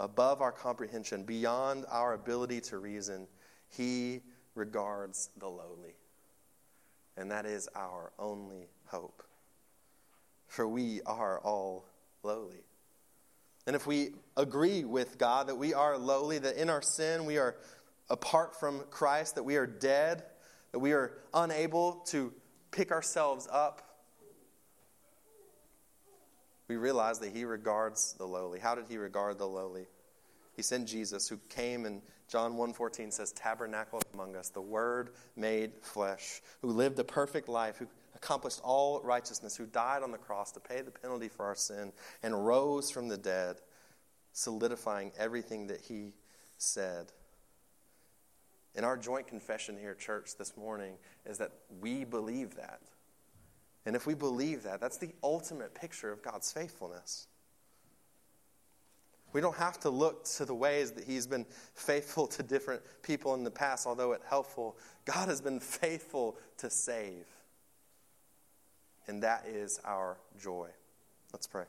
above 0.00 0.40
our 0.40 0.52
comprehension, 0.52 1.24
beyond 1.24 1.84
our 1.90 2.14
ability 2.14 2.60
to 2.62 2.78
reason, 2.78 3.26
he 3.68 4.20
regards 4.54 5.28
the 5.38 5.48
lowly. 5.48 5.94
And 7.16 7.30
that 7.30 7.44
is 7.44 7.68
our 7.74 8.12
only 8.18 8.68
hope 8.86 9.22
for 10.52 10.68
we 10.68 11.00
are 11.06 11.40
all 11.40 11.86
lowly. 12.22 12.60
And 13.66 13.76
if 13.76 13.86
we 13.86 14.10
agree 14.36 14.84
with 14.84 15.18
God 15.18 15.46
that 15.46 15.56
we 15.56 15.72
are 15.74 15.96
lowly, 15.96 16.38
that 16.38 16.56
in 16.56 16.68
our 16.68 16.82
sin 16.82 17.24
we 17.24 17.38
are 17.38 17.56
apart 18.10 18.58
from 18.58 18.80
Christ, 18.90 19.36
that 19.36 19.44
we 19.44 19.56
are 19.56 19.66
dead, 19.66 20.24
that 20.72 20.80
we 20.80 20.92
are 20.92 21.12
unable 21.32 22.02
to 22.06 22.32
pick 22.70 22.90
ourselves 22.90 23.46
up, 23.50 23.88
we 26.68 26.76
realize 26.76 27.18
that 27.20 27.32
He 27.32 27.44
regards 27.44 28.14
the 28.14 28.26
lowly. 28.26 28.58
How 28.58 28.74
did 28.74 28.86
He 28.88 28.96
regard 28.96 29.38
the 29.38 29.46
lowly? 29.46 29.86
He 30.56 30.62
sent 30.62 30.88
Jesus, 30.88 31.28
who 31.28 31.38
came 31.48 31.86
and 31.86 32.02
John 32.28 32.54
1.14 32.54 33.12
says, 33.12 33.32
tabernacled 33.32 34.04
among 34.14 34.36
us, 34.36 34.48
the 34.48 34.62
Word 34.62 35.10
made 35.36 35.72
flesh, 35.82 36.40
who 36.62 36.68
lived 36.68 36.98
a 36.98 37.04
perfect 37.04 37.46
life, 37.46 37.76
who 37.76 37.86
accomplished 38.22 38.60
all 38.62 39.00
righteousness, 39.02 39.56
who 39.56 39.66
died 39.66 40.02
on 40.02 40.12
the 40.12 40.18
cross 40.18 40.52
to 40.52 40.60
pay 40.60 40.80
the 40.80 40.90
penalty 40.90 41.28
for 41.28 41.44
our 41.44 41.54
sin 41.54 41.92
and 42.22 42.46
rose 42.46 42.90
from 42.90 43.08
the 43.08 43.16
dead, 43.16 43.56
solidifying 44.32 45.12
everything 45.18 45.66
that 45.66 45.80
he 45.80 46.12
said. 46.56 47.12
And 48.74 48.86
our 48.86 48.96
joint 48.96 49.26
confession 49.26 49.76
here, 49.76 49.90
at 49.90 49.98
church, 49.98 50.36
this 50.38 50.56
morning 50.56 50.94
is 51.26 51.38
that 51.38 51.50
we 51.80 52.04
believe 52.04 52.54
that. 52.56 52.80
And 53.84 53.96
if 53.96 54.06
we 54.06 54.14
believe 54.14 54.62
that, 54.62 54.80
that's 54.80 54.98
the 54.98 55.10
ultimate 55.22 55.74
picture 55.74 56.12
of 56.12 56.22
God's 56.22 56.52
faithfulness. 56.52 57.26
We 59.32 59.40
don't 59.40 59.56
have 59.56 59.80
to 59.80 59.90
look 59.90 60.24
to 60.36 60.44
the 60.44 60.54
ways 60.54 60.92
that 60.92 61.04
He's 61.04 61.26
been 61.26 61.46
faithful 61.74 62.26
to 62.28 62.42
different 62.42 62.82
people 63.02 63.34
in 63.34 63.44
the 63.44 63.50
past, 63.50 63.86
although 63.86 64.12
it's 64.12 64.24
helpful. 64.26 64.76
God 65.06 65.28
has 65.28 65.40
been 65.40 65.58
faithful 65.58 66.36
to 66.58 66.70
save. 66.70 67.26
And 69.08 69.22
that 69.22 69.44
is 69.46 69.80
our 69.84 70.18
joy. 70.40 70.68
Let's 71.32 71.46
pray. 71.46 71.64